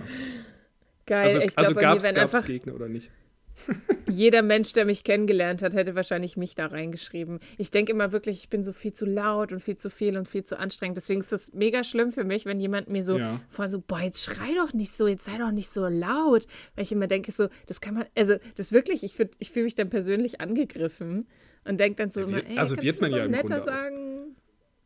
Geil, 1.05 1.25
Also, 1.27 1.39
ich 1.39 1.57
also 1.57 1.73
glaube, 1.73 1.75
bei 1.75 2.13
gab 2.13 2.33
es 2.33 2.45
Gegner 2.45 2.75
oder 2.75 2.87
nicht? 2.87 3.11
Jeder 4.07 4.41
Mensch, 4.41 4.73
der 4.73 4.85
mich 4.85 5.03
kennengelernt 5.03 5.61
hat, 5.61 5.73
hätte 5.73 5.95
wahrscheinlich 5.95 6.37
mich 6.37 6.55
da 6.55 6.67
reingeschrieben. 6.67 7.39
Ich 7.57 7.71
denke 7.71 7.91
immer 7.91 8.11
wirklich, 8.11 8.39
ich 8.39 8.49
bin 8.49 8.63
so 8.63 8.73
viel 8.73 8.93
zu 8.93 9.05
laut 9.05 9.51
und 9.51 9.61
viel 9.61 9.77
zu 9.77 9.89
viel 9.89 10.17
und 10.17 10.27
viel 10.27 10.43
zu 10.43 10.59
anstrengend. 10.59 10.97
Deswegen 10.97 11.21
ist 11.21 11.31
das 11.31 11.53
mega 11.53 11.83
schlimm 11.83 12.11
für 12.11 12.23
mich, 12.23 12.45
wenn 12.45 12.59
jemand 12.59 12.89
mir 12.89 13.03
so 13.03 13.17
Ja. 13.17 13.39
vor 13.49 13.69
so, 13.69 13.81
boah, 13.81 14.01
jetzt 14.01 14.23
schrei 14.23 14.53
doch 14.55 14.73
nicht 14.73 14.91
so, 14.91 15.07
jetzt 15.07 15.23
sei 15.25 15.37
doch 15.37 15.51
nicht 15.51 15.69
so 15.69 15.87
laut. 15.87 16.47
Weil 16.75 16.83
ich 16.83 16.91
immer 16.91 17.07
denke, 17.07 17.31
so, 17.31 17.47
das 17.67 17.81
kann 17.81 17.93
man, 17.95 18.05
also 18.15 18.35
das 18.55 18.71
wirklich, 18.71 19.03
ich, 19.03 19.13
ich 19.39 19.51
fühle 19.51 19.65
mich 19.65 19.75
dann 19.75 19.89
persönlich 19.89 20.41
angegriffen 20.41 21.27
und 21.63 21.79
denke 21.79 21.95
dann 21.97 22.09
so 22.09 22.21
Ja, 22.21 22.27
immer, 22.27 22.45
ey, 22.45 22.57
also 22.57 22.81
wird 22.81 23.01
man 23.01 23.11
ja 23.11 23.21
auch 23.21 23.25
im 23.25 23.31
netter 23.31 23.47
Grunde 23.47 23.61
auch. 23.61 23.65
sagen. 23.65 24.35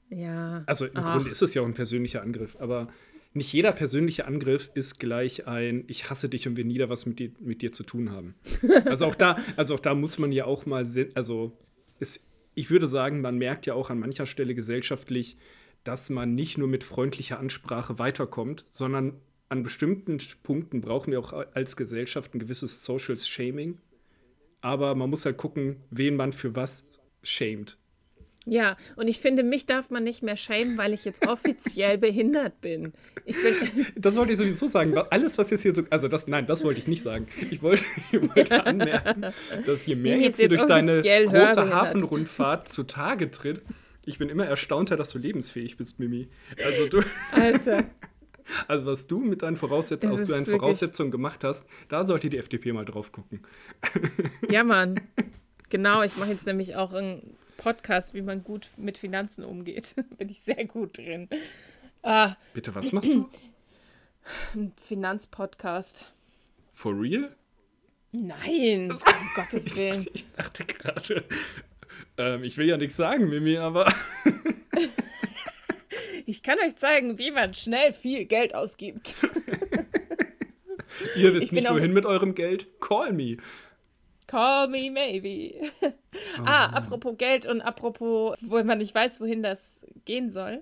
Ja. 0.10 0.64
Also 0.66 0.86
im 0.86 0.92
Ach. 0.96 1.14
Grunde 1.16 1.30
ist 1.32 1.42
es 1.42 1.54
ja 1.54 1.62
auch 1.62 1.66
ein 1.68 1.74
persönlicher 1.74 2.22
Angriff, 2.22 2.56
aber 2.60 2.88
nicht 3.40 3.52
jeder 3.52 3.72
persönliche 3.72 4.26
Angriff 4.26 4.70
ist 4.76 5.00
gleich 5.00 5.48
ein 5.48 5.84
Ich 5.88 6.10
hasse 6.10 6.30
dich 6.30 6.48
und 6.48 6.56
will 6.58 6.66
nie 6.66 6.78
da 6.78 6.90
was 6.90 7.06
mit 7.08 7.18
dir, 7.20 7.32
mit 7.40 7.62
dir 7.64 7.72
zu 7.72 7.84
tun 7.84 8.12
haben. 8.12 8.36
Also 8.86 9.06
auch 9.08 9.16
da, 9.16 9.36
also 9.58 9.74
auch 9.76 9.80
da 9.80 9.96
muss 9.96 10.18
man 10.20 10.32
ja 10.32 10.46
auch 10.46 10.66
mal, 10.68 10.86
se- 10.86 11.10
also 11.16 11.52
es, 12.00 12.24
ich 12.56 12.70
würde 12.70 12.88
sagen, 12.88 13.22
man 13.22 13.38
merkt 13.38 13.66
ja 13.66 13.74
auch 13.74 13.90
an 13.90 14.00
mancher 14.00 14.26
Stelle 14.28 14.54
gesellschaftlich, 14.56 15.38
dass 15.84 16.10
man 16.10 16.36
nicht 16.36 16.58
nur 16.58 16.68
mit 16.68 16.84
freundlicher 16.84 17.40
Ansprache 17.40 17.98
weiterkommt, 18.00 18.66
sondern 18.70 19.14
an 19.50 19.64
bestimmten 19.64 20.20
Punkten 20.44 20.82
brauchen 20.82 21.12
wir 21.12 21.20
auch 21.20 21.34
als 21.34 21.76
Gesellschaft 21.76 22.36
ein 22.36 22.40
gewisses 22.40 22.86
Social 22.86 23.18
Shaming. 23.18 23.80
Aber 24.62 24.94
man 24.94 25.10
muss 25.10 25.26
halt 25.26 25.38
gucken, 25.38 25.78
wen 25.90 26.16
man 26.16 26.34
für 26.34 26.56
was 26.56 26.84
shamed. 27.24 27.78
Ja, 28.46 28.78
und 28.96 29.08
ich 29.08 29.20
finde, 29.20 29.44
mich 29.44 29.66
darf 29.66 29.90
man 29.92 30.04
nicht 30.04 30.24
mehr 30.24 30.38
schämen, 30.38 30.78
weil 30.78 30.94
ich 30.94 31.06
jetzt 31.06 31.28
offiziell 31.28 31.98
behindert 32.00 32.62
bin. 32.62 32.94
Ich 33.26 33.36
bin, 33.42 33.86
Das 33.96 34.16
wollte 34.16 34.32
ich 34.32 34.38
sowieso 34.38 34.68
sagen. 34.68 34.98
Alles, 34.98 35.38
was 35.38 35.50
jetzt 35.50 35.62
hier 35.62 35.76
so. 35.76 35.84
Also, 35.90 36.08
das, 36.08 36.28
nein, 36.28 36.48
das 36.48 36.64
wollte 36.64 36.80
ich 36.80 36.88
nicht 36.88 37.04
sagen. 37.04 37.28
Ich 37.52 37.62
wollte, 37.62 37.84
ich 38.12 38.36
wollte 38.36 38.66
anmerken, 38.66 39.34
dass 39.66 39.86
je 39.86 39.96
mehr 39.96 40.18
jetzt 40.18 40.32
ist 40.32 40.36
hier 40.38 40.50
jetzt 40.50 40.60
durch 40.60 40.68
deine 40.68 41.02
große. 41.02 41.74
Hafenrundfahrt 41.74 42.72
zutage 42.72 43.30
tritt. 43.30 43.62
Ich 44.06 44.18
bin 44.18 44.30
immer 44.30 44.46
erstaunter, 44.46 44.96
dass 44.98 45.12
du 45.12 45.20
lebensfähig 45.20 45.78
bist, 45.78 46.00
Mimi. 46.00 46.30
Also, 46.66 46.88
du, 46.88 47.04
Alter. 47.32 47.84
also 48.68 48.86
was 48.88 49.06
du 49.06 49.20
mit 49.20 49.44
deinen 49.44 49.58
Voraussetzungen, 49.58 50.14
aus 50.14 50.26
deinen 50.26 50.46
Voraussetzungen 50.46 51.12
gemacht 51.12 51.44
hast, 51.44 51.68
da 51.90 52.04
sollte 52.04 52.30
die 52.30 52.38
FDP 52.38 52.72
mal 52.72 52.86
drauf 52.86 53.12
gucken. 53.12 53.42
Ja, 54.50 54.64
Mann. 54.64 55.00
Genau, 55.70 56.02
ich 56.02 56.18
mache 56.18 56.32
jetzt 56.32 56.48
nämlich 56.48 56.76
auch 56.76 56.94
einen 56.94 57.38
Podcast, 57.60 58.14
wie 58.14 58.22
man 58.22 58.44
gut 58.44 58.70
mit 58.78 58.98
Finanzen 58.98 59.44
umgeht. 59.44 59.94
Bin 60.18 60.30
ich 60.30 60.40
sehr 60.42 60.66
gut 60.66 60.98
drin. 60.98 61.30
Ah, 62.02 62.36
Bitte, 62.54 62.74
was 62.74 62.92
machst 62.92 63.10
du? 63.10 63.30
ein 64.56 64.74
Finanzpodcast. 64.82 66.14
For 66.74 66.94
real? 67.00 67.36
Nein, 68.12 68.92
um 68.92 68.98
Gottes 69.36 69.76
Willen. 69.78 70.08
Ich 70.14 70.26
dachte 70.32 70.66
gerade. 70.66 71.24
Ähm, 72.18 72.44
ich 72.44 72.58
will 72.58 72.68
ja 72.68 72.78
nichts 72.78 72.98
sagen, 72.98 73.30
Mimi, 73.30 73.58
aber. 73.58 73.86
Ich 76.26 76.44
kann 76.44 76.60
euch 76.60 76.76
zeigen, 76.76 77.18
wie 77.18 77.32
man 77.32 77.56
schnell 77.56 77.92
viel 77.92 78.26
Geld 78.26 78.54
ausgibt. 78.54 79.16
Ihr 81.16 81.34
wisst 81.34 81.52
nicht, 81.52 81.68
wohin 81.68 81.92
mit 81.92 82.06
eurem 82.06 82.36
Geld? 82.36 82.68
Call 82.80 83.14
me. 83.14 83.38
Call 84.30 84.68
me 84.68 84.92
maybe. 84.92 85.72
ah, 86.46 86.68
apropos 86.68 87.18
Geld 87.18 87.48
und 87.48 87.62
apropos, 87.62 88.36
wo 88.42 88.64
man 88.64 88.78
nicht 88.78 88.94
weiß, 88.94 89.20
wohin 89.22 89.42
das 89.42 89.84
gehen 90.06 90.30
soll. 90.30 90.62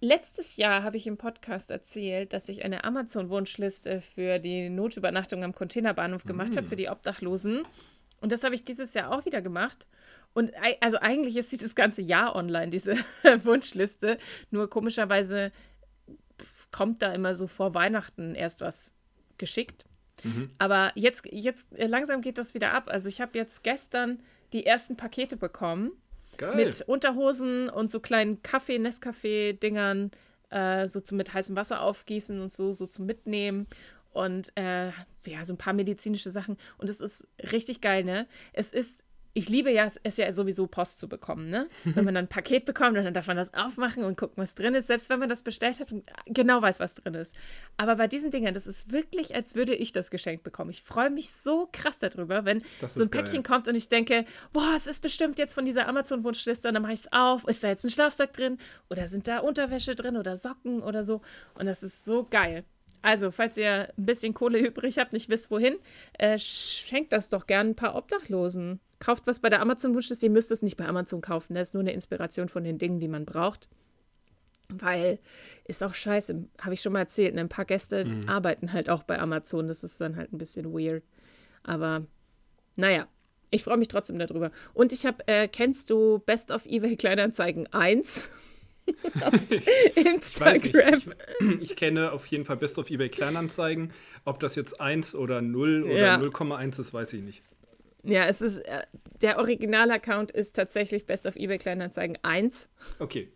Letztes 0.00 0.56
Jahr 0.56 0.82
habe 0.82 0.96
ich 0.96 1.06
im 1.06 1.16
Podcast 1.16 1.70
erzählt, 1.70 2.32
dass 2.32 2.48
ich 2.48 2.64
eine 2.64 2.82
Amazon-Wunschliste 2.82 4.00
für 4.00 4.40
die 4.40 4.68
Notübernachtung 4.68 5.44
am 5.44 5.54
Containerbahnhof 5.54 6.24
gemacht 6.24 6.56
habe, 6.56 6.66
für 6.66 6.74
die 6.74 6.88
Obdachlosen. 6.88 7.62
Und 8.20 8.32
das 8.32 8.42
habe 8.42 8.56
ich 8.56 8.64
dieses 8.64 8.94
Jahr 8.94 9.12
auch 9.12 9.24
wieder 9.24 9.42
gemacht. 9.42 9.86
Und 10.34 10.52
also 10.80 10.98
eigentlich 10.98 11.36
ist 11.36 11.50
sie 11.50 11.58
das 11.58 11.76
ganze 11.76 12.02
Jahr 12.02 12.34
online, 12.34 12.70
diese 12.70 12.96
Wunschliste. 13.44 14.18
Nur 14.50 14.68
komischerweise 14.68 15.52
kommt 16.72 17.00
da 17.00 17.12
immer 17.12 17.36
so 17.36 17.46
vor 17.46 17.74
Weihnachten 17.74 18.34
erst 18.34 18.60
was 18.60 18.92
geschickt. 19.36 19.84
Aber 20.58 20.92
jetzt, 20.94 21.24
jetzt 21.30 21.74
äh, 21.76 21.86
langsam 21.86 22.20
geht 22.20 22.38
das 22.38 22.54
wieder 22.54 22.72
ab. 22.72 22.84
Also 22.88 23.08
ich 23.08 23.20
habe 23.20 23.38
jetzt 23.38 23.62
gestern 23.62 24.20
die 24.52 24.66
ersten 24.66 24.96
Pakete 24.96 25.36
bekommen 25.36 25.92
Geil. 26.36 26.56
mit 26.56 26.82
Unterhosen 26.82 27.68
und 27.68 27.90
so 27.90 28.00
kleinen 28.00 28.42
Kaffee, 28.42 28.78
Nescafé-Dingern, 28.78 30.10
äh, 30.50 30.88
so 30.88 31.00
zum 31.00 31.18
mit 31.18 31.32
heißem 31.32 31.56
Wasser 31.56 31.82
aufgießen 31.82 32.40
und 32.40 32.50
so, 32.50 32.72
so 32.72 32.86
zum 32.86 33.06
Mitnehmen. 33.06 33.66
Und 34.12 34.52
äh, 34.56 34.90
ja, 35.26 35.44
so 35.44 35.52
ein 35.52 35.58
paar 35.58 35.74
medizinische 35.74 36.30
Sachen. 36.30 36.56
Und 36.78 36.88
es 36.88 37.00
ist 37.00 37.28
richtig 37.52 37.80
geil, 37.80 38.04
ne? 38.04 38.26
Es 38.52 38.72
ist, 38.72 39.04
ich 39.34 39.48
liebe 39.48 39.70
ja, 39.70 39.86
es 40.02 40.16
ja 40.16 40.32
sowieso 40.32 40.66
Post 40.66 40.98
zu 40.98 41.08
bekommen, 41.08 41.50
ne? 41.50 41.68
Wenn 41.84 42.04
man 42.04 42.14
dann 42.14 42.24
ein 42.24 42.28
Paket 42.28 42.64
bekommt 42.64 42.98
und 42.98 43.04
dann 43.04 43.14
darf 43.14 43.26
man 43.26 43.36
das 43.36 43.54
aufmachen 43.54 44.04
und 44.04 44.16
gucken, 44.16 44.36
was 44.36 44.54
drin 44.54 44.74
ist, 44.74 44.86
selbst 44.86 45.10
wenn 45.10 45.18
man 45.18 45.28
das 45.28 45.42
bestellt 45.42 45.80
hat 45.80 45.92
und 45.92 46.04
genau 46.26 46.60
weiß, 46.60 46.80
was 46.80 46.94
drin 46.94 47.14
ist. 47.14 47.36
Aber 47.76 47.96
bei 47.96 48.08
diesen 48.08 48.30
Dingern, 48.30 48.54
das 48.54 48.66
ist 48.66 48.90
wirklich, 48.90 49.34
als 49.34 49.54
würde 49.54 49.74
ich 49.74 49.92
das 49.92 50.10
geschenkt 50.10 50.44
bekommen. 50.44 50.70
Ich 50.70 50.82
freue 50.82 51.10
mich 51.10 51.30
so 51.30 51.68
krass 51.72 51.98
darüber, 51.98 52.44
wenn 52.44 52.62
so 52.92 53.02
ein 53.02 53.10
geil. 53.10 53.22
Päckchen 53.22 53.42
kommt 53.42 53.68
und 53.68 53.74
ich 53.74 53.88
denke, 53.88 54.24
boah, 54.52 54.72
es 54.74 54.86
ist 54.86 55.00
bestimmt 55.00 55.38
jetzt 55.38 55.54
von 55.54 55.64
dieser 55.64 55.88
Amazon-Wunschliste 55.88 56.68
und 56.68 56.74
dann 56.74 56.82
mache 56.82 56.94
ich 56.94 57.00
es 57.00 57.12
auf. 57.12 57.46
Ist 57.46 57.62
da 57.62 57.68
jetzt 57.68 57.84
ein 57.84 57.90
Schlafsack 57.90 58.32
drin 58.32 58.58
oder 58.90 59.08
sind 59.08 59.28
da 59.28 59.38
Unterwäsche 59.38 59.94
drin 59.94 60.16
oder 60.16 60.36
Socken 60.36 60.82
oder 60.82 61.02
so? 61.02 61.20
Und 61.54 61.66
das 61.66 61.82
ist 61.82 62.04
so 62.04 62.26
geil. 62.28 62.64
Also, 63.02 63.30
falls 63.30 63.56
ihr 63.56 63.92
ein 63.96 64.06
bisschen 64.06 64.34
Kohle 64.34 64.58
übrig 64.66 64.98
habt, 64.98 65.12
nicht 65.12 65.28
wisst 65.28 65.50
wohin, 65.50 65.76
äh, 66.14 66.38
schenkt 66.38 67.12
das 67.12 67.28
doch 67.28 67.46
gern 67.46 67.68
ein 67.68 67.74
paar 67.74 67.94
Obdachlosen. 67.94 68.80
Kauft 68.98 69.26
was 69.26 69.40
bei 69.40 69.48
der 69.48 69.60
Amazon-Wunschliste. 69.60 70.26
Ihr 70.26 70.32
müsst 70.32 70.50
es 70.50 70.62
nicht 70.62 70.76
bei 70.76 70.86
Amazon 70.86 71.20
kaufen. 71.20 71.54
Das 71.54 71.68
ist 71.68 71.74
nur 71.74 71.82
eine 71.82 71.92
Inspiration 71.92 72.48
von 72.48 72.64
den 72.64 72.78
Dingen, 72.78 72.98
die 72.98 73.08
man 73.08 73.24
braucht. 73.24 73.68
Weil 74.68 75.18
ist 75.64 75.82
auch 75.82 75.94
scheiße, 75.94 76.44
habe 76.60 76.74
ich 76.74 76.82
schon 76.82 76.92
mal 76.92 77.00
erzählt. 77.00 77.34
ne? 77.34 77.40
Ein 77.42 77.48
paar 77.48 77.64
Gäste 77.64 78.06
arbeiten 78.26 78.72
halt 78.72 78.90
auch 78.90 79.02
bei 79.02 79.18
Amazon. 79.18 79.68
Das 79.68 79.84
ist 79.84 80.00
dann 80.00 80.16
halt 80.16 80.32
ein 80.32 80.38
bisschen 80.38 80.72
weird. 80.72 81.04
Aber 81.62 82.04
naja, 82.76 83.06
ich 83.50 83.64
freue 83.64 83.76
mich 83.76 83.88
trotzdem 83.88 84.18
darüber. 84.18 84.50
Und 84.74 84.92
ich 84.92 85.06
habe, 85.06 85.26
äh, 85.26 85.48
kennst 85.48 85.90
du 85.90 86.18
Best 86.18 86.50
of 86.50 86.66
eBay 86.66 86.96
Kleinanzeigen 86.96 87.72
1? 87.72 88.30
auf 89.22 89.34
Ich. 89.50 89.96
Instagram. 89.96 91.02
Ich, 91.40 91.60
ich 91.70 91.76
kenne 91.76 92.12
auf 92.12 92.26
jeden 92.26 92.44
Fall 92.44 92.56
Best 92.56 92.78
of 92.78 92.90
eBay 92.90 93.08
Kleinanzeigen. 93.08 93.92
Ob 94.24 94.40
das 94.40 94.54
jetzt 94.54 94.80
1 94.80 95.14
oder 95.14 95.40
0 95.42 95.84
oder 95.84 95.96
Ja. 95.96 96.16
0,1 96.16 96.80
ist, 96.80 96.92
weiß 96.94 97.12
ich 97.14 97.22
nicht. 97.22 97.42
Ja, 98.04 98.24
es 98.26 98.40
ist, 98.40 98.58
äh, 98.60 98.82
der 99.20 99.38
Original-Account 99.38 100.30
ist 100.30 100.52
tatsächlich 100.54 101.04
Best 101.04 101.26
of 101.26 101.36
eBay 101.36 101.58
Kleinanzeigen 101.58 102.16
1. 102.22 102.70
Okay. 103.00 103.28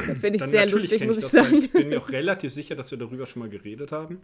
Finde 0.00 0.30
ich 0.30 0.38
Dann 0.40 0.50
sehr 0.50 0.66
lustig, 0.66 1.04
muss 1.04 1.18
ich 1.18 1.24
das, 1.24 1.34
weil 1.34 1.44
sagen. 1.44 1.56
Ich 1.58 1.72
bin 1.72 1.88
mir 1.90 2.00
auch 2.00 2.08
relativ 2.08 2.52
sicher, 2.52 2.74
dass 2.74 2.90
wir 2.90 2.98
darüber 2.98 3.26
schon 3.26 3.40
mal 3.40 3.48
geredet 3.48 3.92
haben. 3.92 4.20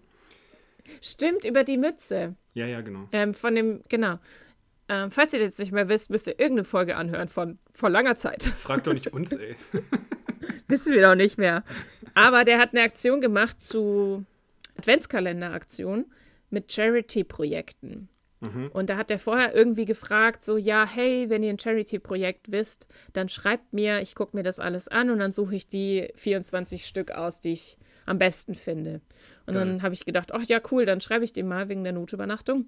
Stimmt, 1.00 1.44
über 1.44 1.64
die 1.64 1.76
Mütze. 1.76 2.34
Ja, 2.54 2.66
ja, 2.66 2.80
genau. 2.80 3.08
Ähm, 3.12 3.34
von 3.34 3.54
dem, 3.54 3.82
genau. 3.88 4.18
Ähm, 4.88 5.10
falls 5.10 5.32
ihr 5.32 5.38
das 5.38 5.48
jetzt 5.50 5.58
nicht 5.58 5.72
mehr 5.72 5.88
wisst, 5.88 6.10
müsst 6.10 6.26
ihr 6.26 6.38
irgendeine 6.38 6.64
Folge 6.64 6.96
anhören 6.96 7.28
von 7.28 7.58
vor 7.72 7.88
langer 7.88 8.16
Zeit. 8.16 8.42
Frag 8.60 8.84
doch 8.84 8.92
nicht 8.92 9.12
uns, 9.12 9.32
ey. 9.32 9.56
Wissen 10.68 10.92
wir 10.92 11.02
doch 11.02 11.14
nicht 11.14 11.38
mehr. 11.38 11.64
Aber 12.14 12.44
der 12.44 12.58
hat 12.58 12.70
eine 12.72 12.82
Aktion 12.82 13.20
gemacht 13.20 13.62
zu 13.62 14.24
Adventskalender-Aktion 14.78 16.06
mit 16.50 16.72
Charity-Projekten. 16.72 18.08
Und 18.72 18.90
da 18.90 18.96
hat 18.98 19.10
er 19.10 19.18
vorher 19.18 19.54
irgendwie 19.54 19.86
gefragt, 19.86 20.44
so, 20.44 20.58
ja, 20.58 20.86
hey, 20.86 21.30
wenn 21.30 21.42
ihr 21.42 21.50
ein 21.50 21.58
Charity-Projekt 21.58 22.52
wisst, 22.52 22.88
dann 23.14 23.30
schreibt 23.30 23.72
mir, 23.72 24.00
ich 24.00 24.14
gucke 24.14 24.36
mir 24.36 24.42
das 24.42 24.58
alles 24.58 24.88
an 24.88 25.08
und 25.08 25.18
dann 25.18 25.32
suche 25.32 25.54
ich 25.54 25.66
die 25.66 26.08
24 26.16 26.84
Stück 26.84 27.10
aus, 27.10 27.40
die 27.40 27.52
ich 27.52 27.78
am 28.04 28.18
besten 28.18 28.54
finde. 28.54 29.00
Und 29.46 29.54
Geil. 29.54 29.66
dann 29.66 29.82
habe 29.82 29.94
ich 29.94 30.04
gedacht, 30.04 30.32
ach 30.32 30.42
ja, 30.42 30.60
cool, 30.70 30.84
dann 30.84 31.00
schreibe 31.00 31.24
ich 31.24 31.32
dem 31.32 31.48
mal 31.48 31.70
wegen 31.70 31.84
der 31.84 31.94
Notübernachtung. 31.94 32.66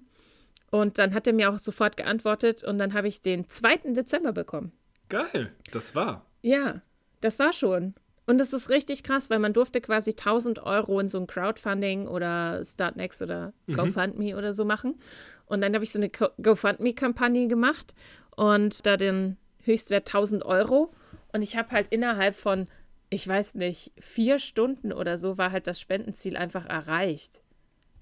Und 0.71 0.97
dann 0.97 1.13
hat 1.13 1.27
er 1.27 1.33
mir 1.33 1.51
auch 1.51 1.59
sofort 1.59 1.95
geantwortet 1.95 2.63
und 2.63 2.79
dann 2.79 2.93
habe 2.93 3.07
ich 3.07 3.21
den 3.21 3.47
2. 3.47 3.93
Dezember 3.93 4.33
bekommen. 4.33 4.71
Geil, 5.09 5.51
das 5.71 5.93
war. 5.93 6.25
Ja, 6.41 6.81
das 7.27 7.39
war 7.39 7.51
schon. 7.51 7.93
Und 8.25 8.37
das 8.37 8.53
ist 8.53 8.69
richtig 8.69 9.03
krass, 9.03 9.29
weil 9.29 9.39
man 9.39 9.53
durfte 9.53 9.81
quasi 9.81 10.11
1000 10.11 10.59
Euro 10.59 10.99
in 10.99 11.07
so 11.07 11.19
ein 11.19 11.27
Crowdfunding 11.27 12.07
oder 12.07 12.63
Startnext 12.63 13.21
oder 13.21 13.53
GoFundMe 13.73 14.35
oder 14.37 14.53
so 14.53 14.63
machen. 14.65 14.99
Und 15.45 15.61
dann 15.61 15.73
habe 15.73 15.83
ich 15.83 15.91
so 15.91 15.99
eine 15.99 16.09
GoFundMe-Kampagne 16.09 17.47
gemacht 17.47 17.95
und 18.35 18.85
da 18.85 18.97
den 18.97 19.37
Höchstwert 19.63 20.07
1000 20.07 20.45
Euro. 20.45 20.93
Und 21.33 21.41
ich 21.41 21.57
habe 21.57 21.71
halt 21.71 21.87
innerhalb 21.89 22.35
von, 22.35 22.67
ich 23.09 23.27
weiß 23.27 23.55
nicht, 23.55 23.91
vier 23.99 24.39
Stunden 24.39 24.93
oder 24.93 25.17
so 25.17 25.37
war 25.37 25.51
halt 25.51 25.67
das 25.67 25.79
Spendenziel 25.79 26.37
einfach 26.37 26.65
erreicht. 26.65 27.41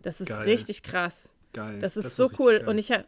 Das 0.02 0.22
ist 0.22 0.30
Geil. 0.30 0.44
richtig 0.44 0.84
krass. 0.84 1.36
Geil. 1.54 1.80
Das 1.80 1.98
ist 1.98 2.20
auch 2.20 2.30
so 2.30 2.44
cool. 2.44 2.60
geil. 2.60 2.68
Und 2.68 2.78
ich 2.78 2.92
habe 2.92 3.06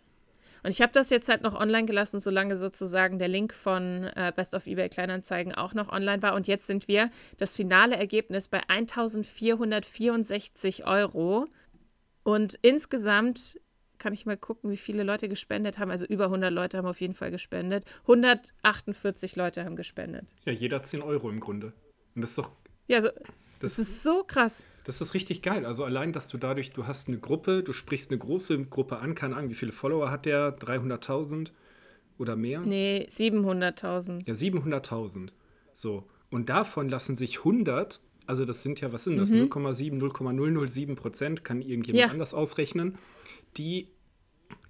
und 0.67 0.71
ich 0.71 0.81
habe 0.81 0.91
das 0.91 1.09
jetzt 1.11 1.29
halt 1.29 1.43
noch 1.43 1.57
online 1.57 1.85
gelassen, 1.85 2.19
solange 2.19 2.57
sozusagen 2.57 3.19
der 3.19 3.29
Link 3.29 3.53
von 3.53 4.03
äh, 4.17 4.33
Best 4.35 4.53
of 4.53 4.67
eBay 4.67 4.89
Kleinanzeigen 4.89 5.55
auch 5.55 5.73
noch 5.73 5.87
online 5.87 6.21
war. 6.21 6.35
Und 6.35 6.45
jetzt 6.45 6.67
sind 6.67 6.89
wir 6.89 7.09
das 7.37 7.55
finale 7.55 7.95
Ergebnis 7.95 8.49
bei 8.49 8.59
1464 8.67 10.85
Euro. 10.85 11.47
Und 12.23 12.59
insgesamt 12.63 13.61
kann 13.97 14.11
ich 14.11 14.25
mal 14.25 14.35
gucken, 14.35 14.69
wie 14.69 14.75
viele 14.75 15.03
Leute 15.03 15.29
gespendet 15.29 15.79
haben. 15.79 15.89
Also 15.89 16.05
über 16.05 16.25
100 16.25 16.51
Leute 16.51 16.79
haben 16.79 16.87
auf 16.87 16.99
jeden 16.99 17.13
Fall 17.13 17.31
gespendet. 17.31 17.85
148 18.01 19.37
Leute 19.37 19.63
haben 19.63 19.77
gespendet. 19.77 20.27
Ja, 20.43 20.51
jeder 20.51 20.83
10 20.83 21.01
Euro 21.01 21.29
im 21.29 21.39
Grunde. 21.39 21.71
Und 22.13 22.23
das 22.23 22.31
ist 22.31 22.39
doch, 22.39 22.51
Ja, 22.87 22.99
so, 22.99 23.07
das, 23.07 23.77
das 23.77 23.79
ist 23.79 24.03
so 24.03 24.25
krass. 24.25 24.65
Das 24.87 25.01
ist 25.01 25.13
richtig 25.13 25.41
geil. 25.41 25.65
Also 25.65 25.83
allein, 25.83 26.13
dass 26.13 26.29
du 26.29 26.37
dadurch, 26.37 26.71
du 26.71 26.87
hast 26.87 27.07
eine 27.09 27.19
Gruppe, 27.19 27.61
du 27.61 27.73
sprichst 27.73 28.09
eine 28.09 28.17
große 28.17 28.65
Gruppe 28.65 28.97
an, 28.99 29.15
keine 29.15 29.35
Ahnung, 29.35 29.49
wie 29.51 29.55
viele 29.55 29.73
Follower 29.73 30.09
hat 30.09 30.25
der? 30.25 30.57
300.000 30.57 31.51
oder 32.17 32.35
mehr? 32.35 32.61
Nee, 32.61 33.05
700.000. 33.09 34.25
Ja, 34.25 34.33
700.000. 34.33 35.29
So. 35.73 36.07
Und 36.31 36.49
davon 36.49 36.89
lassen 36.89 37.15
sich 37.15 37.39
100, 37.39 38.01
also 38.25 38.45
das 38.45 38.63
sind 38.63 38.81
ja, 38.81 38.91
was 38.91 39.03
sind 39.03 39.17
das? 39.17 39.29
Mhm. 39.29 39.43
0,7, 39.51 39.93
0,007 39.95 40.95
Prozent, 40.95 41.43
kann 41.43 41.61
irgendjemand 41.61 41.99
Ja. 42.07 42.07
anders 42.11 42.33
ausrechnen, 42.33 42.97
die 43.57 43.89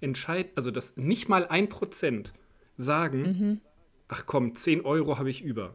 entscheiden, 0.00 0.50
also 0.56 0.70
das 0.70 0.96
nicht 0.96 1.28
mal 1.28 1.46
ein 1.46 1.68
Prozent 1.68 2.32
sagen, 2.76 3.22
Mhm. 3.22 3.60
ach 4.08 4.24
komm, 4.26 4.54
10 4.56 4.80
Euro 4.84 5.18
habe 5.18 5.30
ich 5.30 5.42
über. 5.42 5.74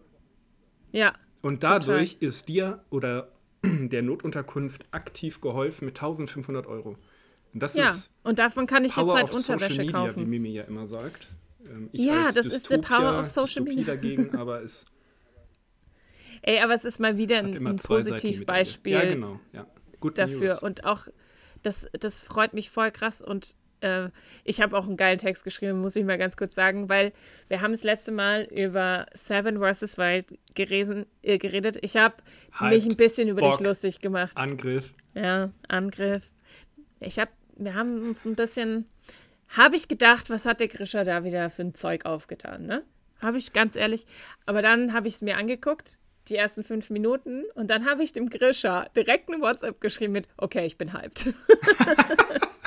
Ja, 0.92 1.14
Und 1.42 1.64
dadurch 1.64 2.18
ist 2.22 2.48
dir 2.48 2.84
oder 2.90 3.33
der 3.64 4.02
Notunterkunft 4.02 4.86
aktiv 4.92 5.42
geholfen 5.42 5.86
mit 5.86 5.98
1500 5.98 6.68
Euro. 6.68 6.98
Und 7.54 7.64
das 7.64 7.76
ja. 7.76 7.92
ist 7.92 8.10
Und 8.24 8.40
davon 8.40 8.68
kann 8.68 8.84
ich 8.84 8.92
jetzt 8.96 9.06
Power 9.06 9.16
halt 9.16 9.26
of 9.26 9.34
Social 9.34 9.56
Unterwäsche 9.56 9.82
Media, 9.82 10.04
wie 10.04 10.08
kaufen. 10.08 10.30
Mimi 10.30 10.50
ja 10.50 10.64
immer 10.64 10.88
sagt. 10.88 11.28
Ähm, 11.66 11.90
Ja, 11.94 12.32
das 12.32 12.48
ist 12.48 12.68
the 12.68 12.76
Dystopia- 12.76 12.82
power 13.00 13.20
of 13.20 13.26
Social 13.28 13.46
Dystopie 13.64 13.76
Media. 13.76 13.86
dagegen, 13.96 14.36
aber 14.38 14.62
es 14.62 14.86
Ey, 16.42 16.60
aber 16.60 16.74
es 16.74 16.84
ist 16.84 17.00
mal 17.00 17.18
wieder 17.18 17.38
ein, 17.40 17.66
ein. 17.66 17.76
Positivbeispiel 17.78 18.94
Ja, 18.94 19.06
genau. 19.06 19.40
Ja. 19.54 19.66
Good 20.02 20.18
dafür. 20.18 20.50
News. 20.50 20.62
Und 20.62 20.84
auch, 20.84 21.08
das, 21.62 21.88
das 21.98 22.20
freut 22.20 22.54
mich 22.54 22.70
voll 22.70 22.92
krass. 22.92 23.22
Und 23.22 23.56
äh, 23.84 24.10
ich 24.44 24.62
habe 24.62 24.78
auch 24.78 24.88
einen 24.88 24.98
geilen 24.98 25.20
Text 25.20 25.44
geschrieben, 25.44 25.80
muss 25.82 25.96
ich 25.96 26.06
mal 26.06 26.18
ganz 26.18 26.38
kurz 26.38 26.56
sagen, 26.56 26.90
weil 26.90 27.14
wir 27.50 27.62
haben 27.62 27.72
das 27.72 27.84
letzte 27.84 28.12
Mal 28.12 28.44
über 28.44 29.06
Seven 29.14 29.60
vs. 29.60 29.98
Wild 29.98 30.38
geresen, 30.56 31.06
äh, 31.22 31.38
geredet. 31.38 31.78
Ich 31.82 31.98
habe 31.98 32.16
mich 32.62 32.86
ein 32.86 32.96
bisschen 32.96 33.28
über 33.28 33.42
Bock. 33.42 33.58
dich 33.58 33.68
lustig 33.68 34.00
gemacht. 34.00 34.38
Angriff. 34.38 34.94
Ja, 35.14 35.52
Angriff. 35.68 36.32
Ich 37.00 37.20
habe, 37.20 37.32
wir 37.58 37.76
haben 37.76 38.08
uns 38.08 38.26
ein 38.26 38.36
bisschen, 38.36 38.86
habe 39.50 39.76
ich 39.76 39.88
gedacht, 39.88 40.30
was 40.30 40.46
hat 40.46 40.60
der 40.60 40.70
Grischer 40.70 41.04
da 41.04 41.24
wieder 41.24 41.50
für 41.50 41.64
ein 41.64 41.74
Zeug 41.74 42.06
aufgetan, 42.06 42.66
ne? 42.66 42.84
Habe 43.22 43.38
ich 43.38 43.54
ganz 43.54 43.76
ehrlich. 43.76 44.06
Aber 44.46 44.62
dann 44.62 44.94
habe 44.94 45.08
ich 45.08 45.16
es 45.16 45.22
mir 45.22 45.38
angeguckt, 45.38 45.98
die 46.28 46.36
ersten 46.36 46.64
fünf 46.64 46.90
Minuten, 46.90 47.44
und 47.56 47.70
dann 47.70 47.86
habe 47.86 48.04
ich 48.04 48.14
dem 48.14 48.30
Grischer 48.30 48.90
direkt 48.96 49.30
eine 49.30 49.42
WhatsApp 49.42 49.82
geschrieben 49.82 50.14
mit, 50.14 50.28
okay, 50.38 50.66
ich 50.66 50.78
bin 50.78 50.94
hyped. 50.94 51.28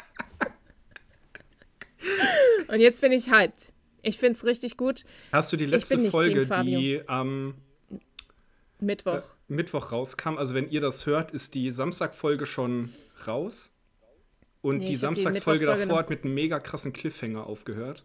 und 2.68 2.80
jetzt 2.80 3.00
bin 3.00 3.12
ich 3.12 3.30
hyped. 3.30 3.72
Ich 4.02 4.18
finde 4.18 4.34
es 4.34 4.44
richtig 4.44 4.76
gut. 4.76 5.04
Hast 5.32 5.52
du 5.52 5.56
die 5.56 5.66
letzte 5.66 6.10
Folge, 6.10 6.46
die 6.64 7.00
am 7.08 7.54
Mittwoch. 8.80 9.22
Mittwoch 9.48 9.92
rauskam? 9.92 10.36
Also, 10.38 10.54
wenn 10.54 10.68
ihr 10.70 10.80
das 10.80 11.06
hört, 11.06 11.30
ist 11.32 11.54
die 11.54 11.70
Samstagfolge 11.70 12.46
schon 12.46 12.90
raus. 13.26 13.72
Und 14.62 14.78
Nee, 14.78 14.84
die 14.86 14.90
die 14.92 14.96
Samstagsfolge 14.96 15.60
Mittwochsfolge 15.60 15.66
davor 15.66 15.86
noch- 15.86 15.98
hat 15.98 16.10
mit 16.10 16.24
einem 16.24 16.34
mega 16.34 16.58
krassen 16.58 16.92
Cliffhanger 16.92 17.46
aufgehört. 17.46 18.04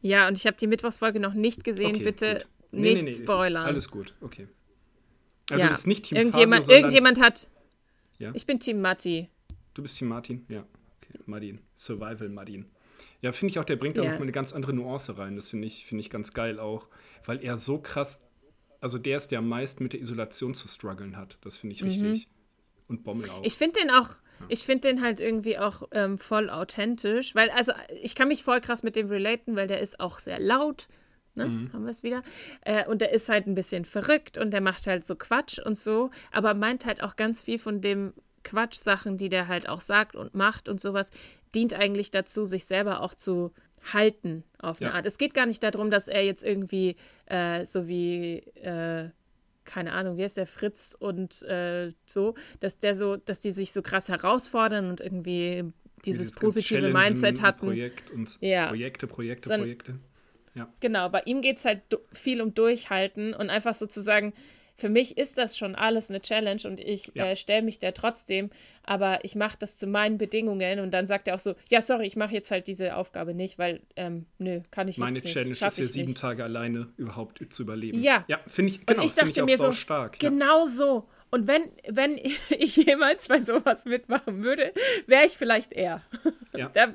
Ja, 0.00 0.28
und 0.28 0.36
ich 0.36 0.46
habe 0.46 0.56
die 0.56 0.66
Mittwochsfolge 0.66 1.20
noch 1.20 1.34
nicht 1.34 1.64
gesehen. 1.64 1.94
Okay, 1.96 2.04
Bitte 2.04 2.34
gut. 2.34 2.46
Nee, 2.72 2.90
nicht 2.92 3.02
nee, 3.04 3.10
nee, 3.10 3.16
spoilern. 3.16 3.64
Alles 3.66 3.88
gut, 3.90 4.14
okay. 4.20 4.48
Also 5.50 5.60
ja. 5.60 5.66
du 5.68 5.72
bist 5.74 5.86
nicht 5.86 6.04
Team 6.06 6.16
irgendjemand, 6.18 6.64
Fabio, 6.64 6.76
irgendjemand 6.76 7.20
hat. 7.20 7.48
Ja? 8.18 8.30
Ich 8.34 8.46
bin 8.46 8.58
Team 8.60 8.80
Matti. 8.80 9.28
Du 9.74 9.82
bist 9.82 9.98
Team 9.98 10.08
Martin? 10.08 10.44
Ja. 10.48 10.64
Okay. 11.02 11.20
Martin. 11.26 11.60
Survival 11.74 12.28
Martin. 12.30 12.66
Ja, 13.24 13.32
finde 13.32 13.52
ich 13.52 13.58
auch, 13.58 13.64
der 13.64 13.76
bringt 13.76 13.96
da 13.96 14.02
Ja. 14.02 14.10
noch 14.10 14.18
mal 14.18 14.24
eine 14.24 14.32
ganz 14.32 14.52
andere 14.52 14.74
Nuance 14.74 15.16
rein. 15.16 15.34
Das 15.34 15.48
finde 15.48 15.66
ich, 15.66 15.86
finde 15.86 16.02
ich 16.02 16.10
ganz 16.10 16.34
geil 16.34 16.60
auch. 16.60 16.88
Weil 17.24 17.42
er 17.42 17.56
so 17.56 17.78
krass, 17.78 18.18
also 18.82 18.98
der 18.98 19.16
ist, 19.16 19.28
der 19.28 19.38
am 19.38 19.48
meisten 19.48 19.82
mit 19.82 19.94
der 19.94 20.00
Isolation 20.02 20.52
zu 20.52 20.68
strugglen 20.68 21.16
hat. 21.16 21.38
Das 21.40 21.56
finde 21.56 21.74
ich 21.74 21.82
richtig. 21.82 22.28
Und 22.86 23.02
Bommel 23.02 23.30
auch. 23.30 23.38
Mhm. 23.38 23.44
Ich 23.46 23.54
finde 23.54 23.80
den 23.80 23.90
auch, 23.90 24.10
ich 24.50 24.64
finde 24.64 24.88
den 24.88 25.00
halt 25.00 25.20
irgendwie 25.20 25.56
auch 25.56 25.88
ähm, 25.92 26.18
voll 26.18 26.50
authentisch, 26.50 27.34
weil, 27.34 27.48
also 27.48 27.72
ich 28.02 28.14
kann 28.14 28.28
mich 28.28 28.44
voll 28.44 28.60
krass 28.60 28.82
mit 28.82 28.94
dem 28.94 29.08
relaten, 29.08 29.56
weil 29.56 29.68
der 29.68 29.80
ist 29.80 30.00
auch 30.00 30.18
sehr 30.18 30.38
laut, 30.38 30.86
ne? 31.34 31.46
Mhm. 31.46 31.72
Haben 31.72 31.84
wir 31.84 31.92
es 31.92 32.02
wieder. 32.02 32.22
Äh, 32.60 32.86
und 32.86 33.00
der 33.00 33.12
ist 33.12 33.30
halt 33.30 33.46
ein 33.46 33.54
bisschen 33.54 33.86
verrückt 33.86 34.36
und 34.36 34.50
der 34.50 34.60
macht 34.60 34.86
halt 34.86 35.06
so 35.06 35.16
Quatsch 35.16 35.58
und 35.58 35.78
so, 35.78 36.10
aber 36.30 36.52
meint 36.52 36.84
halt 36.84 37.02
auch 37.02 37.16
ganz 37.16 37.42
viel 37.42 37.58
von 37.58 37.80
dem 37.80 38.12
Quatsch-Sachen, 38.42 39.16
die 39.16 39.30
der 39.30 39.48
halt 39.48 39.66
auch 39.66 39.80
sagt 39.80 40.14
und 40.14 40.34
macht 40.34 40.68
und 40.68 40.78
sowas, 40.78 41.10
dient 41.54 41.74
eigentlich 41.74 42.10
dazu, 42.10 42.44
sich 42.44 42.64
selber 42.64 43.00
auch 43.02 43.14
zu 43.14 43.52
halten 43.92 44.44
auf 44.58 44.80
eine 44.80 44.90
Ja. 44.90 44.96
Art. 44.96 45.06
Es 45.06 45.18
geht 45.18 45.34
gar 45.34 45.46
nicht 45.46 45.62
darum, 45.62 45.90
dass 45.90 46.08
er 46.08 46.24
jetzt 46.24 46.42
irgendwie 46.42 46.96
äh, 47.26 47.64
so 47.66 47.86
wie 47.86 48.38
äh, 48.60 49.10
keine 49.64 49.92
Ahnung, 49.92 50.16
wie 50.18 50.22
heißt 50.24 50.36
der 50.36 50.46
Fritz 50.46 50.94
und 50.98 51.40
äh, 51.42 51.92
so, 52.04 52.34
dass 52.60 52.78
der 52.78 52.94
so, 52.94 53.16
dass 53.16 53.40
die 53.40 53.50
sich 53.50 53.72
so 53.72 53.80
krass 53.80 54.08
herausfordern 54.10 54.88
und 54.90 55.00
irgendwie 55.00 55.64
dieses 56.04 56.32
ganz 56.32 56.40
positive 56.40 56.90
Mindset 56.92 57.40
hatten. 57.40 57.66
Projekt 57.68 58.10
und 58.10 58.36
Ja. 58.42 58.66
Projekte, 58.68 59.06
Projekte, 59.06 59.48
Son- 59.48 59.60
Projekte. 59.60 59.98
Genau, 60.80 61.08
bei 61.08 61.20
ihm 61.24 61.40
geht 61.40 61.56
es 61.56 61.64
halt 61.64 61.80
viel 62.12 62.40
um 62.40 62.54
Durchhalten 62.54 63.34
und 63.34 63.50
einfach 63.50 63.74
sozusagen, 63.74 64.32
für 64.76 64.88
mich 64.88 65.16
ist 65.18 65.38
das 65.38 65.56
schon 65.56 65.74
alles 65.76 66.10
eine 66.10 66.20
Challenge 66.20 66.60
und 66.64 66.80
ich 66.80 67.12
Ja. 67.14 67.26
äh, 67.26 67.36
stelle 67.36 67.62
mich 67.62 67.78
der 67.78 67.94
trotzdem, 67.94 68.50
aber 68.82 69.24
ich 69.24 69.36
mache 69.36 69.56
das 69.58 69.76
zu 69.78 69.86
meinen 69.86 70.18
Bedingungen 70.18 70.80
und 70.80 70.90
dann 70.90 71.06
sagt 71.06 71.28
er 71.28 71.36
auch 71.36 71.38
so, 71.40 71.54
ja, 71.70 71.80
sorry, 71.80 72.06
ich 72.06 72.16
mache 72.16 72.34
jetzt 72.34 72.50
halt 72.50 72.66
diese 72.66 72.96
Aufgabe 72.96 73.34
nicht, 73.34 73.58
weil, 73.58 73.80
ähm, 73.96 74.26
nö, 74.38 74.60
kann 74.72 74.88
ich 74.88 74.98
Meine 74.98 75.16
jetzt 75.16 75.24
nicht. 75.26 75.34
Challenge 75.34 75.54
schaff 75.54 75.72
ist 75.74 75.78
ja 75.78 75.84
ich 75.84 75.92
sieben 75.92 76.08
nicht. 76.08 76.18
Tage 76.20 76.42
alleine 76.42 76.88
überhaupt 76.96 77.40
zu 77.52 77.62
überleben. 77.62 78.02
Ja. 78.02 78.24
Ja, 78.26 78.40
finde 78.48 78.72
ich, 78.72 78.84
genau, 78.84 79.00
und 79.00 79.06
ich 79.06 79.14
dachte 79.14 79.42
auch 79.42 79.46
mir 79.46 79.56
so, 79.58 79.70
stark. 79.72 80.20
Ja. 80.22 80.28
genau 80.28 80.66
so. 80.66 81.08
Und 81.30 81.46
wenn, 81.46 81.70
wenn 81.88 82.18
ich 82.58 82.76
jemals 82.76 83.28
bei 83.28 83.38
sowas 83.40 83.84
mitmachen 83.84 84.42
würde, 84.42 84.72
wäre 85.06 85.26
ich 85.26 85.32
vielleicht 85.38 85.72
er. 85.72 86.02
Ja. 86.56 86.68
Da, 86.74 86.94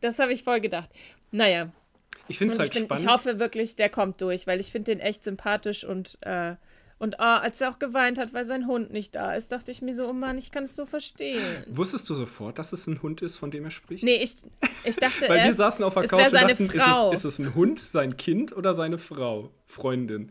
das 0.00 0.18
habe 0.18 0.32
ich 0.32 0.42
voll 0.44 0.60
gedacht. 0.60 0.90
Naja, 1.30 1.70
Ich 2.28 2.38
finde 2.38 2.54
es 2.54 2.58
halt 2.58 2.68
ich, 2.70 2.74
bin, 2.74 2.84
spannend. 2.84 3.04
ich 3.04 3.10
hoffe 3.10 3.38
wirklich, 3.38 3.76
der 3.76 3.88
kommt 3.90 4.20
durch, 4.22 4.46
weil 4.46 4.60
ich 4.60 4.70
finde 4.72 4.92
den 4.92 5.00
echt 5.00 5.24
sympathisch 5.24 5.84
und, 5.84 6.16
äh, 6.22 6.56
und 7.00 7.18
ah, 7.18 7.38
als 7.38 7.62
er 7.62 7.70
auch 7.70 7.78
geweint 7.78 8.18
hat, 8.18 8.34
weil 8.34 8.44
sein 8.44 8.66
Hund 8.66 8.92
nicht 8.92 9.14
da 9.14 9.34
ist, 9.34 9.50
dachte 9.50 9.70
ich 9.70 9.80
mir 9.80 9.94
so, 9.94 10.06
oh 10.06 10.12
Mann, 10.12 10.36
ich 10.36 10.50
kann 10.50 10.64
es 10.64 10.76
so 10.76 10.84
verstehen. 10.84 11.64
Wusstest 11.66 12.08
du 12.10 12.14
sofort, 12.14 12.58
dass 12.58 12.74
es 12.74 12.86
ein 12.86 13.00
Hund 13.02 13.22
ist, 13.22 13.38
von 13.38 13.50
dem 13.50 13.64
er 13.64 13.70
spricht? 13.70 14.04
Nee, 14.04 14.16
ich, 14.16 14.36
ich 14.84 14.96
dachte 14.96 15.22
Weil 15.28 15.38
wir 15.38 15.44
erst, 15.46 15.56
saßen 15.56 15.82
auf 15.82 15.94
der 15.94 16.04
es 16.04 16.10
Couch 16.10 16.26
und 16.26 16.32
dachten, 16.34 16.70
Frau. 16.70 17.10
Ist, 17.10 17.20
es, 17.20 17.24
ist 17.24 17.40
es 17.40 17.46
ein 17.46 17.54
Hund, 17.54 17.80
sein 17.80 18.18
Kind 18.18 18.54
oder 18.54 18.74
seine 18.74 18.98
Frau, 18.98 19.50
Freundin? 19.66 20.30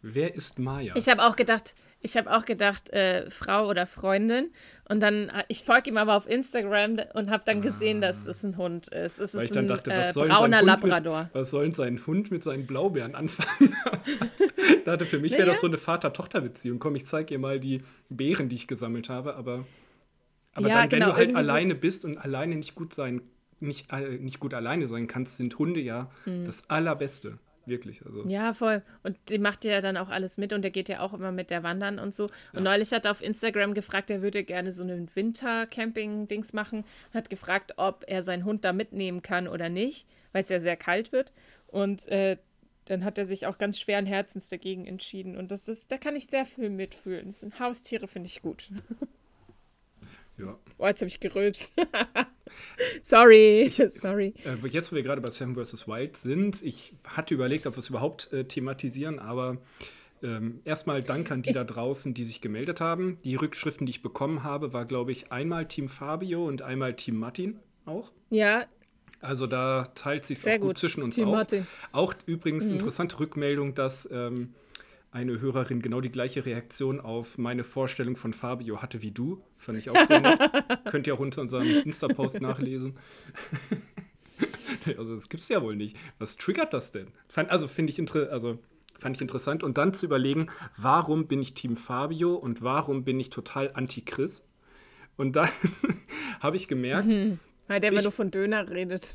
Wer 0.00 0.34
ist 0.34 0.58
Maya? 0.58 0.94
Mhm. 0.94 0.98
Ich 0.98 1.08
habe 1.08 1.22
auch 1.22 1.36
gedacht, 1.36 1.74
ich 2.04 2.16
habe 2.16 2.30
auch 2.36 2.44
gedacht, 2.44 2.90
äh, 2.90 3.28
Frau 3.30 3.66
oder 3.68 3.86
Freundin. 3.86 4.50
Und 4.88 5.00
dann, 5.00 5.30
äh, 5.30 5.44
ich 5.48 5.64
folge 5.64 5.90
ihm 5.90 5.96
aber 5.96 6.14
auf 6.16 6.28
Instagram 6.28 6.98
und 7.14 7.30
habe 7.30 7.42
dann 7.46 7.62
gesehen, 7.62 8.00
dass 8.00 8.26
es 8.26 8.44
ein 8.44 8.56
Hund 8.56 8.88
ist. 8.88 9.18
Es 9.18 9.34
Ah. 9.34 9.38
Weil 9.38 9.44
ist 9.46 9.56
ein 9.56 9.66
dachte, 9.66 9.90
äh, 9.92 10.12
brauner 10.14 10.62
Labrador. 10.62 11.22
Mit, 11.24 11.34
was 11.34 11.50
soll 11.50 11.64
denn 11.64 11.72
sein 11.72 12.06
Hund 12.06 12.30
mit 12.30 12.42
seinen 12.44 12.66
Blaubeeren 12.66 13.14
anfangen? 13.14 13.74
dachte, 14.84 15.06
für 15.06 15.18
mich 15.18 15.32
wäre 15.32 15.42
Naja. 15.42 15.52
das 15.52 15.60
so 15.60 15.66
eine 15.66 15.78
Vater-Tochter-Beziehung. 15.78 16.78
Komm, 16.78 16.94
ich 16.96 17.06
zeige 17.06 17.34
ihr 17.34 17.38
mal 17.40 17.58
die 17.60 17.82
Beeren, 18.08 18.48
die 18.48 18.56
ich 18.56 18.66
gesammelt 18.66 19.08
habe. 19.08 19.36
Aber, 19.36 19.64
aber 20.54 20.68
Ja, 20.68 20.74
dann, 20.82 20.82
wenn 20.92 21.00
genau, 21.00 21.06
du 21.10 21.16
halt 21.16 21.30
irgendwie 21.30 21.44
so- 21.44 21.50
alleine 21.50 21.74
bist 21.74 22.04
und 22.04 22.18
alleine 22.18 22.56
nicht 22.56 22.74
gut 22.74 22.92
sein, 22.94 23.22
nicht, 23.60 23.90
äh, 23.92 24.18
nicht 24.18 24.40
gut 24.40 24.52
alleine 24.52 24.86
sein 24.86 25.06
kannst, 25.06 25.38
sind 25.38 25.58
Hunde 25.58 25.80
ja 25.80 26.10
das 26.26 26.68
Allerbeste. 26.68 27.38
Wirklich. 27.66 28.04
Also. 28.04 28.26
Ja, 28.28 28.52
voll. 28.54 28.82
Und 29.02 29.16
die 29.28 29.38
macht 29.38 29.64
ja 29.64 29.80
dann 29.80 29.96
auch 29.96 30.10
alles 30.10 30.38
mit 30.38 30.52
und 30.52 30.62
der 30.62 30.70
geht 30.70 30.88
ja 30.88 31.00
auch 31.00 31.14
immer 31.14 31.32
mit 31.32 31.50
der 31.50 31.62
Wandern 31.62 31.98
und 31.98 32.14
so. 32.14 32.30
Und 32.52 32.62
neulich 32.62 32.92
hat 32.92 33.04
er 33.04 33.10
auf 33.10 33.22
Instagram 33.22 33.74
gefragt, 33.74 34.10
er 34.10 34.22
würde 34.22 34.44
gerne 34.44 34.72
so 34.72 34.82
einen 34.82 35.08
Winter-Camping-Dings 35.14 36.52
machen 36.52 36.84
hat 37.12 37.30
gefragt, 37.30 37.74
ob 37.76 38.04
er 38.06 38.22
seinen 38.22 38.44
Hund 38.44 38.64
da 38.64 38.72
mitnehmen 38.72 39.22
kann 39.22 39.48
oder 39.48 39.68
nicht, 39.68 40.06
weil 40.32 40.42
es 40.42 40.48
ja 40.48 40.60
sehr 40.60 40.76
kalt 40.76 41.12
wird. 41.12 41.32
Und 41.68 42.06
äh, 42.08 42.36
dann 42.86 43.04
hat 43.04 43.16
er 43.18 43.24
sich 43.24 43.46
auch 43.46 43.58
ganz 43.58 43.80
schweren 43.80 44.06
Herzens 44.06 44.48
dagegen 44.48 44.86
entschieden. 44.86 45.36
Und 45.36 45.50
das 45.50 45.68
ist, 45.68 45.90
da 45.90 45.96
kann 45.96 46.16
ich 46.16 46.26
sehr 46.26 46.44
viel 46.44 46.70
mitfühlen. 46.70 47.26
Das 47.26 47.40
sind 47.40 47.58
Haustiere, 47.58 48.08
finde 48.08 48.28
ich 48.28 48.42
gut. 48.42 48.70
Ja. 50.36 50.58
Boah, 50.76 50.88
jetzt 50.88 51.00
habe 51.00 51.08
ich 51.08 51.20
gerülpst. 51.20 51.72
Sorry. 53.02 53.70
Sorry. 53.70 54.34
Äh, 54.44 54.66
jetzt, 54.68 54.92
wo 54.92 54.96
wir 54.96 55.02
gerade 55.02 55.20
bei 55.20 55.30
Seven 55.30 55.54
vs. 55.54 55.86
Wild 55.88 56.16
sind, 56.16 56.62
ich 56.62 56.94
hatte 57.06 57.34
überlegt, 57.34 57.66
ob 57.66 57.74
wir 57.74 57.78
es 57.80 57.88
überhaupt 57.88 58.32
äh, 58.32 58.44
thematisieren, 58.44 59.18
aber 59.18 59.58
ähm, 60.22 60.60
erstmal 60.64 61.02
Dank 61.02 61.30
an 61.30 61.42
die 61.42 61.50
Ich- 61.50 61.54
da 61.56 61.64
draußen, 61.64 62.14
die 62.14 62.24
sich 62.24 62.40
gemeldet 62.40 62.80
haben. 62.80 63.18
Die 63.24 63.34
Rückschriften, 63.36 63.86
die 63.86 63.90
ich 63.90 64.02
bekommen 64.02 64.42
habe, 64.42 64.72
war, 64.72 64.84
glaube 64.86 65.12
ich, 65.12 65.30
einmal 65.32 65.66
Team 65.66 65.88
Fabio 65.88 66.46
und 66.46 66.62
einmal 66.62 66.94
Team 66.94 67.16
Martin 67.18 67.58
auch. 67.84 68.10
Ja, 68.30 68.64
Also 69.20 69.46
da 69.46 69.84
teilt 69.94 70.26
sich 70.26 70.38
Sehr 70.40 70.54
auch 70.56 70.60
gut, 70.60 70.68
gut. 70.68 70.78
zwischen 70.78 71.02
uns 71.02 71.14
Team 71.16 71.28
auf. 71.28 71.34
Martin. 71.34 71.66
Auch 71.92 72.14
übrigens 72.26 72.66
interessante 72.66 73.18
Rückmeldung, 73.20 73.74
dass 73.74 74.08
ähm, 74.10 74.54
eine 75.14 75.40
Hörerin 75.40 75.80
genau 75.80 76.00
die 76.00 76.10
gleiche 76.10 76.44
Reaktion 76.44 77.00
auf 77.00 77.38
meine 77.38 77.62
Vorstellung 77.62 78.16
von 78.16 78.32
Fabio 78.34 78.82
hatte 78.82 79.00
wie 79.00 79.12
du. 79.12 79.38
Fand 79.58 79.78
ich 79.78 79.88
auch 79.88 80.00
sehr 80.06 80.20
nett. 80.20 80.40
Könnt 80.90 81.06
ihr 81.06 81.14
auch 81.14 81.20
unter 81.20 81.40
unserem 81.40 81.66
Insta-Post 81.68 82.40
nachlesen. 82.40 82.96
also 84.98 85.14
das 85.14 85.28
gibt's 85.28 85.48
ja 85.48 85.62
wohl 85.62 85.76
nicht. 85.76 85.96
Was 86.18 86.36
triggert 86.36 86.72
das 86.72 86.90
denn? 86.90 87.06
Fand, 87.28 87.50
also 87.50 87.68
finde 87.68 87.92
ich 87.92 87.98
inter 87.98 88.30
also 88.32 88.58
fand 88.98 89.16
ich 89.16 89.22
interessant 89.22 89.62
und 89.62 89.78
dann 89.78 89.94
zu 89.94 90.06
überlegen, 90.06 90.46
warum 90.76 91.26
bin 91.28 91.40
ich 91.40 91.54
Team 91.54 91.76
Fabio 91.76 92.34
und 92.34 92.62
warum 92.62 93.04
bin 93.04 93.20
ich 93.20 93.30
total 93.30 93.70
anti-Chris? 93.74 94.42
Und 95.16 95.36
dann 95.36 95.48
habe 96.40 96.56
ich 96.56 96.66
gemerkt, 96.66 97.06
Weil 97.68 97.80
der 97.80 97.90
Ich- 97.90 97.94
immer 97.94 98.02
nur 98.02 98.12
von 98.12 98.30
Döner 98.32 98.68
redet. 98.68 99.14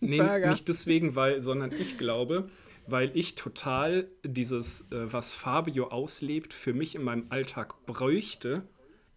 Nee, 0.00 0.18
Burger. 0.18 0.50
nicht 0.50 0.68
deswegen, 0.68 1.14
weil, 1.16 1.40
sondern 1.40 1.72
ich 1.72 1.96
glaube, 1.96 2.48
weil 2.90 3.10
ich 3.16 3.34
total 3.34 4.08
dieses, 4.24 4.82
äh, 4.90 5.12
was 5.12 5.32
Fabio 5.32 5.88
auslebt, 5.88 6.54
für 6.54 6.72
mich 6.72 6.94
in 6.94 7.02
meinem 7.02 7.26
Alltag 7.28 7.84
bräuchte, 7.86 8.66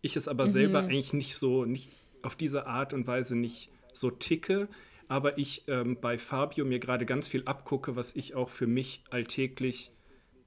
ich 0.02 0.16
es 0.16 0.28
aber 0.28 0.48
selber 0.48 0.86
eigentlich 0.88 1.14
nicht 1.14 1.36
so, 1.36 1.66
nicht 1.66 1.90
auf 2.22 2.36
diese 2.36 2.68
Art 2.68 2.94
und 2.94 3.08
Weise 3.08 3.36
nicht 3.36 3.70
so 3.94 4.12
ticke, 4.12 4.68
aber 5.08 5.38
ich 5.38 5.64
ähm, 5.68 6.00
bei 6.02 6.18
Fabio 6.18 6.66
mir 6.66 6.80
gerade 6.80 7.06
ganz 7.06 7.28
viel 7.28 7.44
abgucke, 7.46 7.96
was 7.96 8.16
ich 8.16 8.36
auch 8.36 8.50
für 8.50 8.68
mich 8.68 9.04
alltäglich 9.10 9.92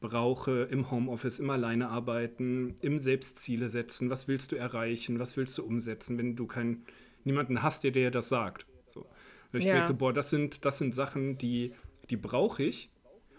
brauche, 0.01 0.63
im 0.71 0.91
Homeoffice, 0.91 1.39
im 1.39 1.49
Alleine 1.51 1.89
arbeiten, 1.89 2.77
im 2.81 3.01
Selbstziele 3.01 3.71
setzen, 3.71 4.11
was 4.11 4.29
willst 4.29 4.53
du 4.53 4.57
erreichen, 4.57 5.19
was 5.19 5.37
willst 5.37 5.57
du 5.59 5.65
umsetzen, 5.65 6.19
wenn 6.19 6.37
du 6.37 6.47
keinen, 6.47 6.85
niemanden 7.25 7.63
hast, 7.63 7.85
der 7.85 7.91
dir 7.91 8.11
das 8.11 8.29
sagt. 8.29 8.67
So. 8.87 9.01
Und 9.53 9.59
ich 9.61 9.65
Ja. 9.65 9.73
merke 9.73 9.89
so, 9.89 9.95
boah, 9.95 10.13
das 10.13 10.29
sind, 10.31 10.65
das 10.67 10.79
sind 10.79 10.95
Sachen, 10.95 11.39
die, 11.39 11.73
die 12.11 12.17
brauche 12.17 12.63
ich. 12.63 12.91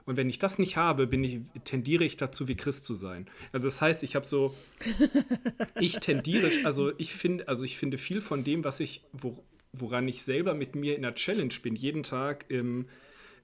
Und 0.05 0.17
wenn 0.17 0.29
ich 0.29 0.37
das 0.37 0.59
nicht 0.59 0.77
habe, 0.77 1.07
bin 1.07 1.23
ich, 1.23 1.39
tendiere 1.63 2.03
ich 2.03 2.15
dazu, 2.15 2.47
wie 2.47 2.55
Christ 2.55 2.85
zu 2.85 2.93
sein. 2.93 3.27
Also 3.51 3.65
das 3.65 3.81
heißt, 3.81 4.03
ich 4.03 4.15
habe 4.15 4.27
so, 4.27 4.53
ich 5.79 5.99
tendiere, 5.99 6.51
also 6.63 6.91
ich 6.97 7.13
finde, 7.13 7.47
also 7.47 7.65
ich 7.65 7.77
finde 7.77 7.97
viel 7.97 8.21
von 8.21 8.43
dem, 8.43 8.63
was 8.63 8.79
ich, 8.79 9.03
wo, 9.13 9.43
woran 9.73 10.07
ich 10.07 10.23
selber 10.23 10.53
mit 10.53 10.75
mir 10.75 10.95
in 10.95 11.01
der 11.01 11.15
Challenge 11.15 11.53
bin, 11.61 11.75
jeden 11.75 12.03
Tag 12.03 12.45
im, 12.49 12.85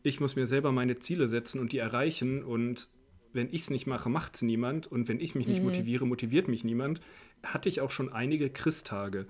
ich 0.04 0.20
muss 0.20 0.36
mir 0.36 0.46
selber 0.46 0.72
meine 0.72 1.00
Ziele 1.00 1.28
setzen 1.28 1.60
und 1.60 1.72
die 1.72 1.80
erreichen. 1.80 2.44
Und 2.44 2.90
wenn 3.34 3.48
ich 3.48 3.64
es 3.64 3.70
nicht 3.72 3.88
mache, 3.88 4.10
macht 4.10 4.36
es 4.36 4.44
niemand. 4.44 4.86
Und 4.86 5.08
wenn 5.08 5.20
ich 5.20 5.34
mich 5.34 5.48
nicht 5.48 5.64
motiviere, 5.64 6.06
motiviert 6.06 6.48
mich 6.48 6.64
niemand, 6.64 7.02
hatte 7.44 7.70
ich 7.70 7.82
auch 7.82 7.92
schon 7.92 8.14
einige 8.14 8.52
Christtage, 8.52 9.26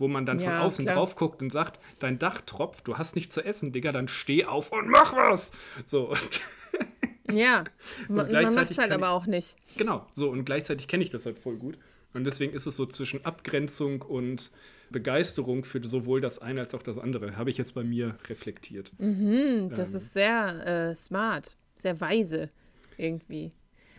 wo 0.00 0.08
man 0.08 0.26
dann 0.26 0.38
von 0.40 0.48
Ja, 0.48 0.60
außen 0.62 0.84
klar. 0.86 0.96
drauf 0.96 1.14
guckt 1.14 1.40
und 1.42 1.50
sagt, 1.50 1.80
dein 2.00 2.18
Dach 2.18 2.40
tropft, 2.40 2.88
du 2.88 2.98
hast 2.98 3.14
nichts 3.14 3.34
zu 3.34 3.44
essen, 3.44 3.70
Digga, 3.70 3.92
dann 3.92 4.08
steh 4.08 4.44
auf 4.46 4.72
und 4.72 4.88
mach 4.88 5.12
was. 5.12 5.52
So, 5.84 6.08
und 6.10 6.40
Ja, 7.32 7.62
man, 8.08 8.16
man 8.16 8.26
gleichzeitig 8.28 8.56
macht 8.56 8.70
es 8.72 8.78
halt 8.78 8.90
aber 8.92 9.10
auch 9.10 9.26
nicht. 9.26 9.54
Genau, 9.76 10.04
so 10.14 10.30
und 10.30 10.44
gleichzeitig 10.44 10.88
kenne 10.88 11.04
ich 11.04 11.10
das 11.10 11.26
halt 11.26 11.38
voll 11.38 11.56
gut. 11.56 11.78
Und 12.12 12.24
deswegen 12.24 12.52
ist 12.54 12.66
es 12.66 12.74
so 12.74 12.86
zwischen 12.86 13.24
Abgrenzung 13.24 14.02
und 14.02 14.50
Begeisterung 14.90 15.62
für 15.64 15.80
sowohl 15.86 16.20
das 16.20 16.40
eine 16.40 16.62
als 16.62 16.74
auch 16.74 16.82
das 16.82 16.98
andere, 16.98 17.36
habe 17.36 17.50
ich 17.50 17.56
jetzt 17.58 17.74
bei 17.74 17.84
mir 17.84 18.16
reflektiert. 18.28 18.90
Hm, 18.98 19.70
Das 19.76 19.94
ist 19.94 20.12
sehr 20.12 20.66
äh, 20.90 20.94
smart, 20.96 21.54
sehr 21.76 22.00
weise 22.00 22.50
irgendwie. 22.96 23.52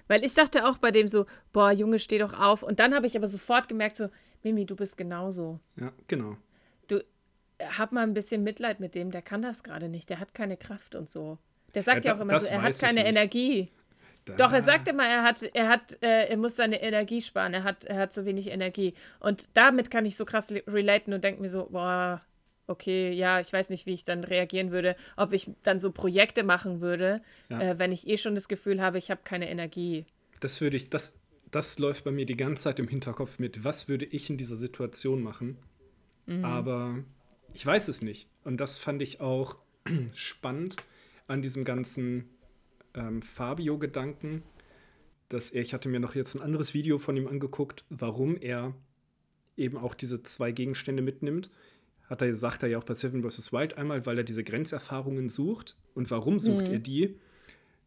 Weil 0.10 0.26
ich 0.26 0.34
dachte 0.34 0.68
auch 0.68 0.78
bei 0.78 0.92
dem 0.92 1.08
so, 1.08 1.26
boah, 1.54 1.72
Junge, 1.72 2.00
steh 2.00 2.18
doch 2.18 2.34
auf. 2.34 2.64
Und 2.64 2.80
dann 2.82 2.94
habe 2.94 3.08
ich 3.08 3.16
aber 3.16 3.30
sofort 3.30 3.70
gemerkt, 3.70 3.96
so, 3.96 4.10
Mimi, 4.44 4.66
du 4.66 4.76
bist 4.76 4.98
genauso. 4.98 5.60
Ja, 5.80 5.92
genau. 6.08 6.38
Du 6.88 6.98
äh, 6.98 7.66
hab 7.78 7.92
mal 7.92 8.04
ein 8.04 8.14
bisschen 8.14 8.44
Mitleid 8.44 8.80
mit 8.80 8.96
dem, 8.96 9.12
der 9.12 9.22
kann 9.22 9.42
das 9.42 9.64
gerade 9.64 9.90
nicht, 9.90 10.10
der 10.10 10.20
hat 10.20 10.34
keine 10.34 10.58
Kraft 10.58 10.96
und 10.96 11.10
so. 11.10 11.38
Der 11.74 11.84
sagt 11.84 12.06
Ja, 12.06 12.12
ja, 12.12 12.18
auch 12.18 12.22
immer 12.22 12.40
so, 12.40 12.48
er 12.48 12.62
hat 12.62 12.78
keine. 12.80 13.06
Energie. 13.06 13.70
Da, 14.26 14.36
Doch, 14.36 14.54
er 14.54 14.62
sagt 14.62 14.88
immer, 14.88 15.04
er 15.08 15.24
hat, 15.24 15.42
er 15.42 15.68
hat, 15.68 15.98
äh, 16.04 16.26
er 16.28 16.38
muss 16.38 16.56
seine 16.56 16.82
Energie 16.84 17.22
sparen, 17.22 17.56
er 17.56 17.64
hat, 17.64 17.86
er 17.86 17.98
hat 17.98 18.14
so 18.14 18.24
wenig 18.24 18.52
Energie. 18.52 18.94
Und 19.20 19.50
damit 19.56 19.90
kann 19.90 20.06
ich 20.06 20.16
so 20.16 20.26
krass 20.26 20.52
relaten 20.68 21.12
und 21.14 21.24
denke 21.24 21.42
mir 21.42 21.50
so, 21.50 21.68
boah, 21.72 22.22
okay, 22.68 23.12
ja, 23.14 23.40
ich 23.40 23.52
weiß 23.52 23.72
nicht, 23.72 23.88
wie 23.88 23.94
ich 23.94 24.04
dann 24.04 24.24
reagieren 24.24 24.70
würde, 24.72 24.96
ob 25.18 25.34
ich 25.34 25.50
dann 25.64 25.80
so 25.80 25.92
Projekte 25.92 26.44
machen 26.44 26.82
würde, 26.82 27.22
Ja. 27.50 27.62
äh, 27.62 27.80
wenn 27.80 27.92
ich 27.92 28.08
eh 28.08 28.18
schon 28.18 28.36
das 28.36 28.48
Gefühl 28.48 28.80
habe, 28.80 29.00
ich 29.00 29.10
habe 29.10 29.22
keine 29.24 29.50
Energie. 29.50 30.06
Das 30.40 30.62
würde 30.62 30.78
ich, 30.78 30.92
das, 30.92 31.16
das 31.52 31.80
läuft 31.80 32.04
bei 32.04 32.12
mir 32.12 32.26
die 32.26 32.38
ganze 32.38 32.64
Zeit 32.64 32.80
im 32.80 32.88
Hinterkopf 32.88 33.40
mit, 33.40 33.64
was 33.64 33.88
würde 33.88 34.06
ich 34.06 34.30
in 34.30 34.38
dieser 34.38 34.56
Situation 34.56 35.22
machen? 35.22 35.58
Aber 36.44 37.04
ich 37.54 37.66
weiß 37.66 37.88
es 37.90 38.02
nicht. 38.02 38.28
Und 38.44 38.58
das 38.58 38.80
fand 38.80 39.02
ich 39.02 39.20
auch 39.22 39.58
spannend 40.14 40.78
an 41.28 41.42
diesem 41.42 41.66
ganzen 41.66 42.30
ähm, 42.94 43.22
Fabio-Gedanken, 43.22 44.44
dass 45.30 45.50
er, 45.50 45.62
ich 45.62 45.74
hatte 45.74 45.90
mir 45.90 46.00
noch 46.00 46.16
jetzt 46.16 46.36
ein 46.36 46.42
anderes 46.42 46.74
Video 46.74 46.98
von 46.98 47.16
ihm 47.16 47.28
angeguckt, 47.28 47.86
warum 47.90 48.38
er 48.38 48.74
eben 49.58 49.78
auch 49.78 49.94
diese 49.94 50.24
zwei 50.24 50.52
Gegenstände 50.52 51.02
mitnimmt. 51.02 51.50
Hat 52.10 52.22
er, 52.22 52.36
sagt 52.36 52.64
er 52.64 52.70
ja 52.70 52.78
auch 52.78 52.84
bei 52.84 52.94
Seven 52.94 53.24
vs. 53.24 53.54
Wild 53.54 53.78
einmal, 53.78 54.06
weil 54.06 54.18
er 54.18 54.24
diese 54.24 54.44
Grenzerfahrungen 54.44 55.30
sucht. 55.30 55.78
Und 55.94 56.12
warum 56.12 56.40
sucht 56.40 56.66
er 56.66 56.80
die? 56.80 57.20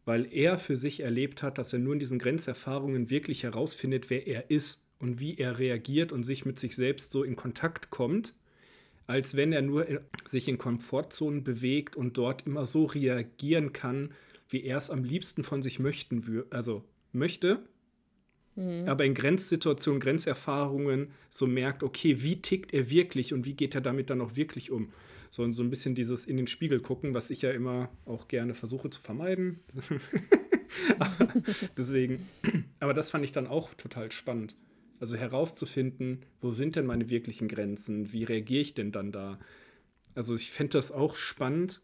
Weil 0.05 0.31
er 0.31 0.57
für 0.57 0.75
sich 0.75 0.99
erlebt 1.01 1.41
hat, 1.41 1.57
dass 1.57 1.73
er 1.73 1.79
nur 1.79 1.93
in 1.93 1.99
diesen 1.99 2.19
Grenzerfahrungen 2.19 3.09
wirklich 3.09 3.43
herausfindet, 3.43 4.09
wer 4.09 4.27
er 4.27 4.49
ist 4.51 4.83
und 4.99 5.19
wie 5.19 5.37
er 5.37 5.59
reagiert 5.59 6.11
und 6.11 6.23
sich 6.23 6.45
mit 6.45 6.59
sich 6.59 6.75
selbst 6.75 7.11
so 7.11 7.23
in 7.23 7.35
Kontakt 7.35 7.89
kommt, 7.89 8.33
als 9.07 9.35
wenn 9.35 9.51
er 9.51 9.61
nur 9.61 9.87
in, 9.87 9.99
sich 10.25 10.47
in 10.47 10.57
Komfortzonen 10.57 11.43
bewegt 11.43 11.95
und 11.95 12.17
dort 12.17 12.45
immer 12.45 12.65
so 12.65 12.85
reagieren 12.85 13.73
kann, 13.73 14.11
wie 14.49 14.63
er 14.63 14.77
es 14.77 14.89
am 14.89 15.03
liebsten 15.03 15.43
von 15.43 15.61
sich 15.61 15.79
möchten 15.79 16.45
also 16.51 16.83
möchte, 17.11 17.63
aber 18.87 19.03
in 19.03 19.15
Grenzsituationen, 19.15 19.99
Grenzerfahrungen 19.99 21.09
so 21.29 21.45
merkt, 21.45 21.83
okay, 21.83 22.23
wie 22.23 22.41
tickt 22.41 22.73
er 22.73 22.89
wirklich 22.89 23.33
und 23.33 23.45
wie 23.45 23.53
geht 23.53 23.75
er 23.75 23.81
damit 23.81 24.09
dann 24.09 24.21
auch 24.21 24.35
wirklich 24.37 24.71
um? 24.71 24.93
So, 25.35 25.43
und 25.43 25.51
so 25.51 25.63
ein 25.63 25.69
bisschen 25.69 25.95
dieses 25.95 26.23
in 26.23 26.37
den 26.37 26.47
Spiegel 26.47 26.79
gucken, 26.79 27.13
was 27.13 27.29
ich 27.29 27.41
ja 27.41 27.51
immer 27.51 27.89
auch 28.05 28.29
gerne 28.29 28.53
versuche 28.53 28.89
zu 28.89 29.01
vermeiden. 29.01 29.59
aber, 30.97 31.27
deswegen, 31.75 32.25
aber 32.79 32.93
das 32.93 33.11
fand 33.11 33.25
ich 33.25 33.33
dann 33.33 33.45
auch 33.45 33.73
total 33.73 34.13
spannend. 34.13 34.55
Also 35.01 35.17
herauszufinden, 35.17 36.23
wo 36.39 36.53
sind 36.53 36.77
denn 36.77 36.85
meine 36.85 37.09
wirklichen 37.09 37.49
Grenzen? 37.49 38.13
Wie 38.13 38.23
reagiere 38.23 38.61
ich 38.61 38.75
denn 38.75 38.93
dann 38.93 39.11
da? 39.11 39.37
Also 40.13 40.37
ich 40.37 40.51
fände 40.51 40.77
das 40.77 40.93
auch 40.93 41.17
spannend, 41.17 41.81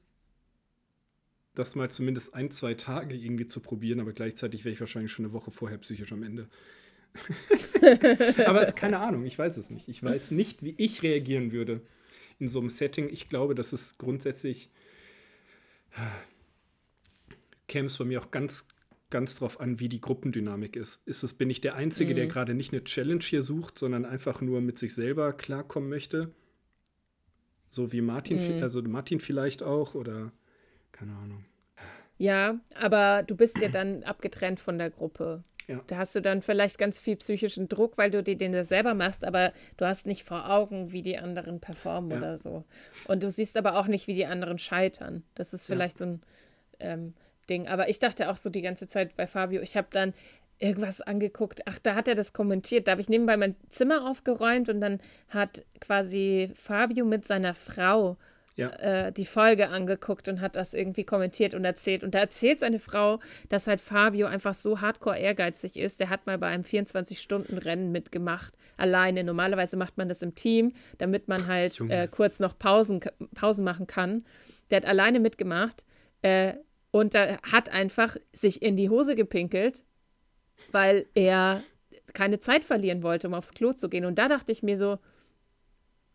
das 1.53 1.75
mal 1.75 1.91
zumindest 1.91 2.33
ein, 2.33 2.51
zwei 2.51 2.75
Tage 2.75 3.15
irgendwie 3.15 3.47
zu 3.47 3.59
probieren, 3.59 3.99
aber 3.99 4.13
gleichzeitig 4.13 4.63
wäre 4.63 4.71
ich 4.71 4.79
wahrscheinlich 4.79 5.11
schon 5.11 5.25
eine 5.25 5.33
Woche 5.33 5.51
vorher 5.51 5.77
psychisch 5.79 6.13
am 6.13 6.23
Ende. 6.23 6.47
aber 8.45 8.61
es, 8.61 8.75
keine 8.75 8.99
Ahnung, 8.99 9.25
ich 9.25 9.37
weiß 9.37 9.57
es 9.57 9.71
nicht. 9.71 9.89
Ich 9.89 10.01
weiß 10.01 10.31
nicht, 10.31 10.63
wie 10.63 10.75
ich 10.77 11.03
reagieren 11.03 11.51
würde 11.51 11.81
in 12.41 12.47
so 12.49 12.59
einem 12.59 12.69
Setting. 12.69 13.07
Ich 13.09 13.29
glaube, 13.29 13.55
dass 13.55 13.71
es 13.71 13.97
grundsätzlich 13.97 14.67
käme 17.67 17.87
es 17.87 17.97
bei 17.97 18.05
mir 18.05 18.21
auch 18.21 18.31
ganz, 18.31 18.67
ganz 19.09 19.35
drauf 19.35 19.59
an, 19.59 19.79
wie 19.79 19.89
die 19.89 20.01
Gruppendynamik 20.01 20.75
ist. 20.75 21.05
Ist 21.07 21.23
es, 21.23 21.33
bin 21.33 21.49
ich 21.49 21.61
der 21.61 21.75
Einzige, 21.75 22.13
der 22.15 22.27
gerade 22.27 22.53
nicht 22.53 22.73
eine 22.73 22.83
Challenge 22.83 23.23
hier 23.23 23.43
sucht, 23.43 23.77
sondern 23.77 24.05
einfach 24.05 24.41
nur 24.41 24.61
mit 24.61 24.77
sich 24.77 24.93
selber 24.93 25.33
klarkommen 25.33 25.89
möchte? 25.89 26.31
So 27.69 27.91
wie 27.93 28.01
Martin, 28.01 28.37
vi- 28.39 28.61
also 28.61 28.81
Martin 28.81 29.19
vielleicht 29.19 29.63
auch 29.63 29.95
oder 29.95 30.31
keine 30.91 31.15
Ahnung. 31.15 31.45
Ja, 32.17 32.59
aber 32.75 33.23
du 33.23 33.35
bist 33.35 33.59
ja 33.61 33.69
dann 33.69 34.03
abgetrennt 34.03 34.59
von 34.59 34.77
der 34.77 34.89
Gruppe. 34.89 35.43
Ja. 35.71 35.81
Da 35.87 35.97
hast 35.97 36.15
du 36.15 36.21
dann 36.21 36.41
vielleicht 36.41 36.77
ganz 36.77 36.99
viel 36.99 37.15
psychischen 37.15 37.67
Druck, 37.67 37.97
weil 37.97 38.11
du 38.11 38.21
dir 38.21 38.37
den 38.37 38.53
ja 38.53 38.63
selber 38.63 38.93
machst, 38.93 39.23
aber 39.25 39.53
du 39.77 39.85
hast 39.85 40.05
nicht 40.05 40.23
vor 40.23 40.49
Augen, 40.49 40.91
wie 40.91 41.01
die 41.01 41.17
anderen 41.17 41.59
performen 41.59 42.11
Ja. 42.11 42.17
oder 42.17 42.37
so. 42.37 42.63
Und 43.07 43.23
du 43.23 43.29
siehst 43.29 43.57
aber 43.57 43.77
auch 43.77 43.87
nicht, 43.87 44.07
wie 44.07 44.15
die 44.15 44.25
anderen 44.25 44.57
scheitern. 44.59 45.23
Das 45.35 45.53
ist 45.53 45.67
vielleicht 45.67 45.97
so 45.97 46.05
ein 46.05 46.21
ähm, 46.79 47.13
Ding. 47.49 47.67
Aber 47.67 47.89
ich 47.89 47.99
dachte 47.99 48.29
auch 48.29 48.37
so 48.37 48.49
die 48.49 48.61
ganze 48.61 48.87
Zeit 48.87 49.15
bei 49.15 49.27
Fabio, 49.27 49.61
ich 49.61 49.77
habe 49.77 49.87
dann 49.91 50.13
irgendwas 50.59 51.01
angeguckt. 51.01 51.61
Ach, 51.65 51.79
da 51.79 51.95
hat 51.95 52.07
er 52.07 52.15
das 52.15 52.33
kommentiert. 52.33 52.87
Da 52.87 52.91
habe 52.91 53.01
ich 53.01 53.09
nebenbei 53.09 53.35
mein 53.35 53.55
Zimmer 53.69 54.07
aufgeräumt 54.09 54.69
und 54.69 54.79
dann 54.79 54.99
hat 55.29 55.65
quasi 55.79 56.51
Fabio 56.55 57.03
mit 57.05 57.25
seiner 57.25 57.53
Frau 57.55 58.17
Ja. 58.55 58.69
äh, 58.69 59.11
die 59.11 59.25
Folge 59.25 59.69
angeguckt 59.69 60.27
und 60.27 60.41
hat 60.41 60.55
das 60.55 60.73
irgendwie 60.73 61.03
kommentiert 61.03 61.53
und 61.53 61.63
erzählt. 61.63 62.03
Und 62.03 62.13
da 62.13 62.19
erzählt 62.19 62.59
seine 62.59 62.79
Frau, 62.79 63.19
dass 63.49 63.67
halt 63.67 63.81
Fabio 63.81 64.27
einfach 64.27 64.53
so 64.53 64.81
hardcore 64.81 65.17
ehrgeizig 65.17 65.77
ist. 65.77 65.99
Der 65.99 66.09
hat 66.09 66.25
mal 66.25 66.37
bei 66.37 66.47
einem 66.47 66.63
24-Stunden-Rennen 66.63 67.91
mitgemacht, 67.91 68.53
alleine. 68.77 69.23
Normalerweise 69.23 69.77
macht 69.77 69.97
man 69.97 70.09
das 70.09 70.21
im 70.21 70.35
Team, 70.35 70.73
damit 70.97 71.27
man 71.27 71.47
halt 71.47 71.79
äh, 71.89 72.07
kurz 72.09 72.39
noch 72.39 72.57
Pausen, 72.57 72.99
Pausen 73.35 73.63
machen 73.63 73.87
kann. 73.87 74.25
Der 74.69 74.77
hat 74.77 74.85
alleine 74.85 75.19
mitgemacht 75.19 75.85
äh, 76.21 76.53
und 76.91 77.13
da 77.15 77.37
hat 77.43 77.69
einfach 77.69 78.17
sich 78.33 78.61
in 78.61 78.75
die 78.75 78.89
Hose 78.89 79.15
gepinkelt, 79.15 79.83
weil 80.71 81.05
er 81.13 81.63
keine 82.13 82.39
Zeit 82.39 82.63
verlieren 82.63 83.03
wollte, 83.03 83.27
um 83.27 83.33
aufs 83.33 83.53
Klo 83.53 83.73
zu 83.73 83.89
gehen. 83.89 84.05
Und 84.05 84.17
da 84.17 84.27
dachte 84.27 84.51
ich 84.51 84.63
mir 84.63 84.77
so, 84.77 84.99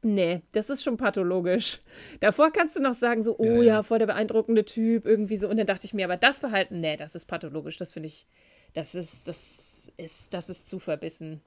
Nee, 0.07 0.43
das 0.53 0.71
ist 0.71 0.85
schon 0.85 0.97
pathologisch. 0.97 1.81
Davor 2.21 2.53
kannst 2.53 2.77
du 2.77 2.81
noch 2.81 2.95
sagen, 2.95 3.25
so, 3.25 3.37
oh 3.39 3.61
ja, 3.61 3.63
Ja, 3.63 3.83
voll 3.83 3.99
der 3.99 4.07
beeindruckende 4.07 4.65
Typ, 4.65 5.05
irgendwie 5.05 5.37
so. 5.37 5.49
Und 5.49 5.57
dann 5.57 5.67
dachte 5.67 5.85
ich 5.85 5.95
mir, 5.95 6.05
aber 6.05 6.17
das 6.17 6.39
Verhalten, 6.39 6.81
nee, 6.81 6.97
das 6.97 7.17
ist 7.17 7.25
pathologisch. 7.25 7.77
Das 7.77 7.93
finde 7.93 8.07
ich, 8.07 8.25
das 8.73 8.95
ist, 8.95 9.27
das 9.27 9.91
ist, 9.97 10.33
das 10.33 10.49
ist 10.49 10.69
zu 10.69 10.79
verbissen. 10.79 11.41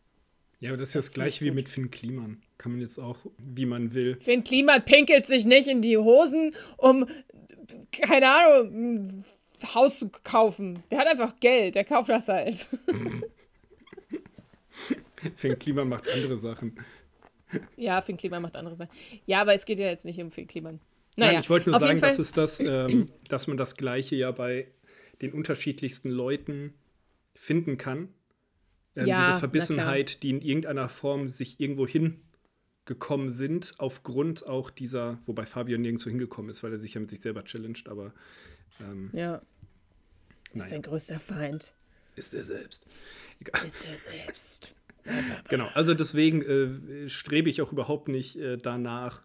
Ja, 0.59 0.71
aber 0.71 0.77
das 0.77 0.89
ist 0.89 0.95
ja 0.95 0.99
das, 0.99 1.07
ist 1.07 1.13
gleiche 1.13 1.45
wie 1.45 1.51
mit 1.51 1.69
Finn 1.69 1.89
Kliman. 1.89 2.41
Kann 2.57 2.73
man 2.73 2.81
jetzt 2.81 2.97
auch, 2.97 3.19
wie 3.37 3.65
man 3.65 3.93
will. 3.93 4.17
Finn 4.19 4.43
Kliman 4.43 4.83
pinkelt 4.83 5.25
sich 5.25 5.45
nicht 5.45 5.69
in 5.69 5.81
die 5.81 5.97
Hosen, 5.97 6.53
um, 6.75 7.07
keine 7.93 8.29
Ahnung, 8.29 8.73
ein 8.73 9.25
Haus 9.73 9.99
zu 9.99 10.09
kaufen. 10.09 10.83
Der 10.91 10.99
hat 10.99 11.07
einfach 11.07 11.39
Geld, 11.39 11.75
der 11.75 11.85
kauft 11.85 12.09
das 12.09 12.27
halt. 12.27 12.67
Finn 15.37 15.57
Kliman 15.57 15.87
macht 15.87 16.09
andere 16.09 16.37
Sachen. 16.37 16.77
Ja, 17.77 18.01
Finn 18.01 18.17
Kliman 18.17 18.41
macht 18.41 18.55
andere 18.55 18.75
Sachen. 18.75 18.91
Ja, 19.25 19.41
aber 19.41 19.53
es 19.53 19.65
geht 19.65 19.79
ja 19.79 19.87
jetzt 19.87 20.05
nicht 20.05 20.21
um 20.21 20.31
Finn 20.31 20.47
Kliman. 20.47 20.79
Nein, 21.15 21.29
Naja, 21.29 21.39
ich 21.39 21.49
wollte 21.49 21.69
nur 21.69 21.79
sagen, 21.79 21.99
dass 21.99 22.19
es 22.19 22.31
das, 22.31 22.59
ähm, 22.59 23.09
dass 23.27 23.47
man 23.47 23.57
das 23.57 23.75
Gleiche 23.75 24.15
ja 24.15 24.31
bei 24.31 24.67
den 25.21 25.33
unterschiedlichsten 25.33 26.09
Leuten 26.09 26.73
finden 27.33 27.77
kann. 27.77 28.09
Ähm, 28.95 29.05
Ja, 29.07 29.27
diese. 29.27 29.39
Verbissenheit, 29.39 30.23
die 30.23 30.29
in 30.29 30.41
irgendeiner 30.41 30.87
Form 30.89 31.27
sich 31.29 31.59
irgendwo 31.59 31.87
hingekommen 31.87 33.29
sind, 33.29 33.73
aufgrund 33.79 34.45
auch 34.47 34.69
dieser, 34.69 35.19
wobei 35.25 35.45
Fabian 35.45 35.81
nirgendwo 35.81 36.09
hingekommen 36.09 36.49
ist, 36.51 36.63
weil 36.63 36.71
er 36.71 36.77
sich 36.77 36.93
ja 36.93 37.01
mit 37.01 37.09
sich 37.09 37.21
selber 37.21 37.43
challenged, 37.43 37.89
aber 37.89 38.13
ähm, 38.79 39.09
Ja, 39.13 39.35
ist 39.37 40.55
naja, 40.55 40.69
sein 40.69 40.81
größter 40.83 41.19
Feind. 41.19 41.73
ist 42.15 42.33
er 42.33 42.43
selbst. 42.43 42.85
Egal. 43.41 43.65
Ist 43.67 43.85
er 43.85 43.97
selbst. 43.97 44.73
Genau, 45.49 45.67
also 45.73 45.93
deswegen 45.93 46.41
äh, 46.41 47.09
strebe 47.09 47.49
ich 47.49 47.61
auch 47.61 47.71
überhaupt 47.71 48.07
nicht 48.07 48.35
äh, 48.37 48.57
danach, 48.57 49.23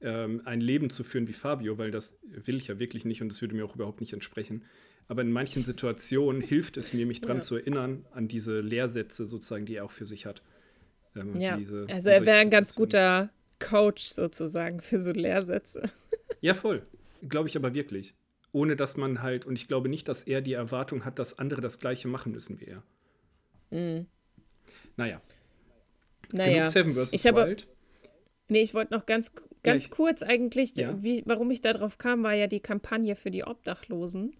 ähm, 0.00 0.40
ein 0.46 0.60
Leben 0.60 0.88
zu 0.90 1.04
führen 1.04 1.28
wie 1.28 1.32
Fabio, 1.34 1.76
weil 1.78 1.90
das 1.90 2.16
will 2.22 2.56
ich 2.56 2.68
ja 2.68 2.78
wirklich 2.78 3.04
nicht 3.04 3.20
und 3.22 3.28
das 3.28 3.42
würde 3.42 3.54
mir 3.54 3.64
auch 3.64 3.74
überhaupt 3.74 4.00
nicht 4.00 4.12
entsprechen. 4.14 4.64
Aber 5.08 5.22
in 5.22 5.30
manchen 5.32 5.62
Situationen 5.64 6.40
hilft 6.40 6.76
es 6.76 6.92
mir, 6.94 7.04
mich 7.04 7.20
dran 7.20 7.38
Ja. 7.38 7.42
zu 7.42 7.56
erinnern, 7.56 8.06
an 8.12 8.28
diese 8.28 8.58
Lehrsätze 8.60 9.26
sozusagen, 9.26 9.66
die 9.66 9.74
er 9.76 9.84
auch 9.84 9.90
für 9.90 10.06
sich 10.06 10.24
hat. 10.24 10.42
Ähm, 11.16 11.38
Ja, 11.40 11.56
diese- 11.56 11.86
also 11.90 12.08
er 12.10 12.24
wäre 12.24 12.38
ein 12.38 12.50
ganz 12.50 12.74
guter 12.74 13.30
Coach 13.58 14.04
sozusagen 14.04 14.80
für 14.80 15.00
so 15.00 15.10
Lehrsätze. 15.12 15.82
Ja, 16.42 16.54
voll. 16.54 16.86
Glaube 17.28 17.48
ich 17.50 17.56
aber 17.56 17.74
wirklich. 17.74 18.14
Ohne 18.52 18.74
dass 18.74 18.96
man 18.96 19.20
halt, 19.20 19.44
und 19.44 19.56
ich 19.56 19.68
glaube 19.68 19.90
nicht, 19.90 20.08
dass 20.08 20.22
er 20.22 20.40
die 20.40 20.54
Erwartung 20.54 21.04
hat, 21.04 21.18
dass 21.18 21.38
andere 21.38 21.60
das 21.60 21.78
Gleiche 21.78 22.08
machen 22.08 22.32
müssen 22.32 22.58
wie 22.60 22.64
er. 22.64 22.82
Mhm. 23.70 24.06
Naja, 24.96 25.20
genug 26.32 26.66
Seven 26.70 26.92
vs. 26.92 27.12
ich 27.12 27.26
habe- 27.26 27.46
Wild. 27.46 27.66
nee, 28.48 28.60
ich 28.62 28.74
wollte 28.74 28.94
noch 28.94 29.06
ganz, 29.06 29.32
ganz 29.62 29.84
ich- 29.86 29.90
kurz 29.90 30.22
eigentlich, 30.22 30.74
Ja. 30.76 31.02
wie, 31.02 31.22
warum 31.26 31.50
ich 31.50 31.60
da 31.60 31.72
drauf 31.72 31.98
kam, 31.98 32.22
war 32.22 32.34
ja 32.34 32.46
die 32.46 32.60
Kampagne 32.60 33.16
für 33.16 33.30
die 33.30 33.44
Obdachlosen. 33.44 34.34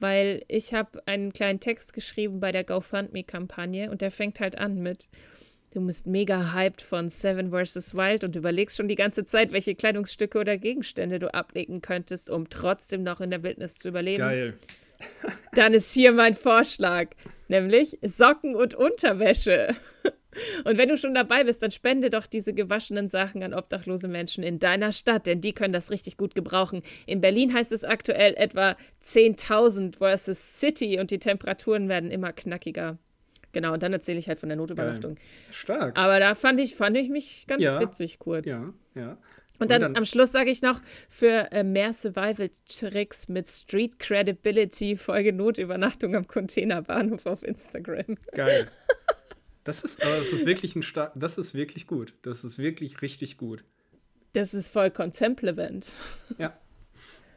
Weil 0.00 0.44
ich 0.46 0.74
habe 0.74 1.02
einen 1.06 1.32
kleinen 1.32 1.58
Text 1.58 1.92
geschrieben 1.92 2.38
bei 2.38 2.52
der 2.52 2.62
GoFundMe-Kampagne 2.62 3.90
und 3.90 4.00
der 4.00 4.12
fängt 4.12 4.38
halt 4.40 4.56
an 4.56 4.80
mit 4.80 5.08
Du 5.72 5.84
bist 5.84 6.06
mega 6.06 6.54
hyped 6.54 6.80
von 6.80 7.10
Seven 7.10 7.50
vs. 7.50 7.94
Wild 7.94 8.24
und 8.24 8.34
überlegst 8.34 8.76
schon 8.78 8.88
die 8.88 8.94
ganze 8.94 9.24
Zeit, 9.26 9.52
welche 9.52 9.74
Kleidungsstücke 9.74 10.38
oder 10.38 10.56
Gegenstände 10.56 11.18
du 11.18 11.34
ablegen 11.34 11.82
könntest, 11.82 12.30
um 12.30 12.48
trotzdem 12.48 13.02
noch 13.02 13.20
in 13.20 13.28
der 13.30 13.42
Wildnis 13.42 13.76
zu 13.76 13.88
überleben. 13.88 14.18
Geil. 14.22 14.54
Dann 15.52 15.74
ist 15.74 15.92
hier 15.92 16.12
mein 16.12 16.34
Vorschlag, 16.34 17.08
nämlich 17.48 17.98
Socken 18.02 18.54
und 18.54 18.74
Unterwäsche. 18.74 19.74
Und 20.64 20.78
wenn 20.78 20.88
du 20.88 20.96
schon 20.96 21.14
dabei 21.14 21.42
bist, 21.44 21.62
dann 21.62 21.72
spende 21.72 22.10
doch 22.10 22.26
diese 22.26 22.52
gewaschenen 22.54 23.08
Sachen 23.08 23.42
an 23.42 23.54
obdachlose 23.54 24.06
Menschen 24.06 24.44
in 24.44 24.60
deiner 24.60 24.92
Stadt, 24.92 25.26
denn 25.26 25.40
die 25.40 25.52
können 25.52 25.72
das 25.72 25.90
richtig 25.90 26.16
gut 26.16 26.34
gebrauchen. 26.36 26.82
In 27.06 27.20
Berlin 27.20 27.52
heißt 27.52 27.72
es 27.72 27.82
aktuell 27.82 28.34
etwa 28.36 28.76
10.000 29.02 29.96
versus 29.96 30.60
City 30.60 31.00
und 31.00 31.10
die 31.10 31.18
Temperaturen 31.18 31.88
werden 31.88 32.10
immer 32.12 32.32
knackiger. 32.32 32.98
Genau, 33.52 33.72
und 33.72 33.82
dann 33.82 33.92
erzähle 33.92 34.18
ich 34.18 34.28
halt 34.28 34.38
von 34.38 34.48
der 34.50 34.56
Notübernachtung. 34.56 35.16
Stark. 35.50 35.98
Aber 35.98 36.20
da 36.20 36.34
fand 36.34 36.60
ich, 36.60 36.76
fand 36.76 36.96
ich 36.96 37.08
mich 37.08 37.46
ganz 37.48 37.62
Ja. 37.62 37.80
witzig 37.80 38.18
kurz. 38.18 38.46
ja, 38.46 38.72
ja. 38.94 39.16
Und 39.58 39.70
dann, 39.70 39.96
am 39.96 40.04
Schluss 40.04 40.32
sage 40.32 40.50
ich 40.50 40.62
noch, 40.62 40.80
für 41.08 41.50
äh, 41.52 41.64
mehr 41.64 41.92
Survival-Tricks 41.92 43.28
mit 43.28 43.48
Street 43.48 43.98
Credibility 43.98 44.96
folge 44.96 45.32
Notübernachtung 45.32 46.14
am 46.14 46.26
Containerbahnhof 46.26 47.26
auf 47.26 47.42
Instagram. 47.42 48.16
Geil. 48.32 48.68
Das 49.64 49.84
ist, 49.84 50.02
aber 50.02 50.16
es 50.16 50.32
ist 50.32 50.46
wirklich 50.46 50.76
ein 50.76 50.82
stark, 50.82 51.12
das 51.14 51.36
ist 51.36 51.52
wirklich 51.52 51.86
gut. 51.86 52.14
Das 52.22 52.42
ist 52.42 52.56
wirklich 52.56 53.02
richtig 53.02 53.36
gut. 53.36 53.64
Das 54.32 54.54
ist 54.54 54.70
voll 54.70 54.90
contemplevant. 54.90 55.92
Ja. 56.38 56.58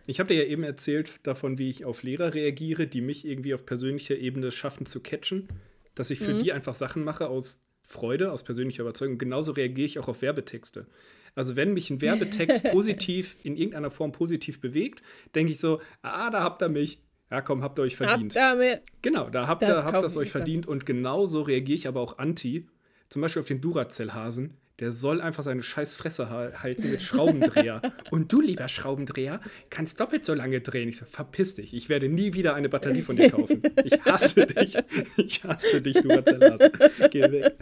Ich 0.07 0.22
habe 0.22 0.34
dir 0.34 0.43
ja 0.45 0.49
eben 0.49 0.63
erzählt 0.63 1.11
davon, 1.24 1.57
wie 1.57 1.69
ich 1.69 1.84
auf 1.84 2.03
Lehrer 2.03 2.34
reagiere, 2.34 2.88
die 2.88 3.01
mich 3.01 3.26
irgendwie 3.26 3.53
auf 3.53 3.65
persönlicher 3.65 4.15
Ebene 4.15 4.49
schaffen 4.53 4.86
zu 4.86 5.01
catchen, 5.01 5.49
dass 5.93 6.09
ich 6.09 6.19
für 6.19 6.41
die 6.41 6.53
einfach 6.53 6.74
Sachen 6.74 7.03
mache 7.03 7.28
aus 7.28 7.59
Freude, 7.84 8.32
aus 8.32 8.43
persönlicher 8.43 8.84
Überzeugung. 8.84 9.17
Genauso 9.17 9.51
reagiere 9.51 9.86
ich 9.86 9.99
auch 9.99 10.07
auf 10.07 10.22
Werbetexte. 10.22 10.88
Also 11.36 11.55
wenn 11.55 11.73
mich 11.73 11.89
ein 11.89 12.01
Werbetext 12.01 12.63
positiv, 12.71 13.38
in 13.43 13.55
irgendeiner 13.55 13.91
Form 13.91 14.11
positiv 14.11 14.59
bewegt, 14.59 15.01
denke 15.36 15.51
ich 15.51 15.59
so, 15.59 15.79
ah, 16.01 16.29
da 16.29 16.43
habt 16.43 16.61
ihr 16.61 16.69
mich. 16.69 16.99
Ja, 17.29 17.41
komm, 17.41 17.63
habt 17.63 17.79
ihr 17.79 17.84
euch 17.84 17.95
verdient. 17.95 18.36
Hab 18.36 18.57
damit. 18.57 18.82
Genau, 19.01 19.29
da 19.29 19.47
habt 19.47 19.61
ihr 19.61 19.69
habt 19.69 20.03
das 20.03 20.17
euch 20.17 20.29
verdient 20.29 20.67
und 20.67 20.86
genauso 20.86 21.41
reagiere 21.41 21.77
ich 21.77 21.88
aber 21.88 22.01
auch 22.01 22.17
anti. 22.17 22.65
Zum 23.09 23.21
Beispiel 23.21 23.41
auf 23.41 23.47
den 23.47 23.61
Duracell-Hasen. 23.61 24.57
Der 24.79 24.91
soll 24.91 25.21
einfach 25.21 25.43
seine 25.43 25.61
scheiß 25.61 25.95
Fresse 25.95 26.29
ha 26.29 26.51
halten 26.63 26.89
mit 26.89 27.03
Schraubendreher. 27.03 27.82
und 28.11 28.34
du, 28.34 28.41
lieber 28.41 28.67
Schraubendreher, 28.67 29.39
kannst 29.69 29.99
doppelt 29.99 30.25
so 30.25 30.34
lange 30.34 30.59
drehen. 30.59 30.89
Ich 30.89 30.97
so, 30.97 31.05
verpiss 31.05 31.55
dich. 31.55 31.73
Ich 31.73 31.88
werde 31.88 32.09
nie 32.09 32.34
wieder 32.34 32.55
eine 32.55 32.67
Batterie 32.67 33.01
von 33.01 33.15
dir 33.15 33.29
kaufen. 33.29 33.61
Ich 33.84 34.03
hasse 34.03 34.45
dich. 34.47 34.77
Ich 35.17 35.43
hasse 35.43 35.82
dich, 35.82 36.01
Duracell-Hase. 36.01 36.71
Geh 37.11 37.32
weg. 37.32 37.55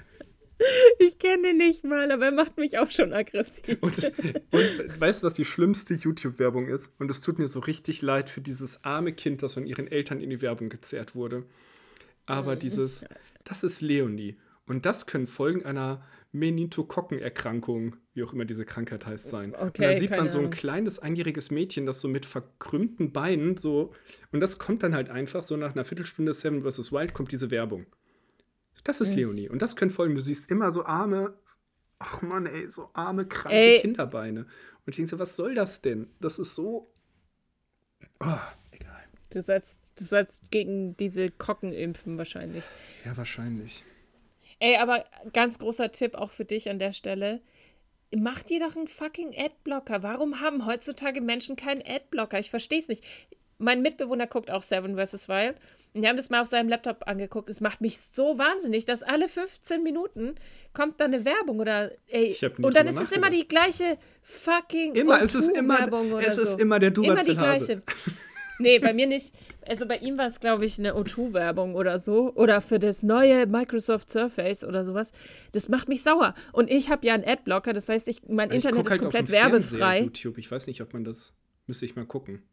Ich 0.99 1.17
kenne 1.19 1.43
den 1.43 1.57
nicht 1.57 1.83
mal, 1.85 2.11
aber 2.11 2.25
er 2.25 2.31
macht 2.31 2.57
mich 2.57 2.77
auch 2.77 2.91
schon 2.91 3.13
aggressiv. 3.13 3.77
Und, 3.81 3.97
das, 3.97 4.11
und 4.51 4.99
weißt 4.99 5.21
du, 5.21 5.25
was 5.27 5.33
die 5.33 5.45
schlimmste 5.45 5.93
YouTube-Werbung 5.93 6.67
ist? 6.67 6.91
Und 6.99 7.09
es 7.09 7.21
tut 7.21 7.39
mir 7.39 7.47
so 7.47 7.59
richtig 7.59 8.01
leid 8.01 8.29
für 8.29 8.41
dieses 8.41 8.83
arme 8.83 9.13
Kind, 9.13 9.41
das 9.41 9.53
von 9.53 9.65
ihren 9.65 9.87
Eltern 9.87 10.19
in 10.19 10.29
die 10.29 10.41
Werbung 10.41 10.69
gezerrt 10.69 11.15
wurde. 11.15 11.45
Aber 12.25 12.55
Mhm. 12.55 12.59
dieses, 12.59 13.05
das 13.45 13.63
ist 13.63 13.81
Leonie. 13.81 14.37
Und 14.67 14.85
das 14.85 15.05
können 15.07 15.27
Folgen 15.27 15.65
einer 15.65 16.05
Meningokokkenerkrankung, 16.31 17.95
wie 18.13 18.23
auch 18.23 18.33
immer 18.33 18.45
diese 18.45 18.65
Krankheit 18.65 19.05
heißt, 19.05 19.29
sein. 19.29 19.53
und 19.55 19.69
Okay, 19.69 19.81
dann 19.81 19.97
sieht 19.97 20.11
man 20.11 20.29
so 20.29 20.39
ein 20.39 20.49
kleines 20.51 20.99
einjähriges 20.99 21.49
Mädchen, 21.51 21.85
das 21.85 22.01
so 22.01 22.07
mit 22.07 22.25
verkrümmten 22.25 23.11
Beinen 23.11 23.57
so. 23.57 23.93
Und 24.31 24.39
das 24.41 24.59
kommt 24.59 24.83
dann 24.83 24.93
halt 24.93 25.09
einfach 25.09 25.43
so 25.43 25.57
nach 25.57 25.73
einer 25.73 25.85
Viertelstunde 25.85 26.33
Seven 26.33 26.63
vs. 26.69 26.91
Wild 26.91 27.13
kommt 27.13 27.31
diese 27.31 27.49
Werbung. 27.49 27.85
Das 28.83 28.99
Mhm. 28.99 29.05
ist 29.05 29.15
Leonie. 29.15 29.49
Und 29.49 29.61
das 29.61 29.75
können 29.75 29.91
Folgen. 29.91 30.15
Du 30.15 30.21
siehst 30.21 30.49
immer 30.51 30.71
so 30.71 30.85
arme, 30.85 31.33
ach 31.99 32.21
Mann, 32.21 32.45
ey, 32.45 32.69
so 32.69 32.89
arme, 32.93 33.25
kranke 33.25 33.57
Ey. 33.57 33.79
Kinderbeine. 33.81 34.41
Und 34.41 34.89
ich 34.91 34.95
denke 34.95 35.09
so, 35.09 35.19
was 35.19 35.35
soll 35.35 35.55
das 35.55 35.81
denn? 35.81 36.07
Das 36.19 36.39
ist 36.39 36.55
so. 36.55 36.91
Oh, 38.21 38.37
egal. 38.71 39.03
Du 39.29 39.41
sollst, 39.41 39.99
du 39.99 40.03
sollst 40.05 40.49
gegen 40.51 40.95
diese 40.97 41.29
Kocken 41.29 41.73
impfen 41.73 42.17
wahrscheinlich. 42.17 42.63
Ja, 43.05 43.15
wahrscheinlich. 43.17 43.83
Ey, 44.59 44.75
aber 44.77 45.05
ganz 45.33 45.59
großer 45.59 45.91
Tipp 45.91 46.15
auch 46.15 46.31
für 46.31 46.45
dich 46.45 46.69
an 46.69 46.79
der 46.79 46.91
Stelle. 46.93 47.41
Mach 48.15 48.41
dir 48.41 48.59
doch 48.59 48.75
einen 48.75 48.87
fucking 48.87 49.35
Adblocker. 49.37 50.01
Warum 50.03 50.39
haben 50.41 50.65
heutzutage 50.65 51.21
Menschen 51.21 51.55
keinen 51.55 51.83
Adblocker? 51.85 52.39
Ich 52.39 52.49
verstehe 52.49 52.79
es 52.79 52.87
nicht. 52.87 53.03
Mein 53.59 53.81
Mitbewohner 53.81 54.25
guckt 54.25 54.49
auch 54.51 54.63
Seven 54.63 54.97
vs. 54.97 55.29
Wild. 55.29 55.57
Und 55.93 56.03
wir 56.03 56.09
haben 56.09 56.17
das 56.17 56.29
mal 56.29 56.41
auf 56.41 56.47
seinem 56.47 56.69
Laptop 56.69 57.07
angeguckt. 57.07 57.49
Es 57.49 57.61
macht 57.61 57.81
mich 57.81 57.99
so 57.99 58.37
wahnsinnig, 58.37 58.85
dass 58.85 59.01
alle 59.01 59.27
15 59.27 59.81
Minuten 59.81 60.35
kommt 60.73 60.99
da 60.99 61.05
eine 61.05 61.25
Werbung 61.25 61.59
oder 61.59 61.91
ey, 62.07 62.37
und 62.61 62.75
dann 62.75 62.87
ist 62.87 63.01
es 63.01 63.11
immer 63.11 63.29
die 63.29 63.47
gleiche 63.47 63.97
fucking 64.21 64.93
Immer, 64.93 65.21
es 65.21 65.33
ist 65.33 65.49
immer, 65.49 65.75
O2-Werbung 65.75 66.11
oder 66.13 66.27
es 66.27 66.37
ist 66.37 66.51
so. 66.51 66.57
immer 66.57 66.77
der 66.79 66.95
Immer 66.95 67.23
die 67.23 67.35
gleiche. 67.35 67.81
Nee, 68.59 68.77
bei 68.79 68.93
mir 68.93 69.07
nicht. 69.07 69.33
Also 69.65 69.87
bei 69.87 69.97
ihm 69.97 70.17
war 70.17 70.27
es, 70.27 70.41
glaube 70.41 70.65
ich, 70.65 70.77
eine 70.77 70.93
O2-Werbung 70.93 71.75
oder 71.75 71.97
so. 71.97 72.33
Oder 72.35 72.59
für 72.59 72.77
das 72.77 73.03
neue 73.03 73.47
Microsoft 73.47 74.09
Surface 74.09 74.65
oder 74.65 74.83
sowas. 74.83 75.13
Das 75.53 75.69
macht 75.69 75.87
mich 75.87 76.03
sauer. 76.03 76.35
Und 76.51 76.69
ich 76.69 76.89
habe 76.89 77.07
ja 77.07 77.13
einen 77.13 77.23
Adblocker, 77.23 77.71
das 77.71 77.87
heißt, 77.87 78.09
ich, 78.09 78.21
mein 78.27 78.49
Ich 78.49 78.57
Internet 78.57 78.85
ist 78.85 78.91
halt 78.91 79.01
komplett 79.01 79.31
werbefrei. 79.31 80.01
YouTube. 80.01 80.37
Ich 80.37 80.51
weiß 80.51 80.67
nicht, 80.67 80.81
ob 80.81 80.93
man 80.93 81.05
das. 81.05 81.33
Müsste 81.67 81.85
ich 81.85 81.95
mal 81.95 82.05
gucken. 82.05 82.43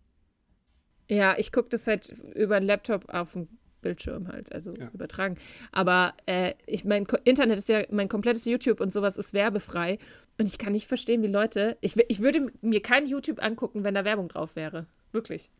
Ja, 1.09 1.37
ich 1.39 1.53
gucke 1.53 1.69
das 1.69 1.87
halt 1.87 2.09
über 2.35 2.57
einen 2.57 2.67
Laptop 2.67 3.09
auf 3.13 3.33
dem 3.35 3.49
Bildschirm 3.83 4.29
halt, 4.29 4.53
also 4.53 4.75
Ja. 4.75 4.91
übertragen. 4.93 5.37
Aber 5.71 6.15
äh, 6.27 6.55
ich, 6.67 6.85
mein 6.85 7.07
Internet 7.25 7.59
ist 7.59 7.69
ja, 7.69 7.85
mein 7.91 8.09
komplettes 8.09 8.45
YouTube 8.45 8.81
und 8.81 8.93
sowas 8.93 9.17
ist 9.17 9.33
werbefrei. 9.33 9.99
Und 10.39 10.47
ich 10.47 10.59
kann 10.59 10.73
nicht 10.73 10.87
verstehen, 10.89 11.23
wie 11.23 11.29
Leute. 11.29 11.77
Ich, 11.81 11.97
ich 12.09 12.21
würde 12.21 12.51
mir 12.61 12.83
kein 12.83 13.07
YouTube 13.07 13.43
angucken, 13.43 13.85
wenn 13.85 13.95
da 13.95 14.05
Werbung 14.05 14.29
drauf 14.29 14.57
wäre. 14.57 14.87
Wirklich. 15.13 15.51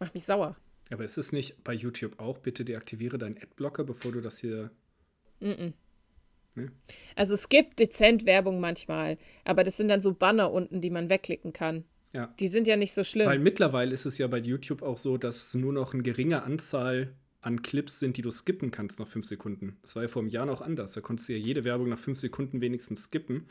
Macht 0.00 0.14
mich 0.14 0.24
sauer. 0.24 0.56
Aber 0.90 1.04
ist 1.04 1.18
es 1.18 1.32
nicht 1.32 1.62
bei 1.64 1.74
YouTube 1.74 2.18
auch? 2.18 2.38
Bitte 2.38 2.64
deaktiviere 2.64 3.18
deinen 3.18 3.36
Adblocker, 3.36 3.84
bevor 3.84 4.12
du 4.12 4.20
das 4.22 4.38
hier. 4.38 4.70
Also 7.14 7.34
es 7.34 7.48
gibt 7.48 7.78
dezent 7.78 8.26
Werbung 8.26 8.58
manchmal, 8.60 9.18
aber 9.44 9.62
das 9.62 9.76
sind 9.76 9.88
dann 9.88 10.00
so 10.00 10.12
Banner 10.14 10.50
unten, 10.50 10.80
die 10.80 10.90
man 10.90 11.08
wegklicken 11.08 11.52
kann. 11.52 11.84
Ja. 12.12 12.32
Die 12.38 12.48
sind 12.48 12.66
ja 12.66 12.76
nicht 12.76 12.94
so 12.94 13.04
schlimm. 13.04 13.26
Weil 13.26 13.38
mittlerweile 13.38 13.92
ist 13.92 14.06
es 14.06 14.18
ja 14.18 14.26
bei 14.26 14.38
YouTube 14.38 14.82
auch 14.82 14.98
so, 14.98 15.18
dass 15.18 15.54
nur 15.54 15.72
noch 15.72 15.92
eine 15.94 16.02
geringe 16.02 16.42
Anzahl 16.42 17.14
an 17.40 17.62
Clips 17.62 18.00
sind, 18.00 18.16
die 18.16 18.22
du 18.22 18.30
skippen 18.30 18.70
kannst 18.70 18.98
nach 18.98 19.08
fünf 19.08 19.26
Sekunden. 19.26 19.78
Das 19.82 19.94
war 19.94 20.02
ja 20.02 20.08
vor 20.08 20.22
einem 20.22 20.30
Jahr 20.30 20.46
noch 20.46 20.60
anders. 20.60 20.92
Da 20.92 21.00
konntest 21.00 21.28
du 21.28 21.34
ja 21.34 21.38
jede 21.38 21.64
Werbung 21.64 21.88
nach 21.88 21.98
fünf 21.98 22.18
Sekunden 22.18 22.60
wenigstens 22.60 23.04
skippen. 23.04 23.48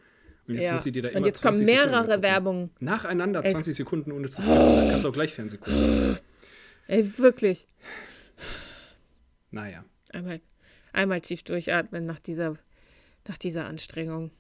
Und 0.48 0.56
jetzt 0.56 0.66
ja. 0.66 0.74
muss 0.74 0.84
sie 0.84 0.92
dir 0.92 1.04
da 1.04 1.10
immer 1.10 1.20
Und 1.20 1.26
jetzt 1.26 1.42
kommen 1.42 1.58
20 1.58 1.76
Sekunden 1.76 1.92
mehrere. 1.92 2.22
Werbungen. 2.22 2.70
Nacheinander 2.80 3.44
Es- 3.44 3.52
20 3.52 3.76
Sekunden 3.76 4.12
ohne 4.12 4.30
zu 4.30 4.42
skippen. 4.42 4.58
Dann 4.58 4.90
kannst 4.90 5.06
du 5.06 5.10
auch 5.10 5.14
gleich 5.14 5.34
Fernsehen 5.34 5.60
gucken. 5.60 6.20
Ey, 6.88 7.18
wirklich. 7.18 7.68
Naja. 9.52 9.84
Einmal, 10.10 10.42
einmal 10.94 11.22
tief 11.22 11.44
durchatmen 11.44 12.06
nach 12.06 12.20
dieser, 12.20 12.58
nach 13.28 13.38
dieser 13.38 13.66
Anstrengung. 13.66 14.32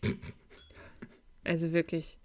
Also 1.47 1.71
wirklich. 1.71 2.17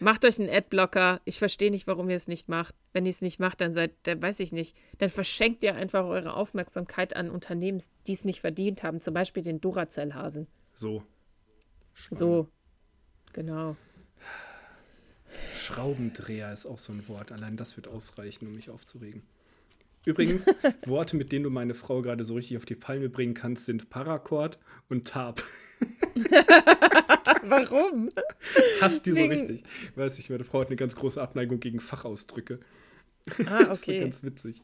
Macht 0.00 0.24
euch 0.24 0.40
einen 0.40 0.48
Adblocker. 0.48 1.20
Ich 1.26 1.38
verstehe 1.38 1.70
nicht, 1.70 1.86
warum 1.86 2.08
ihr 2.08 2.16
es 2.16 2.26
nicht 2.26 2.48
macht. 2.48 2.74
Wenn 2.94 3.04
ihr 3.04 3.10
es 3.10 3.20
nicht 3.20 3.38
macht, 3.38 3.60
dann 3.60 3.74
seid, 3.74 3.92
dann 4.04 4.22
weiß 4.22 4.40
ich 4.40 4.50
nicht. 4.50 4.74
Dann 4.98 5.10
verschenkt 5.10 5.62
ihr 5.62 5.74
einfach 5.74 6.06
eure 6.06 6.34
Aufmerksamkeit 6.34 7.14
an 7.14 7.30
Unternehmen, 7.30 7.82
die 8.06 8.12
es 8.12 8.24
nicht 8.24 8.40
verdient 8.40 8.82
haben. 8.82 9.00
Zum 9.00 9.12
Beispiel 9.12 9.42
den 9.42 9.60
Duracell-Hasen. 9.60 10.46
So. 10.74 11.02
So. 12.10 12.48
Genau. 13.34 13.76
Schraubendreher 15.54 16.52
ist 16.52 16.64
auch 16.64 16.78
so 16.78 16.92
ein 16.92 17.06
Wort. 17.08 17.30
Allein 17.30 17.58
das 17.58 17.76
wird 17.76 17.86
ausreichen, 17.86 18.46
um 18.46 18.54
mich 18.54 18.70
aufzuregen. 18.70 19.22
Übrigens, 20.06 20.46
Worte, 20.86 21.16
mit 21.16 21.30
denen 21.32 21.44
du 21.44 21.50
meine 21.50 21.74
Frau 21.74 22.00
gerade 22.02 22.24
so 22.24 22.34
richtig 22.34 22.56
auf 22.56 22.64
die 22.64 22.74
Palme 22.74 23.08
bringen 23.10 23.34
kannst, 23.34 23.66
sind 23.66 23.90
Paracord 23.90 24.58
und 24.88 25.06
Tab. 25.06 25.42
Warum? 27.44 28.10
Hasst 28.80 29.06
die 29.06 29.12
so 29.12 29.24
richtig. 29.24 29.62
Ich 29.90 29.96
weiß 29.96 30.16
nicht, 30.18 30.30
meine 30.30 30.44
Frau 30.44 30.60
hat 30.60 30.68
eine 30.68 30.76
ganz 30.76 30.96
große 30.96 31.20
Abneigung 31.20 31.60
gegen 31.60 31.80
Fachausdrücke. 31.80 32.60
Ah, 33.46 33.58
Das 33.64 33.78
ist 33.80 33.88
okay. 33.88 34.00
ganz 34.00 34.22
witzig. 34.22 34.62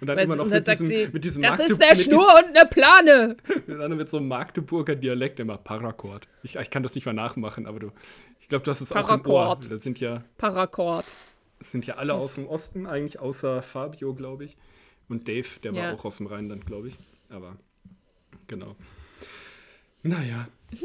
Und 0.00 0.06
dann 0.08 0.18
Weißt- 0.18 0.24
immer 0.24 0.36
noch 0.36 0.48
dann 0.48 0.58
mit 0.58 0.68
diesem, 0.68 0.86
sie, 0.86 1.08
mit 1.10 1.24
diesem 1.24 1.42
das 1.42 1.58
ist 1.58 1.70
Magdeb- 1.72 1.78
der 1.78 1.88
mit 1.88 1.98
Schnur 1.98 2.26
und 2.38 2.56
eine 2.56 2.68
Plane. 2.68 3.36
Dann 3.66 3.96
mit 3.96 4.10
so 4.10 4.18
einem 4.18 4.28
Magdeburger 4.28 4.94
Dialekt 4.94 5.40
immer 5.40 5.56
Paracord. 5.56 6.28
Ich, 6.42 6.56
ich 6.56 6.70
kann 6.70 6.82
das 6.82 6.94
nicht 6.94 7.06
mal 7.06 7.14
nachmachen, 7.14 7.66
aber 7.66 7.80
du, 7.80 7.90
ich 8.40 8.48
glaube, 8.48 8.64
du 8.64 8.70
hast 8.70 8.82
es 8.82 8.92
auch 8.92 9.08
im 9.08 9.20
Ohr. 9.20 9.22
Paracord. 9.22 9.70
Das 9.70 9.82
sind 9.82 9.98
ja, 9.98 10.22
Paracord. 10.36 11.06
Sind 11.60 11.86
ja 11.86 11.94
alle 11.96 12.14
aus 12.14 12.34
dem 12.34 12.46
Osten 12.46 12.86
eigentlich, 12.86 13.20
außer 13.20 13.62
Fabio, 13.62 14.14
glaube 14.14 14.44
ich. 14.44 14.56
Und 15.08 15.28
Dave, 15.28 15.46
der 15.62 15.74
war 15.74 15.82
Ja. 15.82 15.94
auch 15.94 16.04
aus 16.04 16.16
dem 16.18 16.26
Rheinland, 16.26 16.66
glaube 16.66 16.88
ich. 16.88 16.96
Aber 17.28 17.56
genau. 18.46 18.76
Naja. 20.02 20.48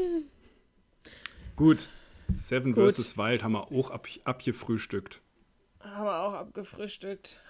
Gut. 1.56 1.88
Seven 2.34 2.72
Gut. 2.72 2.92
vs. 2.92 3.16
Wild 3.16 3.42
haben 3.42 3.52
wir 3.52 3.70
auch 3.72 3.90
ab, 3.90 4.06
abgefrühstückt. 4.24 5.20
Haben 5.80 6.04
wir 6.04 6.18
auch 6.20 6.32
abgefrühstückt. 6.34 7.40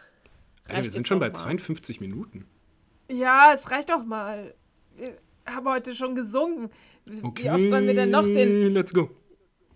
Ey, 0.69 0.83
wir 0.85 0.91
sind 0.91 1.09
schon 1.09 1.19
bei 1.19 1.29
mal. 1.29 1.35
52 1.35 2.01
Minuten. 2.01 2.45
Ja, 3.11 3.53
es 3.55 3.71
reicht 3.71 3.89
doch 3.91 4.05
mal. 4.05 4.55
Wir 4.97 5.17
haben 5.47 5.67
heute 5.69 5.95
schon 5.95 6.15
gesungen. 6.15 6.71
Wie 7.07 7.23
Okay, 7.23 7.51
oft 7.51 7.69
sollen 7.69 7.87
wir 7.87 7.95
denn 7.95 8.11
noch 8.11 8.27
den, 8.27 8.73
Let's 8.75 8.93
go. 8.93 9.11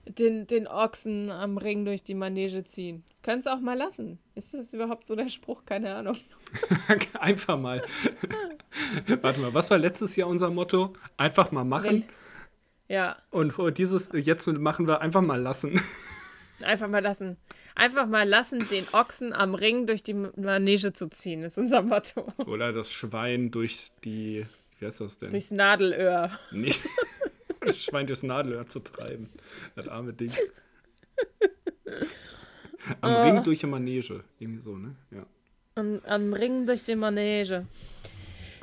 Den, 0.06 0.46
den 0.46 0.66
Ochsen 0.66 1.30
am 1.30 1.58
Ring 1.58 1.84
durch 1.84 2.02
die 2.02 2.14
Manege 2.14 2.64
ziehen. 2.64 3.04
Können 3.22 3.40
es 3.40 3.46
auch 3.46 3.60
mal 3.60 3.76
lassen. 3.76 4.18
Ist 4.34 4.54
das 4.54 4.72
überhaupt 4.72 5.06
so 5.06 5.14
der 5.14 5.28
Spruch? 5.28 5.64
Keine 5.64 5.94
Ahnung. 5.94 6.16
Einfach 7.20 7.58
mal. 7.58 7.82
Warte 9.20 9.40
mal, 9.40 9.54
was 9.54 9.70
war 9.70 9.78
letztes 9.78 10.16
Jahr 10.16 10.28
unser 10.28 10.50
Motto? 10.50 10.94
Einfach 11.16 11.52
mal 11.52 11.64
machen. 11.64 12.04
Ja, 12.88 13.16
Und 13.30 13.54
dieses 13.78 14.10
jetzt 14.12 14.48
machen 14.48 14.88
wir 14.88 15.00
einfach 15.00 15.20
mal 15.20 15.40
lassen. 15.40 15.80
einfach 16.62 16.88
mal 16.88 17.00
lassen. 17.00 17.36
Einfach 17.76 18.08
mal 18.08 18.28
lassen, 18.28 18.68
den 18.68 18.88
Ochsen 18.90 19.32
am 19.32 19.54
Ring 19.54 19.86
durch 19.86 20.02
die 20.02 20.14
Manege 20.14 20.92
zu 20.92 21.08
ziehen, 21.08 21.44
ist 21.44 21.56
unser 21.56 21.82
Motto. 21.82 22.26
Oder 22.46 22.72
das 22.72 22.90
Schwein 22.90 23.52
durch 23.52 23.92
die. 24.02 24.44
Wie 24.80 24.86
heißt 24.86 25.00
das 25.02 25.18
denn? 25.18 25.30
Durchs 25.30 25.52
Nadelöhr. 25.52 26.32
Nee. 26.50 26.74
Das 27.66 27.78
Schwein 27.82 28.06
durchs 28.06 28.22
Nadelöhr 28.22 28.66
zu 28.66 28.80
treiben. 28.80 29.28
Das 29.76 29.86
arme 29.88 30.12
Ding. 30.14 30.32
Am 33.02 33.10
Ah. 33.10 33.22
Ring 33.24 33.42
durch 33.44 33.60
die 33.60 33.66
Manege. 33.66 34.24
Irgendwie 34.38 34.62
so, 34.62 34.76
ne? 34.76 34.96
Ja. 35.10 35.26
Am, 35.74 36.00
am 36.04 36.32
Ring 36.32 36.66
durch 36.66 36.84
die 36.84 36.96
Manege. 36.96 37.66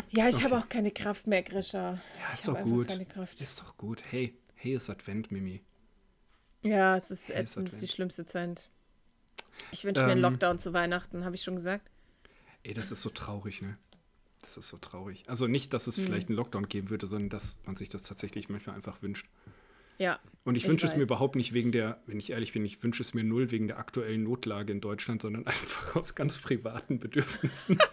Ja, 0.09 0.29
ich 0.29 0.43
habe 0.43 0.57
auch 0.57 0.67
keine 0.69 0.91
Kraft 0.91 1.27
mehr, 1.27 1.43
Grisha. 1.43 1.93
Ja, 1.93 1.99
Ich 2.33 2.39
ist 2.39 2.47
hab 2.47 2.55
doch 2.57 2.63
gut. 2.63 2.91
Ist 3.39 3.59
doch 3.61 3.77
gut. 3.77 4.01
Hey, 4.09 4.33
hey, 4.55 4.73
ist 4.73 4.89
Advent, 4.89 5.31
Mimi. 5.31 5.61
Ja, 6.63 6.95
es 6.95 7.11
ist 7.11 7.29
Hey, 7.29 7.43
ätzend, 7.43 7.67
es 7.67 7.75
ist 7.75 7.81
die 7.83 7.87
schlimmste 7.87 8.25
Zeit. 8.25 8.69
Ich 9.71 9.83
wünsche 9.83 10.01
mir 10.03 10.11
einen 10.11 10.23
Ähm. 10.23 10.31
Lockdown 10.31 10.59
zu 10.59 10.73
Weihnachten, 10.73 11.23
habe 11.25 11.35
ich 11.35 11.43
schon 11.43 11.55
gesagt. 11.55 11.89
Ey, 12.63 12.73
das 12.73 12.91
ist 12.91 13.01
so 13.01 13.09
traurig, 13.09 13.61
ne? 13.61 13.77
Das 14.47 14.57
ist 14.57 14.69
so 14.69 14.77
traurig. 14.77 15.23
Also 15.27 15.45
nicht, 15.47 15.73
dass 15.73 15.87
es 15.87 15.97
vielleicht 15.99 16.29
einen 16.29 16.37
Lockdown 16.37 16.67
geben 16.69 16.89
würde, 16.89 17.05
sondern 17.05 17.29
dass 17.29 17.57
man 17.65 17.75
sich 17.75 17.89
das 17.89 18.01
tatsächlich 18.03 18.47
manchmal 18.49 18.75
einfach 18.77 19.01
wünscht. 19.01 19.27
Ja. 19.97 20.19
Und 20.45 20.55
ich, 20.55 20.63
Ich 20.63 20.69
wünsche 20.69 20.85
es 20.85 20.93
mir 20.93 20.99
weiß. 20.99 21.05
überhaupt 21.07 21.35
nicht 21.35 21.53
wegen 21.53 21.71
der, 21.71 21.99
wenn 22.05 22.17
ich 22.19 22.31
ehrlich 22.31 22.53
bin, 22.53 22.63
ich 22.63 22.81
wünsche 22.81 23.01
es 23.01 23.13
mir 23.13 23.23
null 23.23 23.51
wegen 23.51 23.67
der 23.67 23.77
aktuellen 23.77 24.23
Notlage 24.23 24.71
in 24.71 24.79
Deutschland, 24.79 25.21
sondern 25.21 25.45
einfach 25.47 25.95
aus 25.97 26.15
ganz 26.15 26.37
privaten 26.37 26.97
Bedürfnissen. 26.99 27.77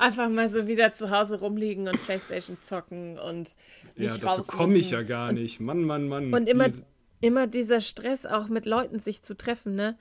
Einfach 0.00 0.28
mal 0.28 0.48
so 0.48 0.68
wieder 0.68 0.92
zu 0.92 1.10
Hause 1.10 1.40
rumliegen 1.40 1.88
und 1.88 2.00
Playstation 2.04 2.56
zocken 2.60 3.18
und 3.18 3.56
nicht 3.96 4.10
ja, 4.10 4.16
dazu 4.18 4.42
komme 4.56 4.76
ich 4.76 4.90
ja 4.90 5.02
gar 5.02 5.32
nicht. 5.32 5.58
Mann, 5.58 5.82
Mann, 5.82 6.06
Mann. 6.08 6.32
Und 6.32 6.48
immer, 6.48 6.68
Diese- 6.68 6.86
immer 7.20 7.46
dieser 7.48 7.80
Stress 7.80 8.24
auch 8.24 8.48
mit 8.48 8.64
Leuten 8.64 9.00
sich 9.00 9.22
zu 9.22 9.36
treffen, 9.36 9.74
ne? 9.74 9.98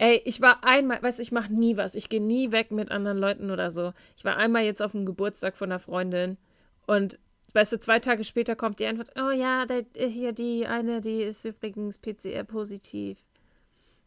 Ey, 0.00 0.22
ich 0.24 0.40
war 0.40 0.62
einmal, 0.62 1.02
weißt 1.02 1.18
du, 1.18 1.24
ich 1.24 1.32
mache 1.32 1.52
nie 1.52 1.76
was. 1.76 1.96
Ich 1.96 2.08
gehe 2.08 2.22
nie 2.22 2.52
weg 2.52 2.70
mit 2.70 2.92
anderen 2.92 3.18
Leuten 3.18 3.50
oder 3.50 3.72
so. 3.72 3.92
Ich 4.16 4.24
war 4.24 4.36
einmal 4.36 4.62
jetzt 4.64 4.80
auf 4.80 4.92
dem 4.92 5.04
Geburtstag 5.04 5.56
von 5.56 5.72
einer 5.72 5.80
Freundin 5.80 6.38
und 6.86 7.18
weißt 7.52 7.72
du, 7.72 7.80
zwei 7.80 7.98
Tage 7.98 8.22
später 8.22 8.54
kommt 8.54 8.78
die 8.78 8.86
Antwort, 8.86 9.10
oh 9.16 9.30
ja, 9.30 9.66
da, 9.66 9.80
hier 9.96 10.32
die 10.32 10.68
eine, 10.68 11.00
die 11.00 11.22
ist 11.22 11.44
übrigens 11.44 11.98
PCR-positiv. 11.98 13.18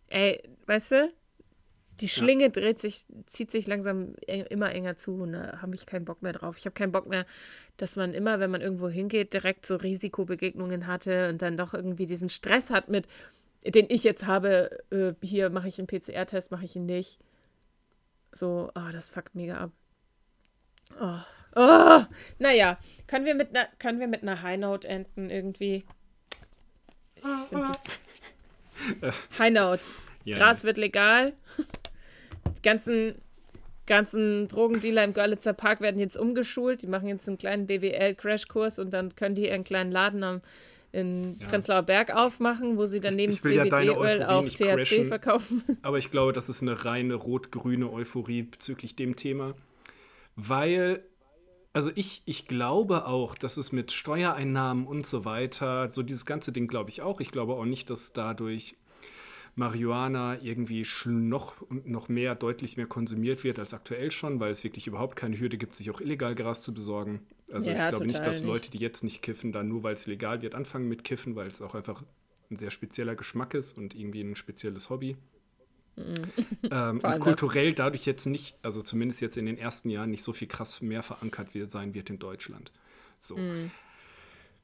Ey, 0.07 0.41
weißt 0.65 0.91
du, 0.91 1.13
die 1.99 2.07
Schlinge 2.07 2.51
dreht 2.51 2.79
sich, 2.79 3.03
zieht 3.25 3.51
sich 3.51 3.67
langsam 3.67 4.15
eng, 4.27 4.45
immer 4.45 4.71
enger 4.71 4.95
zu 4.95 5.15
und 5.15 5.33
da 5.33 5.61
habe 5.61 5.75
ich 5.75 5.85
keinen 5.85 6.05
Bock 6.05 6.21
mehr 6.21 6.33
drauf. 6.33 6.57
Ich 6.57 6.65
habe 6.65 6.73
keinen 6.73 6.93
Bock 6.93 7.07
mehr, 7.07 7.25
dass 7.75 7.97
man 7.97 8.13
immer, 8.13 8.39
wenn 8.39 8.49
man 8.49 8.61
irgendwo 8.61 8.87
hingeht, 8.87 9.33
direkt 9.33 9.65
so 9.65 9.75
Risikobegegnungen 9.75 10.87
hatte 10.87 11.27
und 11.27 11.41
dann 11.41 11.57
doch 11.57 11.73
irgendwie 11.73 12.05
diesen 12.05 12.29
Stress 12.29 12.69
hat 12.69 12.87
mit, 12.87 13.07
den 13.65 13.85
ich 13.89 14.03
jetzt 14.03 14.25
habe, 14.25 14.79
äh, 14.91 15.13
hier 15.25 15.49
mache 15.49 15.67
ich 15.67 15.77
einen 15.77 15.87
PCR-Test, 15.87 16.51
mache 16.51 16.65
ich 16.65 16.75
ihn 16.75 16.85
nicht. 16.85 17.19
So, 18.31 18.71
ah, 18.73 18.91
das 18.91 19.09
fuckt 19.09 19.35
mega 19.35 19.57
ab. 19.57 19.71
Oh. 20.99 21.19
Oh. 21.55 22.03
Naja, 22.39 22.77
können 23.07 23.25
wir 23.25 23.35
mit 23.35 23.49
einer, 23.49 23.67
können 23.77 23.99
wir 23.99 24.07
mit 24.07 24.21
einer 24.21 24.41
High 24.41 24.59
Note 24.59 24.87
enden 24.87 25.29
irgendwie? 25.29 25.83
Ich 27.15 27.23
finde 27.49 27.67
das. 27.67 27.83
High 29.37 29.53
Note. 29.53 29.85
Ja, 30.23 30.37
Gras 30.37 30.63
wird 30.63 30.77
legal. 30.77 31.33
Die 32.45 32.61
ganzen, 32.61 33.15
ganzen 33.87 34.47
Drogendealer 34.47 35.03
im 35.03 35.13
Görlitzer 35.13 35.53
Park 35.53 35.81
werden 35.81 35.99
jetzt 35.99 36.15
umgeschult. 36.15 36.83
Die 36.83 36.87
machen 36.87 37.07
jetzt 37.07 37.27
einen 37.27 37.39
kleinen 37.39 37.65
BWL-Crashkurs 37.65 38.77
und 38.77 38.91
dann 38.91 39.15
können 39.15 39.33
die 39.33 39.47
ihren 39.47 39.63
kleinen 39.63 39.91
Laden 39.91 40.23
am 40.23 40.41
in 40.91 41.37
Ja. 41.39 41.47
Prenzlauer 41.47 41.83
Berg 41.83 42.13
aufmachen, 42.13 42.77
wo 42.77 42.85
sie 42.85 42.99
dann 42.99 43.15
neben 43.15 43.33
ja 43.33 43.39
CBD-Öl 43.39 43.89
Euphorie 43.91 44.23
auch 44.25 44.43
THC 44.47 44.65
crashen. 44.75 45.07
verkaufen. 45.07 45.63
Aber 45.81 45.97
ich 45.97 46.11
glaube, 46.11 46.33
das 46.33 46.49
ist 46.49 46.61
eine 46.61 46.83
reine 46.85 47.15
rot-grüne 47.15 47.91
Euphorie 47.91 48.43
bezüglich 48.43 48.95
dem 48.95 49.15
Thema. 49.15 49.55
Weil, 50.35 51.03
also 51.73 51.91
ich, 51.95 52.23
ich 52.25 52.47
glaube 52.47 53.05
auch, 53.05 53.35
dass 53.35 53.57
es 53.57 53.71
mit 53.71 53.91
Steuereinnahmen 53.91 54.85
und 54.87 55.05
so 55.05 55.25
weiter, 55.25 55.89
so 55.91 56.03
dieses 56.03 56.25
ganze 56.25 56.51
Ding 56.51 56.67
glaube 56.67 56.89
ich 56.89 57.01
auch. 57.01 57.19
Ich 57.21 57.31
glaube 57.31 57.53
auch 57.53 57.65
nicht, 57.65 57.89
dass 57.89 58.13
dadurch 58.13 58.75
Marihuana 59.55 60.41
irgendwie 60.41 60.85
noch 61.05 61.61
und 61.61 61.87
noch 61.87 62.07
mehr, 62.07 62.35
deutlich 62.35 62.77
mehr 62.77 62.85
konsumiert 62.85 63.43
wird 63.43 63.59
als 63.59 63.73
aktuell 63.73 64.11
schon, 64.11 64.39
weil 64.39 64.51
es 64.51 64.63
wirklich 64.63 64.87
überhaupt 64.87 65.15
keine 65.15 65.39
Hürde 65.39 65.57
gibt, 65.57 65.75
sich 65.75 65.91
auch 65.91 65.99
illegal 65.99 66.35
Gras 66.35 66.61
zu 66.61 66.73
besorgen. 66.73 67.21
Also 67.51 67.71
Ja, 67.71 67.89
ich 67.89 67.95
glaube 67.95 68.07
nicht, 68.07 68.25
dass 68.25 68.43
Leute, 68.43 68.71
die 68.71 68.77
jetzt 68.77 69.03
nicht 69.03 69.21
kiffen, 69.21 69.51
dann 69.51 69.67
nur 69.67 69.83
weil 69.83 69.93
es 69.93 70.07
legal 70.07 70.41
wird, 70.41 70.55
anfangen 70.55 70.87
mit 70.87 71.03
Kiffen, 71.03 71.35
weil 71.35 71.49
es 71.49 71.61
auch 71.61 71.75
einfach 71.75 72.01
ein 72.49 72.57
sehr 72.57 72.71
spezieller 72.71 73.15
Geschmack 73.15 73.53
ist 73.53 73.77
und 73.77 73.93
irgendwie 73.95 74.21
ein 74.21 74.35
spezielles 74.35 74.89
Hobby. 74.89 75.17
Ähm, 76.71 77.01
Vor 77.01 77.09
allem 77.09 77.15
und 77.15 77.19
kulturell 77.19 77.73
dadurch 77.73 78.05
jetzt 78.05 78.25
nicht, 78.25 78.55
also 78.61 78.81
zumindest 78.81 79.19
jetzt 79.19 79.35
in 79.35 79.45
den 79.45 79.57
ersten 79.57 79.89
Jahren, 79.89 80.09
nicht 80.09 80.23
so 80.23 80.31
viel 80.31 80.47
krass 80.47 80.81
mehr 80.81 81.03
verankert 81.03 81.53
wird, 81.53 81.69
sein 81.69 81.93
wird 81.93 82.09
in 82.09 82.17
Deutschland. 82.17 82.71
So. 83.19 83.37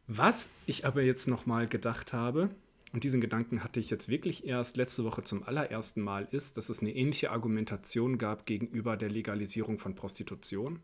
Was 0.07 0.47
ich 0.67 0.85
aber 0.85 1.01
jetzt 1.01 1.27
nochmal 1.27 1.67
gedacht 1.67 2.13
habe, 2.13 2.49
und 2.97 3.03
diesen 3.03 3.21
Gedanken 3.21 3.63
hatte 3.63 3.79
ich 3.79 3.91
jetzt 3.91 4.09
wirklich 4.09 4.47
erst 4.47 4.75
letzte 4.75 5.03
Woche 5.03 5.21
zum 5.21 5.43
allerersten 5.43 6.01
Mal, 6.01 6.27
ist, 6.31 6.57
dass 6.57 6.67
es 6.67 6.79
eine 6.79 6.95
ähnliche 6.95 7.29
Argumentation 7.29 8.17
gab 8.17 8.47
gegenüber 8.47 8.97
der 8.97 9.11
Legalisierung 9.11 9.77
von 9.77 9.93
Prostitution. 9.93 10.79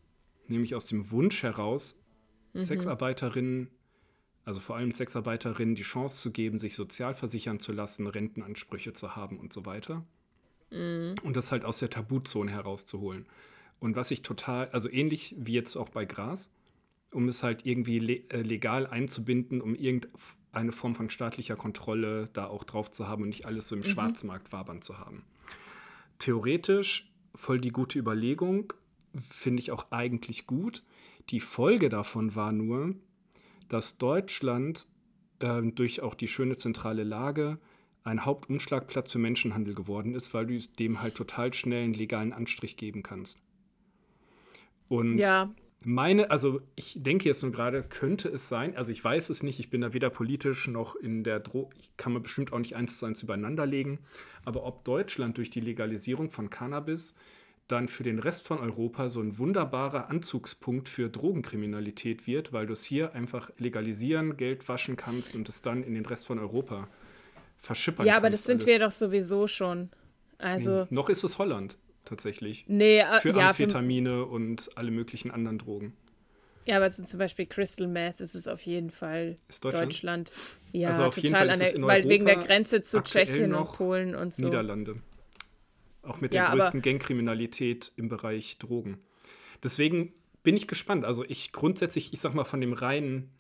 Nämlich 0.47 0.75
aus 0.75 0.85
dem 0.85 1.09
Wunsch 1.09 1.41
heraus, 1.41 1.99
Sexarbeiterinnen, 2.53 3.71
also 4.45 4.59
vor 4.59 4.75
allem 4.75 4.91
Sexarbeiterinnen, 4.91 5.73
die 5.73 5.81
Chance 5.81 6.21
zu 6.21 6.29
geben, 6.29 6.59
sich 6.59 6.75
sozial 6.75 7.15
versichern 7.15 7.59
zu 7.59 7.71
lassen, 7.71 8.05
Rentenansprüche 8.05 8.93
zu 8.93 9.15
haben 9.15 9.39
und 9.39 9.51
so 9.51 9.65
weiter. 9.65 10.03
Und 11.23 11.35
das 11.35 11.51
halt 11.51 11.65
aus 11.65 11.79
der 11.79 11.89
Tabuzone 11.89 12.51
herauszuholen. 12.51 13.25
Und 13.79 13.95
was 13.95 14.11
ich 14.11 14.21
total, 14.21 14.69
also 14.69 14.87
ähnlich 14.87 15.35
wie 15.39 15.53
jetzt 15.53 15.75
auch 15.75 15.89
bei 15.89 16.05
Gras, 16.05 16.51
um 17.09 17.27
es 17.27 17.41
halt 17.41 17.65
irgendwie 17.65 17.97
le 17.97 18.13
äh, 18.29 18.43
legal 18.43 18.85
einzubinden, 18.85 19.61
um 19.61 19.73
irgendeine 20.53 20.71
Form 20.71 20.95
von 20.95 21.09
staatlicher 21.09 21.55
Kontrolle 21.55 22.29
da 22.33 22.47
auch 22.47 22.63
drauf 22.63 22.91
zu 22.91 23.07
haben 23.07 23.23
und 23.23 23.29
nicht 23.29 23.45
alles 23.45 23.67
so 23.67 23.75
im 23.75 23.83
Schwarzmarkt 23.83 24.51
wabern 24.51 24.81
zu 24.81 24.99
haben. 24.99 25.23
Theoretisch 26.19 27.11
voll 27.35 27.59
die 27.59 27.71
gute 27.71 27.97
Überlegung, 27.97 28.73
finde 29.29 29.61
ich 29.61 29.71
auch 29.71 29.87
eigentlich 29.91 30.45
gut. 30.45 30.83
Die 31.29 31.39
Folge 31.39 31.89
davon 31.89 32.35
war 32.35 32.51
nur, 32.51 32.95
dass 33.67 33.97
Deutschland 33.97 34.85
ähm, 35.39 35.73
durch 35.73 36.01
auch 36.01 36.13
die 36.13 36.27
schöne 36.27 36.55
zentrale 36.55 37.03
Lage 37.03 37.57
ein 38.03 38.25
Hauptumschlagplatz 38.25 39.11
für 39.11 39.19
Menschenhandel 39.19 39.73
geworden 39.73 40.13
ist, 40.13 40.33
weil 40.33 40.45
du 40.45 40.59
dem 40.59 41.01
halt 41.01 41.15
total 41.15 41.53
schnell 41.53 41.85
einen 41.85 41.93
legalen 41.93 42.33
Anstrich 42.33 42.77
geben 42.77 43.01
kannst. 43.01 43.39
Und 44.89 45.17
Ja, 45.17 45.49
meine, 45.85 46.31
also 46.31 46.61
ich 46.75 47.01
denke 47.01 47.27
jetzt 47.27 47.41
nur 47.43 47.51
gerade, 47.51 47.83
könnte 47.83 48.29
es 48.29 48.49
sein, 48.49 48.75
also 48.75 48.91
ich 48.91 49.03
weiß 49.03 49.29
es 49.29 49.43
nicht, 49.43 49.59
ich 49.59 49.69
bin 49.69 49.81
da 49.81 49.93
weder 49.93 50.09
politisch 50.09 50.67
noch 50.67 50.95
in 50.95 51.23
der 51.23 51.39
Dro, 51.39 51.69
ich 51.81 51.95
kann 51.97 52.13
man 52.13 52.23
bestimmt 52.23 52.53
auch 52.53 52.59
nicht 52.59 52.75
eins 52.75 52.97
zu 52.97 53.05
eins 53.05 53.23
übereinander 53.23 53.65
legen, 53.65 53.99
aber 54.45 54.65
ob 54.65 54.83
Deutschland 54.83 55.37
durch 55.37 55.49
die 55.49 55.61
Legalisierung 55.61 56.31
von 56.31 56.49
Cannabis 56.49 57.15
dann 57.67 57.87
für 57.87 58.03
den 58.03 58.19
Rest 58.19 58.45
von 58.45 58.59
Europa 58.59 59.09
so 59.09 59.21
ein 59.21 59.37
wunderbarer 59.37 60.09
Anzugspunkt 60.09 60.89
für 60.89 61.09
Drogenkriminalität 61.09 62.27
wird, 62.27 62.51
weil 62.51 62.65
du 62.65 62.73
es 62.73 62.83
hier 62.83 63.13
einfach 63.13 63.51
legalisieren, 63.57 64.37
Geld 64.37 64.67
waschen 64.67 64.97
kannst 64.97 65.33
und 65.33 65.47
es 65.47 65.61
dann 65.61 65.83
in 65.83 65.93
den 65.93 66.05
Rest 66.05 66.27
von 66.27 66.39
Europa 66.39 66.87
verschippern 67.61 68.05
ja, 68.05 68.17
aber 68.17 68.27
kannst 68.27 68.41
das 68.41 68.45
sind 68.45 68.57
alles. 68.57 68.67
wir 68.67 68.79
doch 68.79 68.91
sowieso 68.91 69.47
schon. 69.47 69.89
Also, 70.37 70.87
Noch 70.89 71.09
ist 71.09 71.23
es 71.23 71.37
Holland 71.37 71.77
tatsächlich. 72.05 72.65
nee, 72.67 72.99
äh, 72.99 73.19
Für 73.21 73.29
ja, 73.29 73.53
für, 73.53 73.63
Amphetamine 73.63 74.25
und 74.25 74.69
alle 74.75 74.91
möglichen 74.91 75.31
anderen 75.31 75.57
Drogen. 75.57 75.93
ja, 76.65 76.77
aber 76.77 76.89
zum 76.89 77.19
Beispiel 77.19 77.45
Crystal 77.45 77.87
Meth 77.87 78.19
ist 78.21 78.35
es 78.35 78.47
auf 78.47 78.61
jeden 78.61 78.89
Fall 78.91 79.37
Ist 79.49 79.63
Deutschland? 79.63 79.93
Deutschland. 79.93 80.31
Ja, 80.71 80.89
Also 80.89 81.03
auf 81.03 81.15
jeden 81.17 81.27
total 81.27 81.47
Fall 81.47 81.55
ist 81.55 81.61
an 81.61 81.65
es 81.65 81.71
der, 81.73 81.79
in 81.79 81.87
weil 81.87 82.09
wegen 82.09 82.25
der 82.25 82.37
Grenze 82.37 82.81
zu 82.81 83.01
Tschechien 83.01 83.45
und 83.45 83.49
noch 83.51 83.77
Polen 83.77 84.15
und 84.15 84.33
so. 84.33 84.45
Niederlande. 84.45 84.95
Auch 86.01 86.19
mit 86.19 86.33
Ja, 86.33 86.49
der 86.49 86.59
größten 86.59 86.81
Gangkriminalität 86.81 87.91
im 87.95 88.09
Bereich 88.09 88.57
Drogen. 88.57 88.97
Deswegen 89.63 90.13
bin 90.43 90.57
ich 90.57 90.67
gespannt. 90.67 91.05
Also 91.05 91.23
ich 91.25 91.53
grundsätzlich, 91.53 92.11
ich 92.11 92.19
sag 92.19 92.33
mal, 92.33 92.43
von 92.43 92.59
dem 92.59 92.73
reinen 92.73 93.31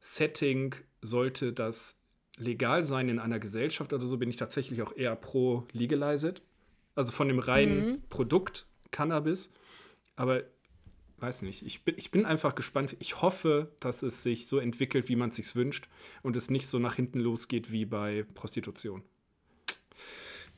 Setting 0.00 0.74
sollte 1.02 1.52
das 1.52 2.00
legal 2.36 2.84
sein 2.84 3.08
in 3.08 3.18
einer 3.18 3.38
Gesellschaft 3.40 3.92
oder 3.92 4.06
so, 4.06 4.16
bin 4.16 4.30
ich 4.30 4.36
tatsächlich 4.36 4.80
auch 4.82 4.96
eher 4.96 5.16
pro 5.16 5.64
legalized. 5.72 6.40
Also 6.98 7.12
von 7.12 7.28
dem 7.28 7.38
reinen 7.38 7.86
Mhm. 7.86 8.02
Produkt 8.10 8.66
Cannabis. 8.90 9.50
Aber 10.16 10.42
weiß 11.18 11.42
nicht, 11.42 11.64
ich 11.64 11.84
bin, 11.84 11.94
ich 11.96 12.10
bin 12.10 12.26
einfach 12.26 12.54
gespannt. 12.54 12.96
Ich 12.98 13.22
hoffe, 13.22 13.72
dass 13.80 14.02
es 14.02 14.22
sich 14.22 14.46
so 14.48 14.58
entwickelt, 14.58 15.08
wie 15.08 15.16
man 15.16 15.30
es 15.30 15.36
sich 15.36 15.54
wünscht 15.54 15.88
und 16.22 16.36
es 16.36 16.50
nicht 16.50 16.68
so 16.68 16.78
nach 16.78 16.96
hinten 16.96 17.20
losgeht 17.20 17.70
wie 17.72 17.84
bei 17.84 18.24
Prostitution. 18.34 19.02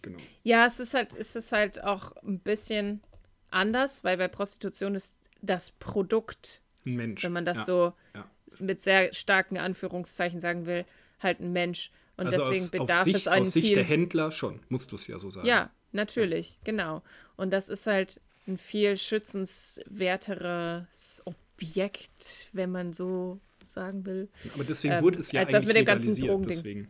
Genau. 0.03 0.19
Ja, 0.43 0.65
es 0.67 0.81
ist 0.81 0.95
halt, 0.95 1.15
es 1.15 1.37
ist 1.37 1.53
halt 1.53 1.83
auch 1.85 2.13
ein 2.23 2.39
bisschen 2.41 3.03
anders, 3.51 4.03
weil 4.05 4.17
bei 4.17 4.29
Prostitution 4.29 4.95
ist 4.95 5.19
das 5.43 5.73
Produkt, 5.73 6.63
Ein 6.87 6.97
Mensch. 6.97 7.23
wenn 7.23 7.33
man 7.33 7.45
das 7.45 7.59
ja. 7.59 7.65
so 7.65 7.93
ja. 8.15 8.31
mit 8.61 8.81
sehr 8.81 9.13
starken 9.13 9.59
Anführungszeichen 9.59 10.41
sagen 10.41 10.65
will, 10.67 10.87
halt 11.21 11.41
ein 11.41 11.53
Mensch. 11.53 11.91
Und 12.17 12.27
Also 12.27 12.39
deswegen 12.39 12.65
aus, 12.65 12.71
bedarf 12.71 12.99
auf 12.99 13.05
Sicht, 13.05 13.17
es 13.17 13.27
einen 13.29 13.47
aus 13.47 13.53
Sicht 13.53 13.67
viel 13.67 13.75
der 13.77 13.85
Händler 13.85 14.31
schon, 14.31 14.61
musst 14.69 14.93
du 14.93 14.97
es 14.97 15.07
ja 15.07 15.19
so 15.19 15.31
sagen. 15.31 15.47
Ja, 15.47 15.71
natürlich, 15.93 16.59
genau. 16.65 17.03
Und 17.37 17.51
das 17.53 17.69
ist 17.69 17.87
halt 17.87 18.21
ein 18.47 18.57
viel 18.59 18.97
schützenswerteres 18.97 21.23
Objekt, 21.25 22.49
wenn 22.53 22.71
man 22.71 22.93
so 22.93 23.39
sagen 23.65 24.05
will. 24.07 24.29
Aber 24.55 24.65
deswegen 24.65 24.95
Ähm, 24.95 25.03
wurde 25.03 25.21
es 25.21 25.33
ja 25.33 25.41
als 25.41 25.49
eigentlich 25.51 25.59
das 25.59 25.67
mit 25.67 25.77
dem 25.77 25.85
ganzen 25.85 26.15
Drogending. 26.17 26.49
deswegen. 26.57 26.89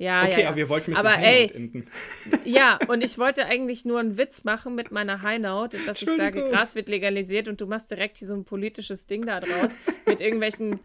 Ja, 0.00 0.22
Okay, 0.22 0.30
ja, 0.32 0.38
ja. 0.38 0.46
aber 0.48 0.56
wir 0.56 0.68
wollten 0.68 0.92
mit 0.92 1.00
Aber 1.00 1.18
ey, 1.18 1.50
enden. 1.52 1.88
Ja, 2.44 2.78
und 2.86 3.02
ich 3.04 3.18
wollte 3.18 3.46
eigentlich 3.46 3.84
nur 3.84 3.98
einen 3.98 4.16
Witz 4.16 4.44
machen 4.44 4.76
mit 4.76 4.92
meiner 4.92 5.22
Highnote, 5.22 5.76
dass 5.86 6.00
ich 6.00 6.08
sage. 6.08 6.44
Gras 6.44 6.76
wird 6.76 6.88
legalisiert 6.88 7.48
und 7.48 7.60
du 7.60 7.66
machst 7.66 7.90
direkt 7.90 8.16
hier 8.18 8.28
so 8.28 8.34
ein 8.34 8.44
politisches 8.44 9.08
Ding 9.08 9.26
da 9.26 9.40
draus 9.40 9.72
mit 10.06 10.20
irgendwelchen 10.20 10.78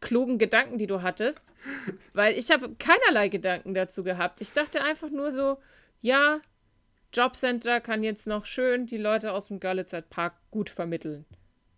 klugen 0.00 0.38
Gedanken, 0.38 0.78
die 0.78 0.86
du 0.86 1.02
hattest. 1.02 1.52
Weil 2.12 2.38
ich 2.38 2.52
habe 2.52 2.72
keinerlei 2.78 3.26
Gedanken 3.28 3.74
dazu 3.74 4.04
gehabt. 4.04 4.40
Ich 4.40 4.52
dachte 4.52 4.80
einfach 4.84 5.10
nur 5.10 5.32
so, 5.32 5.58
ja, 6.00 6.40
Jobcenter 7.12 7.80
kann 7.80 8.02
jetzt 8.02 8.26
noch 8.26 8.46
schön 8.46 8.86
die 8.86 8.96
Leute 8.98 9.32
aus 9.32 9.48
dem 9.48 9.60
Görlitzer 9.60 10.02
Park 10.02 10.34
gut 10.50 10.70
vermitteln. 10.70 11.24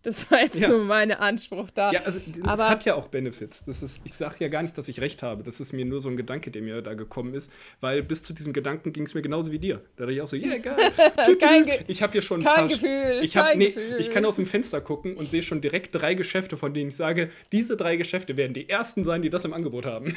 Das 0.02 0.30
war 0.30 0.42
jetzt 0.42 0.60
Ja. 0.60 0.68
so 0.68 0.78
mein 0.80 1.12
Anspruch 1.12 1.70
da. 1.70 1.90
Ja, 1.90 2.02
also 2.02 2.20
das 2.26 2.42
aber- 2.46 2.68
hat 2.68 2.84
ja 2.84 2.94
auch 2.94 3.08
Benefits. 3.08 3.64
Das 3.64 3.82
ist, 3.82 4.02
ich 4.04 4.12
sage 4.12 4.34
ja 4.40 4.48
gar 4.48 4.60
nicht, 4.62 4.76
dass 4.76 4.86
ich 4.88 5.00
recht 5.00 5.22
habe. 5.22 5.42
Das 5.42 5.60
ist 5.60 5.72
mir 5.72 5.86
nur 5.86 5.98
so 5.98 6.10
ein 6.10 6.18
Gedanke, 6.18 6.50
der 6.50 6.60
mir 6.60 6.82
da 6.82 6.92
gekommen 6.92 7.32
ist. 7.32 7.50
Weil 7.80 8.02
bis 8.02 8.22
zu 8.22 8.34
diesem 8.34 8.52
Gedanken 8.52 8.92
ging 8.92 9.04
es 9.06 9.14
mir 9.14 9.22
genauso 9.22 9.50
wie 9.50 9.58
dir. 9.58 9.80
Da 9.96 10.04
dachte 10.04 10.12
ich 10.12 10.20
auch 10.20 10.26
so, 10.26 10.36
yeah, 10.36 10.58
geil. 10.58 10.92
Kein 11.40 11.64
ich 11.86 12.02
habe 12.02 12.12
hier 12.12 12.20
schon 12.20 12.40
ein 12.40 12.44
kein 12.44 12.54
paar... 12.54 12.68
Gefühl, 12.68 13.20
ich, 13.22 13.34
hab, 13.38 13.46
kein 13.46 13.58
nee, 13.58 13.70
Gefühl. 13.70 13.96
ich 13.98 14.10
kann 14.10 14.26
aus 14.26 14.36
dem 14.36 14.44
Fenster 14.44 14.82
gucken 14.82 15.16
und 15.16 15.30
sehe 15.30 15.42
schon 15.42 15.62
direkt 15.62 15.94
drei 15.94 16.12
Geschäfte, 16.12 16.58
von 16.58 16.74
denen 16.74 16.90
ich 16.90 16.96
sage, 16.96 17.30
diese 17.50 17.74
drei 17.78 17.96
Geschäfte 17.96 18.36
werden 18.36 18.52
die 18.52 18.68
ersten 18.68 19.04
sein, 19.04 19.22
die 19.22 19.30
das 19.30 19.46
im 19.46 19.54
Angebot 19.54 19.86
haben. 19.86 20.14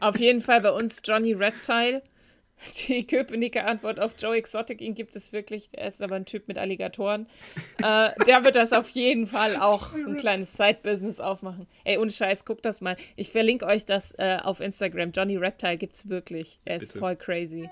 Auf 0.00 0.18
jeden 0.18 0.40
Fall 0.40 0.60
bei 0.60 0.70
uns 0.72 1.00
Johnny 1.04 1.32
Reptile. 1.32 2.02
Die 2.88 3.06
Köpenicker 3.06 3.66
Antwort 3.66 4.00
auf 4.00 4.14
Joe 4.18 4.36
Exotic, 4.36 4.80
ihn 4.80 4.94
gibt 4.94 5.14
es 5.14 5.32
wirklich. 5.32 5.68
Er 5.72 5.88
ist 5.88 6.00
aber 6.02 6.16
ein 6.16 6.24
Typ 6.24 6.48
mit 6.48 6.58
Alligatoren. 6.58 7.26
äh, 7.82 8.10
der 8.26 8.44
wird 8.44 8.56
das 8.56 8.72
auf 8.72 8.88
jeden 8.90 9.26
Fall 9.26 9.56
auch 9.56 9.94
ein 9.94 10.16
kleines 10.16 10.56
Side-Business 10.56 11.20
aufmachen. 11.20 11.66
Ey, 11.84 11.98
ohne 11.98 12.10
Scheiß, 12.10 12.44
guckt 12.44 12.64
das 12.64 12.80
mal. 12.80 12.96
Ich 13.14 13.30
verlinke 13.30 13.66
euch 13.66 13.84
das 13.84 14.12
äh, 14.18 14.38
auf 14.42 14.60
Instagram. 14.60 15.12
Johnny 15.12 15.36
Reptile 15.36 15.76
gibt's 15.76 16.08
wirklich. 16.08 16.58
Er 16.64 16.76
ist 16.76 16.88
Bitte. 16.88 16.98
voll 16.98 17.16
crazy. 17.16 17.68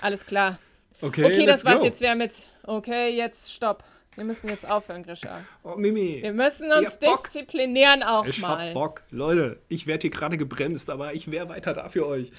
Alles 0.00 0.24
klar. 0.24 0.58
Okay, 1.02 1.24
Okay, 1.24 1.46
das 1.46 1.64
war's 1.64 1.80
go. 1.80 1.86
jetzt. 1.86 2.00
Wir 2.00 2.10
haben 2.10 2.20
jetzt. 2.20 2.48
Okay, 2.64 3.08
jetzt 3.16 3.52
stopp. 3.52 3.82
Wir 4.16 4.24
müssen 4.24 4.48
jetzt 4.48 4.68
aufhören, 4.68 5.02
Grisha. 5.02 5.40
Oh, 5.62 5.76
Mimi. 5.76 6.20
Wir 6.22 6.32
müssen 6.32 6.70
uns 6.72 6.98
disziplinieren 6.98 8.02
auch 8.02 8.26
Ich 8.26 8.40
mal. 8.40 8.68
hab 8.68 8.74
Bock. 8.74 9.02
Leute, 9.10 9.60
ich 9.68 9.86
werde 9.86 10.02
hier 10.02 10.10
gerade 10.10 10.36
gebremst, 10.36 10.90
aber 10.90 11.14
ich 11.14 11.30
wäre 11.30 11.48
weiter 11.48 11.72
da 11.74 11.88
für 11.88 12.06
euch. 12.06 12.30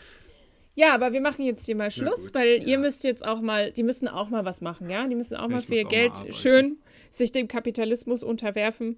Ja, 0.73 0.93
aber 0.93 1.11
wir 1.11 1.21
machen 1.21 1.43
jetzt 1.43 1.65
hier 1.65 1.75
mal 1.75 1.91
Schluss, 1.91 2.27
gut, 2.27 2.35
weil 2.35 2.59
ja. 2.61 2.67
ihr 2.67 2.77
müsst 2.79 3.03
jetzt 3.03 3.25
auch 3.25 3.41
mal, 3.41 3.71
die 3.71 3.83
müssen 3.83 4.07
auch 4.07 4.29
mal 4.29 4.45
was 4.45 4.61
machen, 4.61 4.89
ja? 4.89 5.05
Die 5.07 5.15
müssen 5.15 5.35
auch 5.35 5.49
mal 5.49 5.59
ich 5.59 5.67
für 5.67 5.75
ihr 5.75 5.85
Geld 5.85 6.13
schön 6.31 6.77
sich 7.09 7.31
dem 7.31 7.47
Kapitalismus 7.49 8.23
unterwerfen 8.23 8.95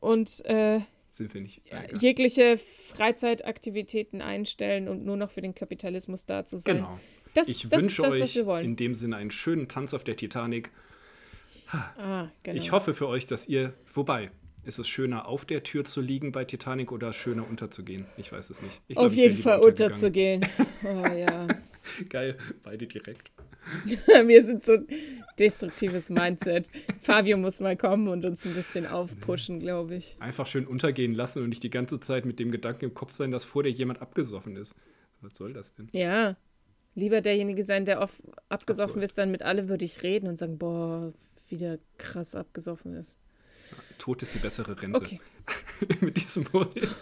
und 0.00 0.44
äh, 0.46 0.80
Sind 1.10 1.32
wir 1.32 1.40
nicht. 1.42 1.62
Jegliche 2.00 2.58
Freizeitaktivitäten 2.58 4.20
einstellen 4.20 4.88
und 4.88 5.04
nur 5.04 5.16
noch 5.16 5.30
für 5.30 5.42
den 5.42 5.54
Kapitalismus 5.54 6.26
da 6.26 6.44
zu 6.44 6.58
sein. 6.58 6.78
Genau. 6.78 6.98
Das, 7.34 7.48
Ich 7.48 7.68
das 7.68 7.78
ist 7.78 7.82
wünsche 7.82 8.02
das, 8.02 8.14
euch 8.16 8.20
was 8.20 8.34
wir 8.34 8.46
wollen. 8.46 8.64
in 8.64 8.76
dem 8.76 8.94
Sinne 8.94 9.16
einen 9.16 9.30
schönen 9.30 9.68
Tanz 9.68 9.94
auf 9.94 10.04
der 10.04 10.16
Titanic. 10.16 10.70
Ah, 11.70 12.28
genau. 12.42 12.58
Ich 12.58 12.72
hoffe 12.72 12.92
für 12.92 13.08
euch, 13.08 13.26
dass 13.26 13.48
ihr. 13.48 13.72
Wobei, 13.94 14.30
ist 14.64 14.78
es 14.78 14.88
schöner, 14.88 15.26
auf 15.26 15.44
der 15.44 15.62
Tür 15.62 15.84
zu 15.84 16.00
liegen 16.00 16.32
bei 16.32 16.44
Titanic 16.44 16.92
oder 16.92 17.12
schöner 17.12 17.48
unterzugehen? 17.48 18.06
Ich 18.16 18.30
weiß 18.32 18.50
es 18.50 18.62
nicht. 18.62 18.80
Ich 18.88 18.96
glaub, 18.96 19.06
Auf 19.06 19.14
jeden 19.14 19.36
Fall 19.36 19.60
unterzugehen. 19.60 20.46
Oh 20.84 21.06
ja. 21.16 21.48
Geil, 22.08 22.38
beide 22.62 22.86
direkt. 22.86 23.30
wir 24.26 24.44
sind 24.44 24.64
so 24.64 24.74
ein 24.74 24.86
destruktives 25.38 26.10
Mindset. 26.10 26.68
Fabio 27.00 27.36
muss 27.36 27.60
mal 27.60 27.76
kommen 27.76 28.08
und 28.08 28.24
uns 28.24 28.44
ein 28.44 28.54
bisschen 28.54 28.86
aufpushen, 28.86 29.60
glaube 29.60 29.96
ich. 29.96 30.16
Einfach 30.20 30.46
schön 30.46 30.66
untergehen 30.66 31.14
lassen 31.14 31.42
und 31.42 31.48
nicht 31.48 31.62
die 31.62 31.70
ganze 31.70 32.00
Zeit 32.00 32.24
mit 32.24 32.38
dem 32.38 32.50
Gedanken 32.50 32.86
im 32.86 32.94
Kopf 32.94 33.14
sein, 33.14 33.30
dass 33.30 33.44
vor 33.44 33.62
dir 33.62 33.70
jemand 33.70 34.00
abgesoffen 34.02 34.56
ist. 34.56 34.74
Was 35.20 35.36
soll 35.36 35.52
das 35.52 35.74
denn? 35.74 35.88
Ja. 35.92 36.36
Lieber 36.94 37.20
derjenige 37.20 37.64
sein, 37.64 37.84
der 37.84 38.00
oft 38.00 38.20
abgesoffen 38.48 38.96
Absurd. 38.96 39.04
ist, 39.04 39.18
dann 39.18 39.30
mit 39.30 39.42
alle 39.42 39.68
würde 39.68 39.84
ich 39.84 40.02
reden 40.02 40.26
und 40.28 40.36
sagen, 40.36 40.58
boah, 40.58 41.12
wie 41.48 41.56
der 41.56 41.78
krass 41.96 42.34
abgesoffen 42.34 42.94
ist. 42.94 43.16
Tod 44.02 44.20
ist 44.20 44.34
die 44.34 44.40
bessere 44.40 44.82
Rente. 44.82 45.00
Okay. 45.00 45.20
mit 46.00 46.16
diesem 46.16 46.44
Modell. 46.52 46.88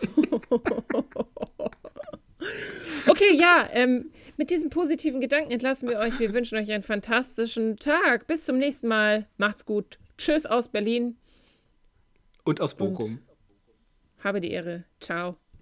Okay, 3.06 3.34
ja, 3.34 3.68
ähm, 3.72 4.10
mit 4.36 4.50
diesem 4.50 4.68
positiven 4.70 5.20
Gedanken 5.20 5.50
entlassen 5.50 5.88
wir 5.88 5.98
euch. 5.98 6.18
Wir 6.18 6.34
wünschen 6.34 6.58
euch 6.58 6.70
einen 6.70 6.82
fantastischen 6.82 7.76
Tag. 7.76 8.26
Bis 8.26 8.44
zum 8.44 8.58
nächsten 8.58 8.88
Mal. 8.88 9.26
Macht's 9.38 9.64
gut. 9.64 9.98
Tschüss 10.18 10.44
aus 10.44 10.68
Berlin. 10.68 11.16
Und 12.44 12.60
aus 12.60 12.74
Bochum. 12.74 13.20
Habe 14.22 14.40
die 14.40 14.50
Ehre. 14.50 14.84
Ciao. 15.00 15.36